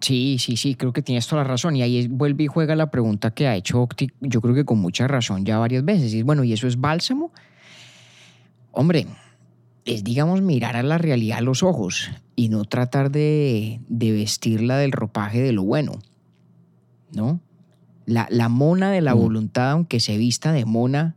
Sí, 0.00 0.36
sí, 0.38 0.56
sí, 0.56 0.74
creo 0.74 0.92
que 0.92 1.02
tienes 1.02 1.26
toda 1.26 1.42
la 1.42 1.48
razón. 1.48 1.74
Y 1.76 1.82
ahí 1.82 2.06
vuelve 2.06 2.44
y 2.44 2.46
juega 2.46 2.76
la 2.76 2.90
pregunta 2.90 3.32
que 3.32 3.46
ha 3.46 3.56
hecho 3.56 3.82
Octi, 3.82 4.10
yo 4.20 4.40
creo 4.40 4.54
que 4.54 4.64
con 4.64 4.78
mucha 4.78 5.08
razón 5.08 5.44
ya 5.44 5.58
varias 5.58 5.84
veces. 5.84 6.14
Y 6.14 6.22
bueno, 6.22 6.44
¿y 6.44 6.52
eso 6.52 6.66
es 6.68 6.80
bálsamo? 6.80 7.32
Hombre, 8.72 9.06
es, 9.86 10.04
digamos, 10.04 10.42
mirar 10.42 10.76
a 10.76 10.82
la 10.82 10.98
realidad 10.98 11.38
a 11.38 11.42
los 11.42 11.62
ojos 11.62 12.10
y 12.34 12.48
no 12.48 12.64
tratar 12.64 13.10
de, 13.10 13.80
vestirla 13.88 14.76
del 14.76 14.92
ropaje 14.92 15.40
de 15.40 15.52
lo 15.52 15.62
bueno, 15.62 15.92
¿no? 17.12 17.40
La, 18.04 18.28
la 18.30 18.48
mona 18.48 18.90
de 18.90 19.00
la 19.00 19.14
mm. 19.14 19.18
voluntad, 19.18 19.70
aunque 19.70 20.00
se 20.00 20.18
vista 20.18 20.52
de 20.52 20.64
mona, 20.64 21.16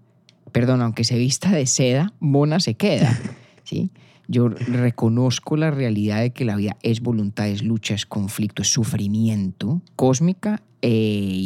perdón, 0.51 0.81
aunque 0.81 1.03
se 1.03 1.17
vista 1.17 1.51
de 1.51 1.65
seda, 1.65 2.13
mona 2.19 2.59
se 2.59 2.75
queda, 2.75 3.19
¿sí? 3.63 3.91
Yo 4.27 4.47
reconozco 4.47 5.57
la 5.57 5.71
realidad 5.71 6.21
de 6.21 6.29
que 6.29 6.45
la 6.45 6.55
vida 6.55 6.77
es 6.83 7.01
voluntad, 7.01 7.47
es 7.47 7.63
lucha, 7.63 7.95
es 7.95 8.05
conflicto, 8.05 8.61
es 8.61 8.71
sufrimiento, 8.71 9.81
cósmica 9.95 10.61
e 10.83 10.91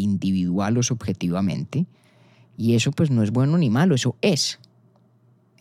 individual 0.02 0.78
o 0.78 0.84
subjetivamente. 0.84 1.86
Y 2.58 2.76
eso 2.76 2.92
pues 2.92 3.10
no 3.10 3.24
es 3.24 3.32
bueno 3.32 3.58
ni 3.58 3.70
malo, 3.70 3.96
eso 3.96 4.18
es. 4.22 4.60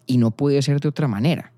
Y 0.04 0.18
no 0.18 0.32
puede 0.32 0.62
ser 0.62 0.80
de 0.80 0.88
otra 0.88 1.06
manera. 1.06 1.51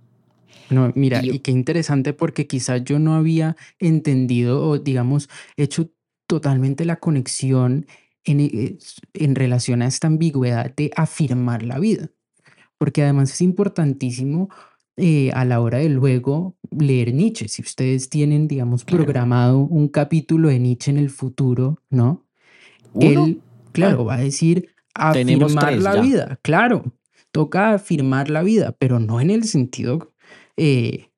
No, 0.71 0.93
mira, 0.95 1.25
y, 1.25 1.41
qué 1.41 1.51
interesante 1.51 2.13
porque 2.13 2.47
quizás 2.47 2.83
yo 2.85 2.99
no 2.99 3.15
había 3.15 3.57
entendido 3.79 4.67
o, 4.67 4.79
digamos, 4.79 5.29
hecho 5.57 5.91
totalmente 6.27 6.85
la 6.85 6.97
conexión 6.97 7.87
en, 8.25 8.41
eh, 8.41 8.79
en 9.15 9.35
relación 9.35 9.83
a 9.83 9.87
esta 9.87 10.07
ambigüedad 10.07 10.75
de 10.75 10.91
afirmar 10.97 11.63
la 11.63 11.79
vida. 11.79 12.11
Porque 12.79 13.03
además 13.03 13.33
es 13.33 13.41
importantísimo 13.41 14.49
eh, 14.97 15.33
a 15.33 15.45
la 15.45 15.61
hora 15.61 15.79
de 15.79 15.89
luego 15.89 16.57
leer 16.71 17.13
Nietzsche. 17.15 17.49
Si 17.49 17.63
ustedes 17.63 18.09
tienen, 18.09 18.47
digamos, 18.47 18.85
programado 18.85 19.59
un 19.59 19.89
capítulo 19.89 20.49
de 20.49 20.61
Nietzsche 20.61 20.91
en 20.91 20.99
el 20.99 21.11
futuro, 21.11 21.81
¿no? 21.91 22.25
Él, 23.01 23.41
claro, 23.73 24.05
va 24.05 24.15
a 24.15 24.21
decir 24.21 24.69
afirmar 24.95 25.79
la 25.79 26.01
vida. 26.01 26.39
Claro, 26.43 26.93
toca 27.33 27.73
afirmar 27.73 28.31
la 28.31 28.45
vida, 28.45 28.77
pero 28.79 29.01
no 29.01 29.21
en 29.21 29.31
el 29.31 29.45
sentido 29.45 30.14
eh, 30.57 31.11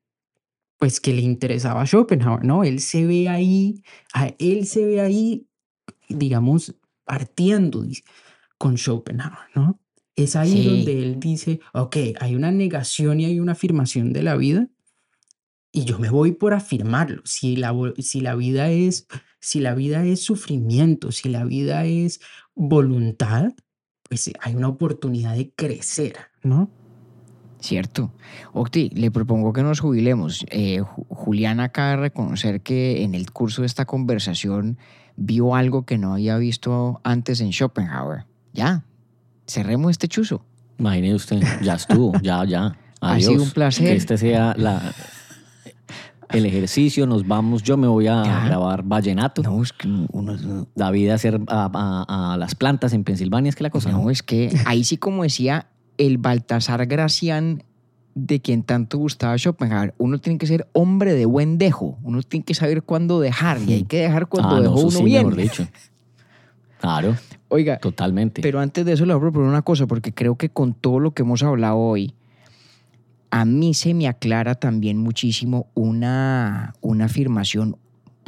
pues 0.79 1.01
que 1.01 1.13
le 1.13 1.23
interesaba 1.23 1.83
a 1.83 1.87
Schopenhauer, 1.87 2.45
¿no? 2.45 2.65
Él 2.65 2.81
se 2.81 3.07
ve 3.07 3.29
ahí, 3.29 3.83
a 4.13 4.29
él 4.39 4.67
se 4.67 4.85
ve 4.85 5.01
ahí, 5.01 5.49
digamos, 6.09 6.75
partiendo 7.05 7.85
con 8.59 8.77
Schopenhauer, 8.77 9.49
¿no? 9.55 9.81
Es 10.15 10.35
ahí 10.35 10.65
donde 10.65 11.03
él 11.03 11.21
dice, 11.21 11.61
ok, 11.75 11.97
hay 12.21 12.35
una 12.35 12.51
negación 12.51 13.21
y 13.21 13.27
hay 13.27 13.39
una 13.39 13.53
afirmación 13.53 14.13
de 14.13 14.23
la 14.23 14.37
vida 14.37 14.69
y 15.73 15.85
yo 15.85 15.99
me 15.99 16.09
voy 16.09 16.33
por 16.33 16.55
afirmarlo. 16.55 17.21
Si 17.27 17.55
la, 17.55 17.75
si 17.99 18.23
la 18.23 18.35
vida 18.35 18.71
es, 18.71 19.09
si 19.41 19.61
la 19.61 19.75
vida 19.75 20.07
es 20.07 20.21
sufrimiento, 20.21 21.13
si 21.13 21.29
la 21.29 21.45
vida 21.45 21.85
es 21.85 22.21
voluntad, 22.55 23.53
pues 24.09 24.31
hay 24.41 24.55
una 24.55 24.69
oportunidad 24.69 25.37
de 25.37 25.53
crecer, 25.53 26.17
¿no? 26.43 26.71
Cierto. 27.67 28.13
Octi, 28.53 28.91
le 28.91 29.11
propongo 29.11 29.53
que 29.53 29.65
nos 29.65 29.81
jubilemos. 29.81 30.47
Eh, 30.51 30.83
Julián 31.09 31.59
acaba 31.59 31.91
de 31.91 31.97
reconocer 31.97 32.61
que 32.61 33.03
en 33.03 33.15
el 33.17 33.33
curso 33.33 33.63
de 33.63 33.67
esta 33.67 33.87
conversación 33.87 34.79
vio 35.17 35.57
algo 35.57 35.85
que 35.85 35.99
no 35.99 36.13
había 36.13 36.37
visto 36.39 37.01
antes 37.03 37.41
en 37.41 37.51
Schopenhauer. 37.53 38.25
Ya, 38.53 38.85
cerremos 39.49 39.91
este 39.91 40.07
chuzo. 40.07 40.45
Imagine 40.79 41.15
usted, 41.15 41.41
ya 41.63 41.75
estuvo, 41.75 42.13
ya, 42.23 42.45
ya. 42.45 42.77
Ha 43.01 43.19
sido 43.21 43.43
un 43.43 43.51
placer. 43.51 43.87
Que 43.89 43.97
este 43.97 44.17
sea 44.17 44.55
la... 44.57 44.81
el 46.31 46.47
ejercicio, 46.47 47.07
nos 47.07 47.27
vamos, 47.27 47.63
yo 47.65 47.77
me 47.77 47.87
voy 47.89 48.07
a 48.07 48.23
Ya. 48.25 48.45
grabar 48.47 48.83
vallenato. 48.85 49.43
No, 49.43 49.63
es 49.63 49.73
que 49.73 49.89
uno, 50.13 50.67
David 50.75 51.11
a 51.11 51.15
hacer 51.15 51.41
a, 51.49 51.71
a- 51.73 52.33
a 52.35 52.37
las 52.37 52.55
plantas 52.55 52.93
en 52.93 53.03
Pensilvania, 53.05 53.49
es 53.51 53.57
que 53.57 53.63
la 53.65 53.71
cosa 53.71 53.91
no, 53.91 54.05
no. 54.05 54.11
es 54.11 54.23
que 54.23 54.57
ahí 54.67 54.85
sí 54.85 54.97
como 54.97 55.25
decía 55.25 55.67
el 55.99 56.19
Baltasar 56.19 56.87
Gracián 56.87 57.63
de 58.15 58.41
quien 58.41 58.63
tanto 58.63 58.97
gustaba 58.99 59.37
Schopenhauer, 59.37 59.95
uno 59.99 60.19
tiene 60.19 60.39
que 60.39 60.47
ser 60.47 60.67
hombre 60.73 61.13
de 61.13 61.27
buen 61.27 61.59
dejo, 61.59 61.99
uno 62.03 62.23
tiene 62.23 62.45
que 62.45 62.55
saber 62.55 62.83
cuándo 62.83 63.21
dejar 63.21 63.59
y 63.67 63.75
hay 63.75 63.83
que 63.85 63.99
dejar 63.99 64.27
cuando 64.29 64.57
Ah, 64.57 64.57
no, 64.57 64.63
dejó 64.63 64.79
eso 64.79 64.87
uno 64.89 64.99
sí, 64.99 65.05
bien. 65.05 65.27
mejor 65.27 65.43
dicho. 65.43 65.69
Claro, 66.81 67.17
Oiga, 67.49 67.79
totalmente. 67.79 68.43
Pero 68.43 68.59
antes 68.61 68.85
de 68.85 68.93
eso 68.93 69.07
le 69.07 69.15
voy 69.15 69.21
a 69.21 69.23
proponer 69.23 69.49
una 69.49 69.63
cosa, 69.63 69.87
porque 69.87 70.13
creo 70.13 70.37
que 70.37 70.49
con 70.49 70.75
todo 70.75 70.99
lo 70.99 71.13
que 71.13 71.23
hemos 71.23 71.43
hablado 71.43 71.77
hoy, 71.77 72.15
a 73.31 73.45
mí 73.45 73.75
se 73.75 73.95
me 73.95 74.09
aclara 74.09 74.55
también 74.57 74.99
muchísimo 74.99 75.69
una, 75.75 76.75
una 76.81 77.05
afirmación 77.05 77.77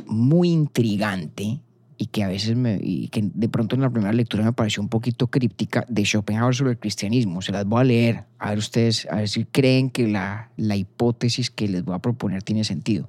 muy 0.07 0.51
intrigante 0.51 1.61
y 1.99 2.07
que 2.07 2.23
a 2.23 2.29
veces 2.29 2.57
me, 2.57 2.79
y 2.81 3.09
que 3.09 3.29
de 3.35 3.49
pronto 3.49 3.75
en 3.75 3.83
la 3.83 3.91
primera 3.91 4.13
lectura 4.13 4.45
me 4.45 4.53
pareció 4.53 4.83
un 4.83 4.89
poquito 4.89 5.27
críptica 5.27 5.85
de 5.89 6.05
Schopenhauer 6.05 6.55
sobre 6.55 6.71
el 6.71 6.79
cristianismo. 6.79 7.43
Se 7.43 7.53
las 7.53 7.67
voy 7.67 7.81
a 7.81 7.85
leer, 7.85 8.25
a 8.39 8.51
ver 8.51 8.59
ustedes, 8.59 9.07
a 9.11 9.17
ver 9.17 9.29
si 9.29 9.45
creen 9.45 9.91
que 9.91 10.07
la, 10.07 10.51
la 10.57 10.77
hipótesis 10.77 11.51
que 11.51 11.69
les 11.69 11.85
voy 11.85 11.97
a 11.97 11.99
proponer 11.99 12.43
tiene 12.45 12.63
sentido. 12.63 13.09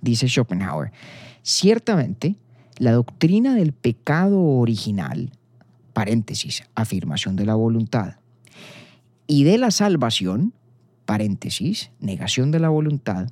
Dice 0.00 0.26
Schopenhauer, 0.28 0.90
ciertamente 1.42 2.36
la 2.78 2.92
doctrina 2.92 3.54
del 3.54 3.72
pecado 3.72 4.40
original 4.40 5.30
paréntesis, 5.92 6.64
afirmación 6.74 7.36
de 7.36 7.46
la 7.46 7.54
voluntad, 7.54 8.16
y 9.26 9.44
de 9.44 9.58
la 9.58 9.70
salvación, 9.70 10.52
paréntesis, 11.04 11.90
negación 12.00 12.50
de 12.50 12.60
la 12.60 12.68
voluntad, 12.68 13.28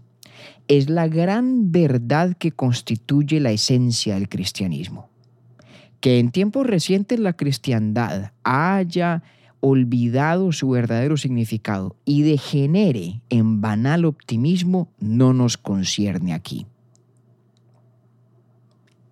es 0.68 0.88
la 0.88 1.08
gran 1.08 1.72
verdad 1.72 2.36
que 2.36 2.52
constituye 2.52 3.40
la 3.40 3.50
esencia 3.50 4.14
del 4.14 4.28
cristianismo. 4.28 5.08
Que 6.00 6.18
en 6.18 6.30
tiempos 6.30 6.66
recientes 6.66 7.18
la 7.18 7.34
cristiandad 7.34 8.32
haya 8.42 9.22
olvidado 9.60 10.52
su 10.52 10.70
verdadero 10.70 11.16
significado 11.16 11.96
y 12.04 12.22
degenere 12.22 13.20
en 13.28 13.60
banal 13.60 14.04
optimismo 14.04 14.88
no 14.98 15.32
nos 15.34 15.58
concierne 15.58 16.32
aquí. 16.32 16.66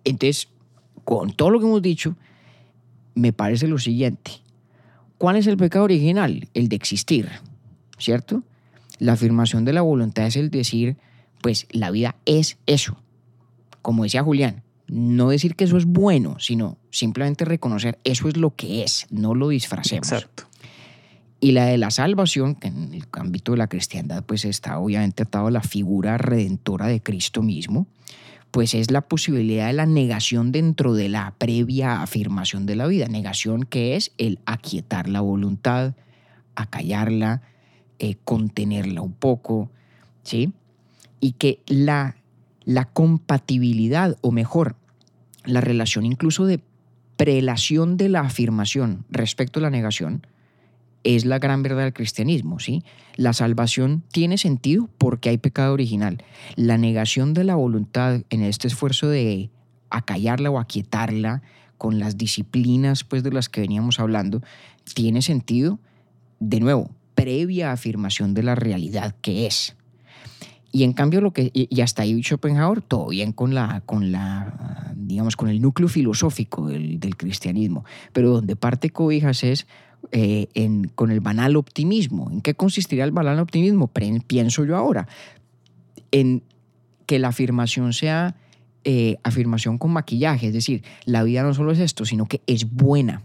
Entonces, 0.03 0.49
con 1.03 1.31
todo 1.33 1.51
lo 1.51 1.59
que 1.59 1.65
hemos 1.65 1.81
dicho, 1.81 2.15
me 3.15 3.33
parece 3.33 3.67
lo 3.67 3.77
siguiente. 3.77 4.31
¿Cuál 5.17 5.35
es 5.35 5.47
el 5.47 5.57
pecado 5.57 5.85
original? 5.85 6.47
El 6.53 6.69
de 6.69 6.75
existir, 6.75 7.29
¿cierto? 7.97 8.43
La 8.97 9.13
afirmación 9.13 9.65
de 9.65 9.73
la 9.73 9.81
voluntad 9.81 10.25
es 10.25 10.35
el 10.35 10.49
decir, 10.49 10.97
pues 11.41 11.67
la 11.71 11.91
vida 11.91 12.15
es 12.25 12.57
eso. 12.65 12.97
Como 13.81 14.03
decía 14.03 14.23
Julián, 14.23 14.63
no 14.87 15.29
decir 15.29 15.55
que 15.55 15.65
eso 15.65 15.77
es 15.77 15.85
bueno, 15.85 16.37
sino 16.39 16.77
simplemente 16.91 17.45
reconocer 17.45 17.99
eso 18.03 18.27
es 18.27 18.37
lo 18.37 18.55
que 18.55 18.83
es, 18.83 19.07
no 19.09 19.35
lo 19.35 19.49
disfracemos. 19.49 20.11
Exacto. 20.11 20.43
Y 21.39 21.53
la 21.53 21.65
de 21.65 21.77
la 21.77 21.89
salvación, 21.89 22.55
que 22.55 22.67
en 22.67 22.93
el 22.93 23.05
ámbito 23.13 23.53
de 23.53 23.59
la 23.59 23.67
cristiandad 23.67 24.23
pues 24.25 24.43
está 24.43 24.77
obviamente 24.77 25.23
atado 25.23 25.47
a 25.47 25.51
la 25.51 25.61
figura 25.61 26.17
redentora 26.17 26.87
de 26.87 27.01
Cristo 27.01 27.41
mismo, 27.41 27.87
pues 28.51 28.73
es 28.73 28.91
la 28.91 29.01
posibilidad 29.01 29.67
de 29.67 29.73
la 29.73 29.85
negación 29.85 30.51
dentro 30.51 30.93
de 30.95 31.07
la 31.07 31.35
previa 31.37 32.01
afirmación 32.01 32.65
de 32.65 32.75
la 32.75 32.87
vida. 32.87 33.07
Negación 33.07 33.63
que 33.63 33.95
es 33.95 34.11
el 34.17 34.39
aquietar 34.45 35.07
la 35.07 35.21
voluntad, 35.21 35.93
acallarla, 36.55 37.41
eh, 37.99 38.15
contenerla 38.25 39.01
un 39.01 39.13
poco, 39.13 39.71
¿sí? 40.23 40.51
Y 41.19 41.33
que 41.33 41.61
la, 41.67 42.15
la 42.63 42.85
compatibilidad, 42.85 44.17
o 44.21 44.31
mejor, 44.31 44.75
la 45.45 45.61
relación 45.61 46.05
incluso 46.05 46.45
de 46.45 46.61
prelación 47.17 47.97
de 47.97 48.09
la 48.09 48.21
afirmación 48.21 49.05
respecto 49.09 49.59
a 49.59 49.63
la 49.63 49.69
negación, 49.69 50.25
es 51.03 51.25
la 51.25 51.39
gran 51.39 51.63
verdad 51.63 51.83
del 51.83 51.93
cristianismo, 51.93 52.59
¿sí? 52.59 52.83
La 53.15 53.33
salvación 53.33 54.03
tiene 54.11 54.37
sentido 54.37 54.89
porque 54.97 55.29
hay 55.29 55.37
pecado 55.37 55.73
original. 55.73 56.23
La 56.55 56.77
negación 56.77 57.33
de 57.33 57.43
la 57.43 57.55
voluntad 57.55 58.21
en 58.29 58.43
este 58.43 58.67
esfuerzo 58.67 59.07
de 59.07 59.49
acallarla 59.89 60.51
o 60.51 60.59
aquietarla 60.59 61.41
con 61.77 61.99
las 61.99 62.17
disciplinas 62.17 63.03
pues 63.03 63.23
de 63.23 63.31
las 63.31 63.49
que 63.49 63.61
veníamos 63.61 63.99
hablando 63.99 64.41
tiene 64.93 65.21
sentido 65.21 65.79
de 66.39 66.59
nuevo 66.59 66.91
previa 67.15 67.71
afirmación 67.71 68.33
de 68.33 68.43
la 68.43 68.55
realidad 68.55 69.15
que 69.21 69.45
es. 69.45 69.75
Y 70.71 70.83
en 70.83 70.93
cambio 70.93 71.19
lo 71.21 71.31
que 71.31 71.51
y 71.53 71.81
hasta 71.81 72.03
ahí 72.03 72.21
Schopenhauer 72.21 72.81
todo 72.81 73.07
bien 73.07 73.31
con 73.31 73.55
la 73.55 73.81
con 73.87 74.11
la 74.11 74.93
digamos 74.95 75.35
con 75.35 75.49
el 75.49 75.59
núcleo 75.61 75.87
filosófico 75.89 76.67
del, 76.67 76.99
del 76.99 77.17
cristianismo, 77.17 77.85
pero 78.13 78.29
donde 78.29 78.55
parte 78.55 78.91
cobijas 78.91 79.43
es 79.43 79.65
eh, 80.11 80.47
en, 80.53 80.89
con 80.95 81.09
el 81.09 81.19
banal 81.21 81.55
optimismo. 81.55 82.29
¿En 82.31 82.41
qué 82.41 82.53
consistiría 82.53 83.03
el 83.03 83.11
banal 83.11 83.39
optimismo? 83.39 83.87
Pre- 83.87 84.21
Pienso 84.27 84.63
yo 84.63 84.77
ahora. 84.77 85.07
En 86.11 86.43
que 87.07 87.17
la 87.17 87.29
afirmación 87.29 87.91
sea 87.93 88.35
eh, 88.83 89.17
afirmación 89.23 89.79
con 89.79 89.91
maquillaje, 89.91 90.47
es 90.47 90.53
decir, 90.53 90.83
la 91.05 91.23
vida 91.23 91.41
no 91.43 91.53
solo 91.55 91.71
es 91.71 91.79
esto, 91.79 92.05
sino 92.05 92.27
que 92.27 92.41
es 92.45 92.71
buena. 92.71 93.23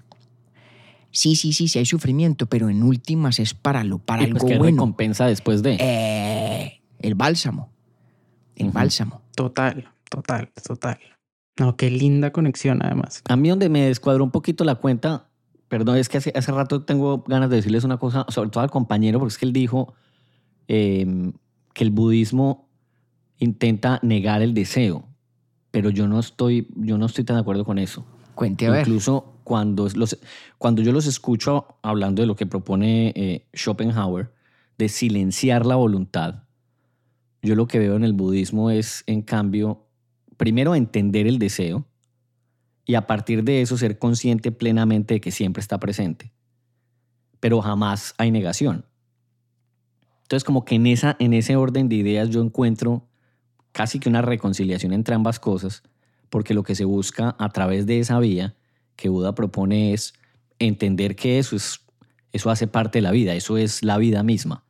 Sí, 1.11 1.37
sí, 1.37 1.53
sí, 1.53 1.69
sí 1.69 1.79
hay 1.79 1.87
sufrimiento, 1.87 2.47
pero 2.47 2.71
en 2.71 2.83
últimas 2.83 3.39
es 3.39 3.55
para 3.55 3.85
lo, 3.85 3.99
para 3.99 4.23
Y 4.25 4.33
pues 4.33 4.43
algo 4.43 4.49
que 4.49 4.59
bueno. 4.59 4.77
recompensa 4.77 5.27
después 5.27 5.63
de. 5.63 5.77
Eh, 5.79 6.81
el 7.05 7.15
bálsamo. 7.15 7.71
El 8.57 8.71
bálsamo. 8.71 9.21
Total, 9.37 9.89
total, 10.09 10.51
total. 10.67 10.99
No, 11.59 11.77
qué 11.77 11.91
linda 11.91 12.33
conexión 12.33 12.81
además. 12.83 13.23
A 13.29 13.37
mí 13.37 13.49
donde 13.51 13.69
me 13.69 13.83
descuadró 13.83 14.25
un 14.25 14.31
poquito 14.31 14.65
la 14.65 14.77
cuenta, 14.77 15.29
perdón, 15.69 15.99
es 15.99 16.09
que 16.09 16.19
hace, 16.19 16.33
hace 16.35 16.51
rato 16.51 16.83
tengo 16.83 17.23
ganas 17.29 17.51
de 17.51 17.57
decirles 17.57 17.85
una 17.85 17.99
cosa, 17.99 18.25
sobre 18.29 18.51
todo 18.51 18.65
al 18.65 18.71
compañero, 18.71 19.19
porque 19.19 19.33
es 19.33 19.39
que 19.39 19.45
él 19.45 19.53
dijo 19.53 19.95
eh, 20.67 21.33
que 21.75 21.85
el 21.85 21.91
budismo 21.91 22.69
intenta 23.39 24.01
negar 24.03 24.41
el 24.41 24.55
deseo, 24.55 25.07
pero 25.71 25.91
yo 25.91 26.09
no 26.09 26.19
estoy, 26.19 26.69
yo 26.75 26.97
no 26.97 27.07
estoy 27.07 27.25
tan 27.25 27.37
de 27.37 27.43
acuerdo 27.43 27.67
con 27.67 27.79
eso. 27.79 28.07
Cuente 28.35 28.67
a 28.67 28.71
ver. 28.71 28.81
Incluso 28.81 29.35
cuando, 29.45 29.87
los, 29.95 30.19
cuando 30.57 30.81
yo 30.81 30.91
los 30.91 31.07
escucho 31.07 31.77
hablando 31.83 32.23
de 32.23 32.27
lo 32.27 32.35
que 32.35 32.47
propone 32.47 33.13
eh, 33.15 33.47
Schopenhauer, 33.55 34.33
de 34.79 34.89
silenciar 34.89 35.67
la 35.67 35.77
voluntad, 35.77 36.44
yo 37.45 37.55
lo 37.55 37.67
que 37.67 37.79
veo 37.79 37.97
en 37.97 38.05
el 38.05 38.15
budismo 38.15 38.71
es, 38.71 39.05
en 39.07 39.23
cambio, 39.23 39.87
primero 40.37 40.75
entender 40.75 41.27
el 41.27 41.39
deseo 41.39 41.87
y 42.87 42.95
a 42.95 43.07
partir 43.07 43.45
de 43.45 43.61
eso 43.61 43.77
ser 43.77 43.99
consciente 43.99 44.51
plenamente 44.51 45.15
de 45.15 45.21
que 45.21 45.31
siempre 45.31 45.61
está 45.61 45.79
presente, 45.79 46.33
pero 47.41 47.61
jamás 47.61 48.15
hay 48.17 48.31
negación. 48.31 48.87
Entonces, 50.23 50.45
como 50.45 50.65
que 50.65 50.77
en, 50.77 50.87
esa, 50.87 51.17
en 51.19 51.35
ese 51.35 51.57
orden 51.57 51.91
de 51.91 51.97
ideas 51.97 52.31
yo 52.31 52.41
encuentro 52.41 53.07
casi 53.73 53.99
que 53.99 54.09
una 54.09 54.23
reconciliación 54.23 54.95
entre 54.95 55.15
ambas 55.15 55.39
cosas, 55.39 55.83
porque 56.31 56.55
lo 56.55 56.63
que 56.63 56.75
se 56.75 56.87
busca 56.87 57.37
a 57.39 57.51
través 57.51 57.85
de 57.85 57.99
esa 57.99 58.19
vía 58.21 58.57
que 58.97 59.11
Buda 59.11 59.35
propone 59.35 59.93
es 59.93 60.15
entender 60.59 61.15
que 61.15 61.39
eso, 61.39 61.57
es, 61.57 61.81
eso 62.33 62.51
hace 62.51 62.67
parte 62.67 62.99
de 62.99 63.03
la 63.03 63.11
vida, 63.11 63.35
eso 63.35 63.59
es 63.59 63.83
la 63.83 63.99
vida 63.99 64.23
misma. 64.23 64.65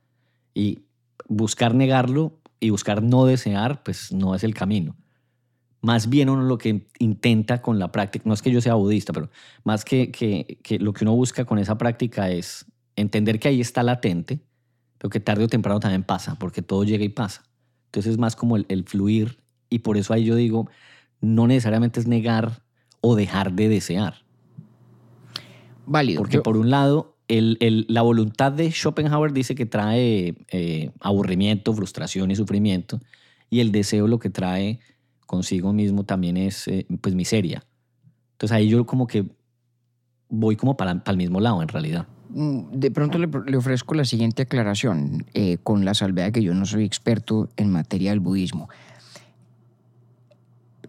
Y 0.55 0.81
buscar 1.29 1.75
negarlo 1.75 2.41
y 2.65 2.71
buscar 2.71 3.03
no 3.03 3.27
desear, 3.27 3.83
pues 3.83 4.11
no 4.12 4.35
es 4.35 4.43
el 4.45 4.55
camino. 4.55 4.97
Más 5.81 6.09
bien 6.09 6.31
uno 6.31 6.43
lo 6.43 6.57
que 6.57 6.87
intenta 6.99 7.61
con 7.61 7.79
la 7.79 7.93
práctica, 7.93 8.23
no 8.27 8.33
es 8.33 8.41
que 8.41 8.51
yo 8.51 8.61
sea 8.62 8.75
budista, 8.75 9.12
pero 9.12 9.29
más 9.65 9.85
que, 9.85 10.11
que, 10.11 10.59
que 10.62 10.79
lo 10.79 10.93
que 10.95 11.05
uno 11.05 11.15
busca 11.15 11.45
con 11.45 11.59
esa 11.59 11.77
práctica 11.77 12.31
es 12.31 12.65
entender 12.97 13.39
que 13.39 13.49
ahí 13.49 13.61
está 13.61 13.83
latente, 13.83 14.41
pero 14.97 15.11
que 15.11 15.21
tarde 15.21 15.45
o 15.45 15.49
temprano 15.49 15.81
también 15.81 16.03
pasa, 16.03 16.37
porque 16.37 16.62
todo 16.62 16.85
llega 16.85 17.05
y 17.05 17.11
pasa. 17.11 17.43
Entonces 17.87 18.12
es 18.12 18.19
más 18.19 18.35
como 18.35 18.57
el, 18.57 18.65
el 18.71 18.85
fluir 18.85 19.39
y 19.69 19.81
por 19.81 19.99
eso 19.99 20.15
ahí 20.15 20.25
yo 20.25 20.37
digo, 20.37 20.71
no 21.21 21.47
necesariamente 21.47 22.01
es 22.01 22.07
negar 22.07 22.62
o 23.03 23.15
dejar 23.15 23.53
de 23.53 23.69
desear. 23.69 24.25
Válido. 25.87 26.19
Porque 26.23 26.37
Yo- 26.37 26.43
por 26.43 26.57
un 26.57 26.71
lado, 26.71 27.14
el- 27.29 27.57
el- 27.61 27.87
la 27.89 28.03
voluntad 28.03 28.53
de 28.53 28.70
Schopenhauer 28.70 29.33
dice 29.33 29.55
que 29.55 29.66
trae 29.66 30.35
eh, 30.51 30.91
aburrimiento, 31.01 31.72
frustración 31.72 32.31
y 32.31 32.37
sufrimiento, 32.37 33.01
y 33.51 33.61
el 33.61 33.72
deseo 33.72 34.07
lo 34.09 34.18
que 34.18 34.31
trae 34.31 34.79
consigo 35.27 35.72
mismo 35.72 36.05
también 36.05 36.37
es 36.37 36.68
eh, 36.68 36.87
pues 37.01 37.14
miseria. 37.14 37.64
Entonces 38.33 38.55
ahí 38.55 38.68
yo 38.68 38.85
como 38.85 39.07
que 39.07 39.25
voy 40.29 40.57
como 40.57 40.77
para, 40.77 40.95
para 41.03 41.12
el 41.12 41.18
mismo 41.18 41.41
lado 41.41 41.62
en 41.62 41.68
realidad. 41.68 42.07
Mm, 42.31 42.72
De 42.72 42.91
pronto 42.91 43.18
le, 43.18 43.29
le 43.47 43.57
ofrezco 43.57 43.95
la 43.95 44.05
siguiente 44.05 44.43
aclaración, 44.43 45.25
eh, 45.35 45.59
con 45.62 45.85
la 45.85 45.95
salvedad 45.95 46.33
que 46.33 46.43
yo 46.43 46.53
no 46.55 46.66
soy 46.66 46.85
experto 46.85 47.49
en 47.57 47.70
materia 47.70 48.11
del 48.11 48.20
budismo. 48.20 48.68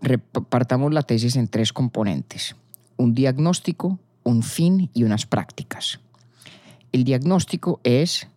Repartamos 0.02 0.94
la 0.94 1.02
tesis 1.04 1.36
en 1.36 1.48
tres 1.48 1.72
componentes, 1.74 2.56
un 2.98 3.14
diagnóstico, 3.14 4.00
un 4.24 4.44
fin 4.44 4.90
y 4.94 5.04
unas 5.04 5.26
prácticas. 5.26 6.00
El 6.96 7.04
diagnóstico 7.04 7.82
es 7.84 8.30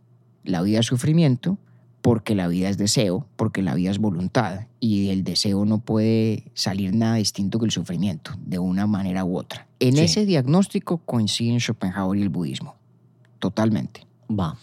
la 0.42 0.62
vida 0.62 0.78
de 0.78 0.82
sufrimiento 0.82 1.58
porque 2.02 2.34
la 2.34 2.48
vida 2.48 2.68
es 2.68 2.76
deseo, 2.76 3.24
porque 3.36 3.62
la 3.62 3.72
vida 3.76 3.92
es 3.92 4.00
voluntad 4.00 4.62
y 4.80 5.10
el 5.10 5.22
deseo 5.22 5.64
no 5.64 5.78
puede 5.78 6.42
salir 6.54 6.92
nada 6.92 7.14
distinto 7.14 7.60
que 7.60 7.66
el 7.66 7.70
sufrimiento, 7.70 8.32
de 8.44 8.58
una 8.58 8.88
manera 8.88 9.24
u 9.24 9.38
otra. 9.38 9.68
En 9.78 9.94
Sí. 9.94 10.00
ese 10.00 10.26
diagnóstico 10.26 10.98
coinciden 10.98 11.60
Schopenhauer 11.60 12.18
y 12.18 12.22
el 12.22 12.30
budismo, 12.30 12.74
totalmente. 13.38 14.04
Va. 14.28 14.58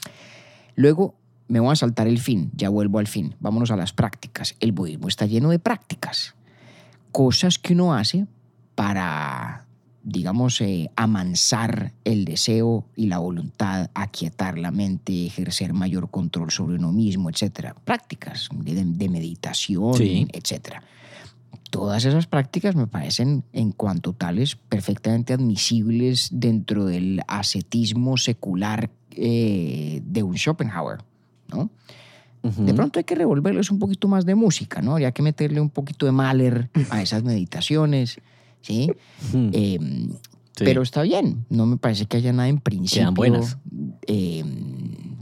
Luego 0.76 1.16
me 1.48 1.62
voy 1.62 1.72
a 1.72 1.78
saltar 1.78 2.10
el 2.10 2.20
fin, 2.20 2.52
ya 2.54 2.68
vuelvo 2.68 3.00
al 3.00 3.08
fin, 3.08 3.36
vámonos 3.40 3.72
a 3.72 3.78
las 3.78 3.94
prácticas. 3.94 4.58
El 4.60 4.74
budismo 4.74 5.08
está 5.08 5.26
lleno 5.26 5.52
de 5.52 5.60
prácticas, 5.60 6.36
cosas 7.14 7.60
que 7.60 7.72
uno 7.72 7.94
hace 7.96 8.28
para, 8.76 9.65
digamos, 10.06 10.62
eh, 10.62 10.90
amansar 10.96 11.92
el 12.04 12.26
deseo 12.26 12.86
y 12.96 13.08
la 13.08 13.18
voluntad, 13.18 13.90
aquietar 13.96 14.58
la 14.60 14.70
mente, 14.70 15.26
ejercer 15.26 15.74
mayor 15.74 16.12
control 16.12 16.52
sobre 16.52 16.76
uno 16.76 16.92
mismo, 16.92 17.30
etc. 17.30 17.74
Prácticas 17.84 18.48
de, 18.54 18.86
de 18.86 19.10
meditación, 19.10 19.96
Sí. 19.96 20.28
etc. 20.32 20.76
Todas 21.72 22.06
esas 22.06 22.28
prácticas 22.28 22.76
me 22.76 22.86
parecen, 22.86 23.44
en 23.52 23.72
cuanto 23.72 24.14
tales, 24.14 24.56
perfectamente 24.56 25.34
admisibles 25.34 26.30
dentro 26.32 26.86
del 26.86 27.22
ascetismo 27.28 28.16
secular 28.18 28.92
eh, 29.12 30.02
de 30.06 30.24
un 30.24 30.38
Schopenhauer, 30.38 31.00
¿no? 31.50 31.70
De 32.44 32.76
pronto 32.76 33.00
hay 33.00 33.06
que 33.06 33.16
revolverles 33.16 33.72
un 33.72 33.80
poquito 33.80 34.08
más 34.08 34.24
de 34.24 34.36
música, 34.36 34.80
¿no? 34.84 34.92
Habría 34.92 35.12
que 35.12 35.24
meterle 35.24 35.60
un 35.60 35.72
poquito 35.72 36.06
de 36.06 36.12
Mahler 36.12 36.70
a 36.92 37.02
esas 37.02 37.24
meditaciones, 37.24 38.20
¿sí? 38.66 38.92
Mm, 39.34 39.50
Eh, 39.54 39.78
sí. 39.80 40.64
Pero 40.64 40.82
está 40.82 41.02
bien, 41.04 41.46
no 41.50 41.66
me 41.66 41.78
parece 41.78 42.06
que 42.06 42.18
haya 42.18 42.34
nada 42.34 42.50
en 42.50 42.60
principio 42.60 43.12
buenas. 43.12 43.58
eh, 44.08 44.44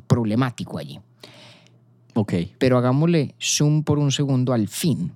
problemático 0.07 0.77
allí. 0.77 0.99
Ok. 2.13 2.33
Pero 2.59 2.77
hagámosle 2.77 3.35
zoom 3.41 3.83
por 3.83 3.97
un 3.99 4.11
segundo 4.11 4.53
al 4.53 4.67
fin. 4.67 5.11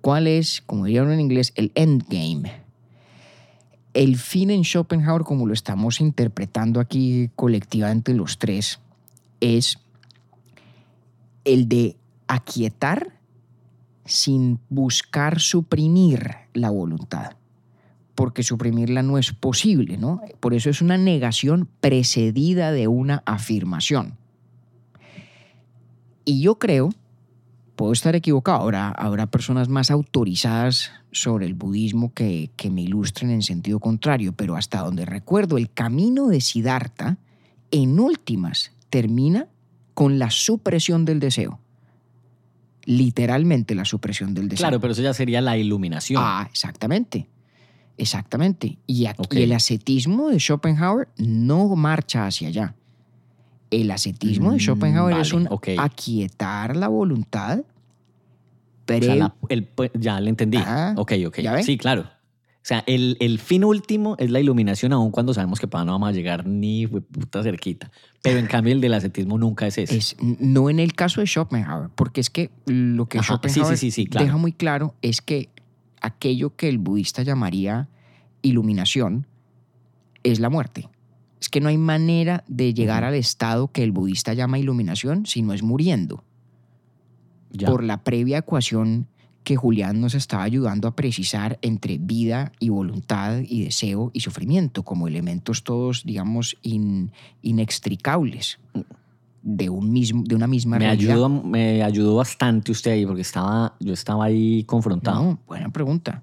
¿Cuál 0.00 0.26
es, 0.26 0.62
como 0.64 0.86
dirían 0.86 1.10
en 1.12 1.20
inglés, 1.20 1.52
el 1.56 1.70
endgame? 1.74 2.50
El 3.94 4.16
fin 4.16 4.50
en 4.50 4.62
Schopenhauer, 4.64 5.22
como 5.22 5.46
lo 5.46 5.52
estamos 5.52 6.00
interpretando 6.00 6.80
aquí 6.80 7.30
colectivamente 7.36 8.14
los 8.14 8.38
tres, 8.38 8.80
es 9.40 9.78
el 11.44 11.68
de 11.68 11.96
aquietar 12.28 13.17
sin 14.08 14.58
buscar 14.70 15.38
suprimir 15.38 16.30
la 16.54 16.70
voluntad, 16.70 17.36
porque 18.14 18.42
suprimirla 18.42 19.02
no 19.02 19.18
es 19.18 19.32
posible, 19.32 19.98
¿no? 19.98 20.22
Por 20.40 20.54
eso 20.54 20.70
es 20.70 20.82
una 20.82 20.96
negación 20.96 21.68
precedida 21.80 22.72
de 22.72 22.88
una 22.88 23.22
afirmación. 23.26 24.16
Y 26.24 26.40
yo 26.40 26.58
creo, 26.58 26.90
puedo 27.76 27.92
estar 27.92 28.16
equivocado, 28.16 28.62
habrá, 28.62 28.88
habrá 28.88 29.26
personas 29.26 29.68
más 29.68 29.90
autorizadas 29.90 30.90
sobre 31.12 31.46
el 31.46 31.54
budismo 31.54 32.12
que, 32.12 32.50
que 32.56 32.70
me 32.70 32.82
ilustren 32.82 33.30
en 33.30 33.42
sentido 33.42 33.78
contrario, 33.78 34.32
pero 34.32 34.56
hasta 34.56 34.80
donde 34.80 35.04
recuerdo, 35.04 35.58
el 35.58 35.70
camino 35.70 36.28
de 36.28 36.40
Siddhartha, 36.40 37.18
en 37.70 38.00
últimas, 38.00 38.72
termina 38.90 39.48
con 39.94 40.18
la 40.18 40.30
supresión 40.30 41.04
del 41.04 41.20
deseo. 41.20 41.60
Literalmente 42.90 43.74
la 43.74 43.84
supresión 43.84 44.32
del 44.32 44.48
deseo. 44.48 44.62
Claro, 44.64 44.80
pero 44.80 44.94
eso 44.94 45.02
ya 45.02 45.12
sería 45.12 45.42
la 45.42 45.58
iluminación. 45.58 46.22
Ah, 46.24 46.46
exactamente. 46.50 47.28
Exactamente. 47.98 48.78
Y, 48.86 49.04
aquí 49.06 49.42
el 49.42 49.52
ascetismo 49.52 50.30
de 50.30 50.38
Schopenhauer 50.40 51.08
no 51.18 51.68
marcha 51.76 52.26
hacia 52.26 52.48
allá. 52.48 52.74
El 53.70 53.90
ascetismo 53.90 54.52
de 54.52 54.56
Mm, 54.56 54.60
Schopenhauer 54.60 55.18
es 55.18 55.32
un 55.34 55.46
ok. 55.50 55.68
aquietar 55.78 56.76
la 56.76 56.88
voluntad, 56.88 57.58
O 57.58 57.64
pero 58.86 59.04
sea, 59.06 59.16
la- 59.16 59.34
el- 59.50 59.68
ya 59.94 60.18
le 60.20 60.30
entendí. 60.30 60.56
Ah, 60.58 60.94
ok, 60.96 61.12
ok. 61.26 61.38
Sí, 61.62 61.76
claro. 61.76 62.08
O 62.68 62.74
sea, 62.74 62.84
el, 62.86 63.16
el 63.20 63.38
fin 63.38 63.64
último 63.64 64.14
es 64.18 64.30
la 64.30 64.40
iluminación, 64.40 64.92
aun 64.92 65.10
cuando 65.10 65.32
sabemos 65.32 65.58
que 65.58 65.66
para 65.66 65.86
no 65.86 65.92
vamos 65.92 66.10
a 66.10 66.12
llegar 66.12 66.46
ni 66.46 66.86
puta 66.86 67.42
cerquita. 67.42 67.90
Pero 68.20 68.38
en 68.38 68.46
cambio, 68.46 68.74
el 68.74 68.82
del 68.82 68.92
ascetismo 68.92 69.38
nunca 69.38 69.66
es 69.66 69.78
ese. 69.78 69.96
es 69.96 70.16
no 70.20 70.68
en 70.68 70.78
el 70.78 70.92
caso 70.92 71.22
de 71.22 71.26
Schopenhauer, 71.26 71.88
porque 71.94 72.20
es 72.20 72.28
que 72.28 72.50
lo 72.66 73.06
que 73.06 73.20
Ajá, 73.20 73.40
sí, 73.44 73.48
Schopenhauer 73.48 73.78
sí, 73.78 73.90
sí, 73.90 74.06
claro. 74.06 74.26
deja 74.26 74.36
muy 74.36 74.52
claro 74.52 74.94
es 75.00 75.22
que 75.22 75.48
aquello 76.02 76.56
que 76.56 76.68
el 76.68 76.76
budista 76.76 77.22
llamaría 77.22 77.88
iluminación 78.42 79.26
es 80.22 80.38
la 80.38 80.50
muerte. 80.50 80.90
Es 81.40 81.48
que 81.48 81.62
no 81.62 81.70
hay 81.70 81.78
manera 81.78 82.44
de 82.48 82.74
llegar 82.74 83.02
al 83.02 83.14
estado 83.14 83.68
que 83.72 83.82
el 83.82 83.92
budista 83.92 84.34
llama 84.34 84.58
iluminación 84.58 85.24
si 85.24 85.40
no 85.40 85.54
es 85.54 85.62
muriendo. 85.62 86.22
Ya. 87.50 87.66
por 87.66 87.82
la 87.82 88.04
previa 88.04 88.36
ecuación 88.36 89.06
que 89.44 89.56
Julián 89.56 90.00
nos 90.00 90.14
estaba 90.14 90.42
ayudando 90.42 90.88
a 90.88 90.94
precisar 90.94 91.58
entre 91.62 91.96
vida 91.98 92.52
y 92.60 92.68
voluntad 92.68 93.38
y 93.46 93.64
deseo 93.64 94.10
y 94.12 94.20
sufrimiento 94.20 94.82
como 94.82 95.08
elementos 95.08 95.64
todos, 95.64 96.04
digamos, 96.04 96.56
in- 96.62 97.10
inextricables 97.42 98.58
de, 99.42 99.70
un 99.70 99.90
mismo, 99.92 100.22
de 100.26 100.34
una 100.34 100.46
misma 100.46 100.78
me, 100.78 100.84
realidad. 100.86 101.14
ayudó, 101.14 101.28
me 101.28 101.82
ayudó 101.82 102.16
bastante 102.16 102.72
usted 102.72 102.90
ahí 102.92 103.06
porque 103.06 103.22
estaba, 103.22 103.74
yo 103.80 103.94
estaba 103.94 104.24
ahí 104.26 104.64
confrontado. 104.64 105.22
No, 105.22 105.38
buena 105.46 105.70
pregunta. 105.70 106.22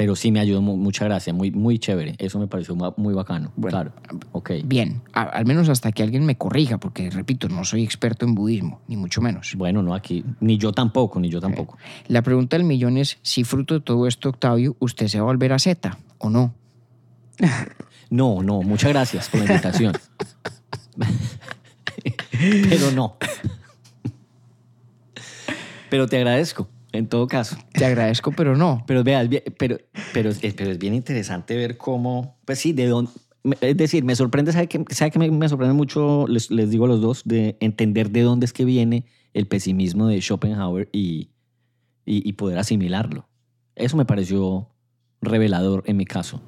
Pero 0.00 0.16
sí 0.16 0.32
me 0.32 0.40
ayudó, 0.40 0.62
mu- 0.62 0.78
muchas 0.78 1.08
gracias, 1.08 1.36
muy, 1.36 1.50
muy 1.50 1.78
chévere. 1.78 2.14
Eso 2.16 2.38
me 2.38 2.46
pareció 2.46 2.74
mu- 2.74 2.94
muy 2.96 3.12
bacano. 3.12 3.52
Bueno, 3.54 3.76
claro. 3.76 3.92
Ok. 4.32 4.52
Bien, 4.64 5.02
a- 5.12 5.24
al 5.24 5.44
menos 5.44 5.68
hasta 5.68 5.92
que 5.92 6.02
alguien 6.02 6.24
me 6.24 6.38
corrija, 6.38 6.78
porque 6.78 7.10
repito, 7.10 7.50
no 7.50 7.64
soy 7.64 7.84
experto 7.84 8.24
en 8.24 8.34
budismo, 8.34 8.80
ni 8.88 8.96
mucho 8.96 9.20
menos. 9.20 9.54
Bueno, 9.58 9.82
no 9.82 9.92
aquí, 9.94 10.24
ni 10.40 10.56
yo 10.56 10.72
tampoco, 10.72 11.20
ni 11.20 11.28
yo 11.28 11.38
tampoco. 11.38 11.76
La 12.08 12.22
pregunta 12.22 12.56
del 12.56 12.64
millón 12.64 12.96
es 12.96 13.18
si 13.20 13.44
fruto 13.44 13.74
de 13.74 13.80
todo 13.80 14.06
esto, 14.06 14.30
Octavio, 14.30 14.74
usted 14.78 15.06
se 15.08 15.18
va 15.18 15.24
a 15.24 15.26
volver 15.26 15.52
a 15.52 15.58
Z 15.58 15.98
o 16.16 16.30
no. 16.30 16.54
No, 18.08 18.42
no, 18.42 18.62
muchas 18.62 18.90
gracias 18.92 19.28
por 19.28 19.40
la 19.40 19.46
invitación. 19.48 19.92
Pero 22.70 22.90
no. 22.92 23.16
Pero 25.90 26.06
te 26.06 26.16
agradezco, 26.16 26.68
en 26.92 27.06
todo 27.08 27.26
caso. 27.26 27.56
Te 27.72 27.84
agradezco, 27.84 28.32
pero 28.32 28.56
no. 28.56 28.82
Pero 28.86 29.04
vea, 29.04 29.22
es 29.22 29.28
bien- 29.28 29.42
pero, 29.58 29.78
pero, 30.12 30.30
pero 30.56 30.70
es 30.70 30.78
bien 30.78 30.94
interesante 30.94 31.56
ver 31.56 31.76
cómo, 31.76 32.38
pues 32.44 32.58
sí, 32.58 32.72
de 32.72 32.86
dónde, 32.86 33.10
es 33.60 33.76
decir, 33.76 34.04
me 34.04 34.14
sorprende, 34.16 34.52
¿sabe 34.52 34.66
que, 34.66 34.84
sabe 34.90 35.10
que 35.10 35.18
me, 35.18 35.30
me 35.30 35.48
sorprende 35.48 35.74
mucho, 35.74 36.26
les, 36.28 36.50
les 36.50 36.70
digo 36.70 36.84
a 36.86 36.88
los 36.88 37.00
dos, 37.00 37.22
de 37.24 37.56
entender 37.60 38.10
de 38.10 38.22
dónde 38.22 38.44
es 38.46 38.52
que 38.52 38.64
viene 38.64 39.04
el 39.34 39.46
pesimismo 39.46 40.08
de 40.08 40.20
Schopenhauer 40.20 40.88
y, 40.92 41.30
y, 42.04 42.28
y 42.28 42.32
poder 42.34 42.58
asimilarlo. 42.58 43.28
Eso 43.76 43.96
me 43.96 44.04
pareció 44.04 44.68
revelador 45.22 45.84
en 45.86 45.96
mi 45.96 46.04
caso. 46.04 46.42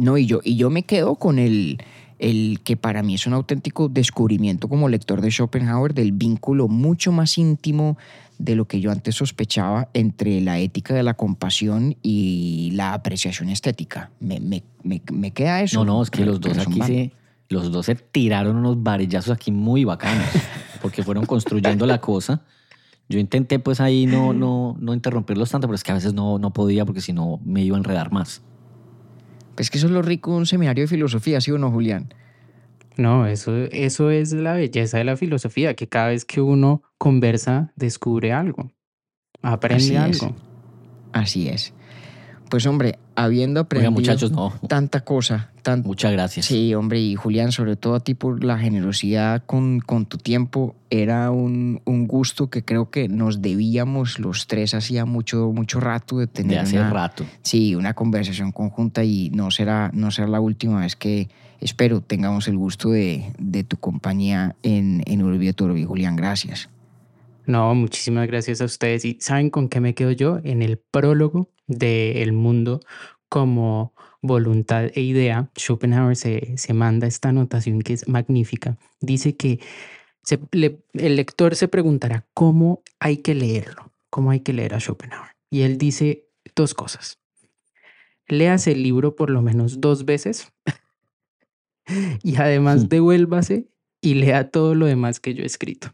No, 0.00 0.16
y 0.16 0.26
yo, 0.26 0.40
y 0.44 0.56
yo 0.56 0.70
me 0.70 0.84
quedo 0.84 1.16
con 1.16 1.38
el, 1.40 1.78
el 2.20 2.60
que 2.62 2.76
para 2.76 3.02
mí 3.02 3.14
es 3.16 3.26
un 3.26 3.32
auténtico 3.32 3.88
descubrimiento 3.88 4.68
como 4.68 4.88
lector 4.88 5.20
de 5.20 5.30
Schopenhauer 5.30 5.92
del 5.92 6.12
vínculo 6.12 6.68
mucho 6.68 7.10
más 7.10 7.36
íntimo 7.36 7.98
de 8.38 8.54
lo 8.54 8.66
que 8.66 8.80
yo 8.80 8.90
antes 8.90 9.16
sospechaba 9.16 9.88
entre 9.94 10.40
la 10.40 10.58
ética 10.58 10.94
de 10.94 11.02
la 11.02 11.14
compasión 11.14 11.96
y 12.02 12.70
la 12.74 12.94
apreciación 12.94 13.48
estética. 13.48 14.10
Me, 14.20 14.40
me, 14.40 14.62
me, 14.84 15.02
me 15.12 15.32
queda 15.32 15.62
eso. 15.62 15.84
No, 15.84 15.96
no, 15.96 16.02
es 16.02 16.10
que 16.10 16.24
los 16.24 16.40
dos 16.40 16.56
aquí 16.58 16.80
se, 16.82 17.12
los 17.48 17.72
dos 17.72 17.86
se 17.86 17.96
tiraron 17.96 18.56
unos 18.56 18.82
varillazos 18.82 19.30
aquí 19.32 19.50
muy 19.50 19.84
bacanos, 19.84 20.26
porque 20.82 21.02
fueron 21.02 21.26
construyendo 21.26 21.84
la 21.86 22.00
cosa. 22.00 22.42
Yo 23.08 23.18
intenté 23.18 23.58
pues 23.58 23.80
ahí 23.80 24.06
no, 24.06 24.32
no, 24.32 24.76
no 24.78 24.94
interrumpirlos 24.94 25.50
tanto, 25.50 25.66
pero 25.66 25.74
es 25.74 25.82
que 25.82 25.92
a 25.92 25.94
veces 25.94 26.12
no, 26.12 26.38
no 26.38 26.52
podía 26.52 26.84
porque 26.84 27.00
si 27.00 27.12
no 27.12 27.40
me 27.44 27.62
iba 27.62 27.76
a 27.76 27.78
enredar 27.78 28.12
más. 28.12 28.42
Pues 29.54 29.70
que 29.70 29.78
eso 29.78 29.86
es 29.86 29.92
lo 29.92 30.02
rico 30.02 30.32
de 30.32 30.36
un 30.36 30.46
seminario 30.46 30.84
de 30.84 30.88
filosofía, 30.88 31.40
¿sí 31.40 31.50
o 31.50 31.58
no, 31.58 31.70
Julián? 31.70 32.12
No, 32.98 33.26
eso, 33.26 33.56
eso 33.70 34.10
es 34.10 34.32
la 34.32 34.52
belleza 34.54 34.98
de 34.98 35.04
la 35.04 35.16
filosofía, 35.16 35.74
que 35.74 35.86
cada 35.86 36.08
vez 36.08 36.24
que 36.24 36.40
uno 36.40 36.82
conversa, 36.98 37.72
descubre 37.76 38.32
algo, 38.32 38.72
aprende 39.40 39.96
Así 39.96 40.10
es. 40.10 40.22
algo. 40.22 40.36
Así 41.12 41.48
es. 41.48 41.72
Pues 42.50 42.66
hombre, 42.66 42.98
habiendo 43.14 43.60
Oiga, 43.60 43.66
aprendido 43.66 43.92
muchachos, 43.92 44.32
no. 44.32 44.52
tanta 44.68 45.00
cosa, 45.04 45.52
tan, 45.62 45.82
Muchas 45.82 46.10
gracias. 46.12 46.46
Sí, 46.46 46.74
hombre, 46.74 46.98
y 46.98 47.14
Julián, 47.14 47.52
sobre 47.52 47.76
todo 47.76 47.94
a 47.94 48.00
ti 48.00 48.14
por 48.14 48.42
la 48.42 48.58
generosidad 48.58 49.44
con, 49.44 49.80
con 49.80 50.06
tu 50.06 50.16
tiempo, 50.18 50.74
era 50.90 51.30
un, 51.30 51.80
un 51.84 52.08
gusto 52.08 52.50
que 52.50 52.64
creo 52.64 52.90
que 52.90 53.06
nos 53.08 53.42
debíamos 53.42 54.18
los 54.18 54.46
tres 54.48 54.74
hacía 54.74 55.04
mucho, 55.04 55.52
mucho 55.52 55.78
rato 55.78 56.18
de 56.18 56.26
tener 56.26 56.56
de 56.56 56.58
hace 56.60 56.76
una, 56.78 56.90
rato. 56.90 57.24
sí, 57.42 57.74
una 57.76 57.94
conversación 57.94 58.50
conjunta 58.50 59.04
y 59.04 59.30
no 59.30 59.50
será, 59.50 59.90
no 59.92 60.10
será 60.10 60.26
la 60.26 60.40
última 60.40 60.80
vez 60.80 60.96
que 60.96 61.28
espero 61.60 62.00
tengamos 62.00 62.48
el 62.48 62.56
gusto 62.56 62.90
de, 62.90 63.32
de 63.38 63.64
tu 63.64 63.76
compañía 63.76 64.56
en, 64.62 65.02
en 65.06 65.22
Urbi 65.22 65.48
et 65.48 65.60
Orbi. 65.60 65.84
Julián, 65.84 66.16
gracias. 66.16 66.68
No, 67.46 67.74
muchísimas 67.74 68.26
gracias 68.26 68.60
a 68.60 68.66
ustedes. 68.66 69.04
¿Y 69.04 69.16
saben 69.20 69.50
con 69.50 69.68
qué 69.68 69.80
me 69.80 69.94
quedo 69.94 70.12
yo? 70.12 70.38
En 70.44 70.62
el 70.62 70.78
prólogo 70.78 71.50
de 71.66 72.22
El 72.22 72.32
mundo 72.32 72.80
como 73.28 73.94
voluntad 74.20 74.90
e 74.94 75.00
idea, 75.00 75.50
Schopenhauer 75.56 76.16
se, 76.16 76.56
se 76.56 76.74
manda 76.74 77.06
esta 77.06 77.30
anotación 77.30 77.80
que 77.82 77.94
es 77.94 78.08
magnífica. 78.08 78.76
Dice 79.00 79.36
que 79.36 79.60
el 80.92 81.16
lector 81.16 81.54
se 81.54 81.68
preguntará 81.68 82.26
cómo 82.34 82.82
hay 83.00 83.18
que 83.18 83.34
leerlo, 83.34 83.92
cómo 84.10 84.30
hay 84.30 84.40
que 84.40 84.52
leer 84.52 84.74
a 84.74 84.80
Schopenhauer. 84.80 85.30
Y 85.50 85.62
él 85.62 85.78
dice 85.78 86.26
dos 86.54 86.74
cosas. 86.74 87.18
Leas 88.26 88.66
el 88.66 88.82
libro 88.82 89.16
por 89.16 89.30
lo 89.30 89.40
menos 89.40 89.80
dos 89.80 90.04
veces 90.04 90.52
y 92.22 92.36
además 92.36 92.84
hmm. 92.84 92.88
devuélvase 92.88 93.68
y 94.00 94.14
lea 94.14 94.50
todo 94.50 94.74
lo 94.74 94.86
demás 94.86 95.20
que 95.20 95.34
yo 95.34 95.42
he 95.42 95.46
escrito. 95.46 95.92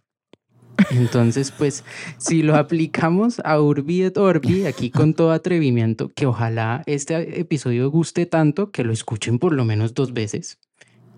Entonces, 0.90 1.52
pues, 1.52 1.84
si 2.18 2.42
lo 2.42 2.56
aplicamos 2.56 3.40
a 3.44 3.60
Urbi 3.60 4.02
et 4.02 4.16
Orbi, 4.16 4.66
aquí 4.66 4.90
con 4.90 5.14
todo 5.14 5.32
atrevimiento, 5.32 6.10
que 6.14 6.26
ojalá 6.26 6.82
este 6.86 7.40
episodio 7.40 7.90
guste 7.90 8.26
tanto 8.26 8.70
que 8.70 8.84
lo 8.84 8.92
escuchen 8.92 9.38
por 9.38 9.52
lo 9.52 9.64
menos 9.64 9.94
dos 9.94 10.12
veces. 10.12 10.58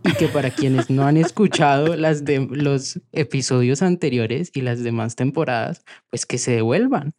Y 0.04 0.12
que 0.12 0.28
para 0.28 0.50
quienes 0.50 0.88
no 0.88 1.04
han 1.04 1.16
escuchado 1.16 1.96
las 1.96 2.24
de 2.24 2.46
los 2.50 3.00
episodios 3.12 3.82
anteriores 3.82 4.50
y 4.54 4.60
las 4.60 4.84
demás 4.84 5.16
temporadas, 5.16 5.82
pues 6.10 6.26
que 6.26 6.38
se 6.38 6.52
devuelvan. 6.52 7.14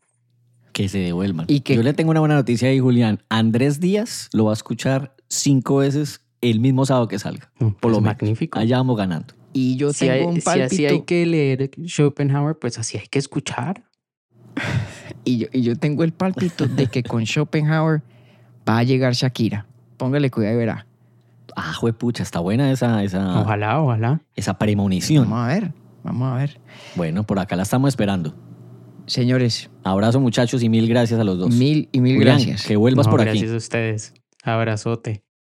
Que 0.72 0.88
se 0.88 1.00
devuelvan. 1.00 1.48
Y 1.50 1.62
que... 1.62 1.76
Yo 1.76 1.84
le 1.84 1.94
tengo 1.94 2.12
una 2.12 2.22
buena 2.22 2.36
noticia 2.36 2.70
ahí, 2.70 2.80
Julián. 2.80 3.20
Andrés 3.30 3.82
Díaz 3.82 4.30
lo 4.32 4.46
va 4.46 4.52
a 4.52 4.54
escuchar 4.54 5.16
cinco 5.28 5.78
veces 5.78 6.22
el 6.42 6.60
mismo 6.60 6.86
sábado 6.86 7.08
que 7.08 7.20
salga. 7.20 7.52
Mm, 7.60 7.70
por 7.80 7.92
lo 7.92 7.98
pues 7.98 8.06
magnífico. 8.06 8.60
Allá 8.60 8.78
vamos 8.78 8.98
ganando. 8.98 9.34
Y 9.54 9.76
yo 9.78 9.94
si 9.94 10.08
tengo 10.08 10.30
un 10.30 10.42
Si 10.42 10.50
así 10.50 10.86
hay 10.86 11.02
que 11.02 11.26
leer 11.26 11.72
Schopenhauer, 11.86 12.58
pues 12.58 12.78
así 12.78 12.98
hay 12.98 13.08
que 13.08 13.20
escuchar. 13.20 13.84
y, 15.24 15.38
yo, 15.40 15.48
y 15.52 15.62
yo 15.62 15.76
tengo 15.76 16.04
el 16.04 16.14
pálpito 16.14 16.68
de 16.68 16.88
que 16.88 17.04
con 17.04 17.24
Schopenhauer 17.26 18.02
va 18.68 18.80
a 18.80 18.84
llegar 18.84 19.14
Shakira. 19.14 19.66
Póngale 19.98 20.30
cuidado 20.30 20.56
y 20.56 20.58
verá. 20.58 20.88
Ah, 21.56 21.74
pucha, 21.98 22.22
está 22.22 22.40
buena 22.40 22.72
esa, 22.72 23.04
esa. 23.04 23.42
Ojalá, 23.42 23.82
ojalá. 23.82 24.22
Esa 24.36 24.60
premonición. 24.60 25.28
Vamos 25.28 25.46
a 25.46 25.48
ver, 25.48 25.74
vamos 26.04 26.34
a 26.34 26.36
ver. 26.38 26.62
Bueno, 26.96 27.24
por 27.24 27.40
acá 27.40 27.56
la 27.56 27.64
estamos 27.64 27.90
esperando. 27.90 28.36
Señores. 29.08 29.72
Abrazo, 29.84 30.20
muchachos, 30.20 30.62
y 30.62 30.70
mil 30.70 30.88
gracias 30.88 31.20
a 31.20 31.24
los 31.24 31.40
dos. 31.40 31.56
Mil 31.56 31.90
y 31.92 32.02
mil 32.02 32.20
gracias. 32.20 32.66
Que 32.66 32.76
vuelvas 32.76 33.08
por 33.08 33.22
aquí. 33.22 33.40
Gracias 33.40 33.54
a 33.54 33.58
ustedes. 33.58 34.14
Abrazote. 34.44 35.24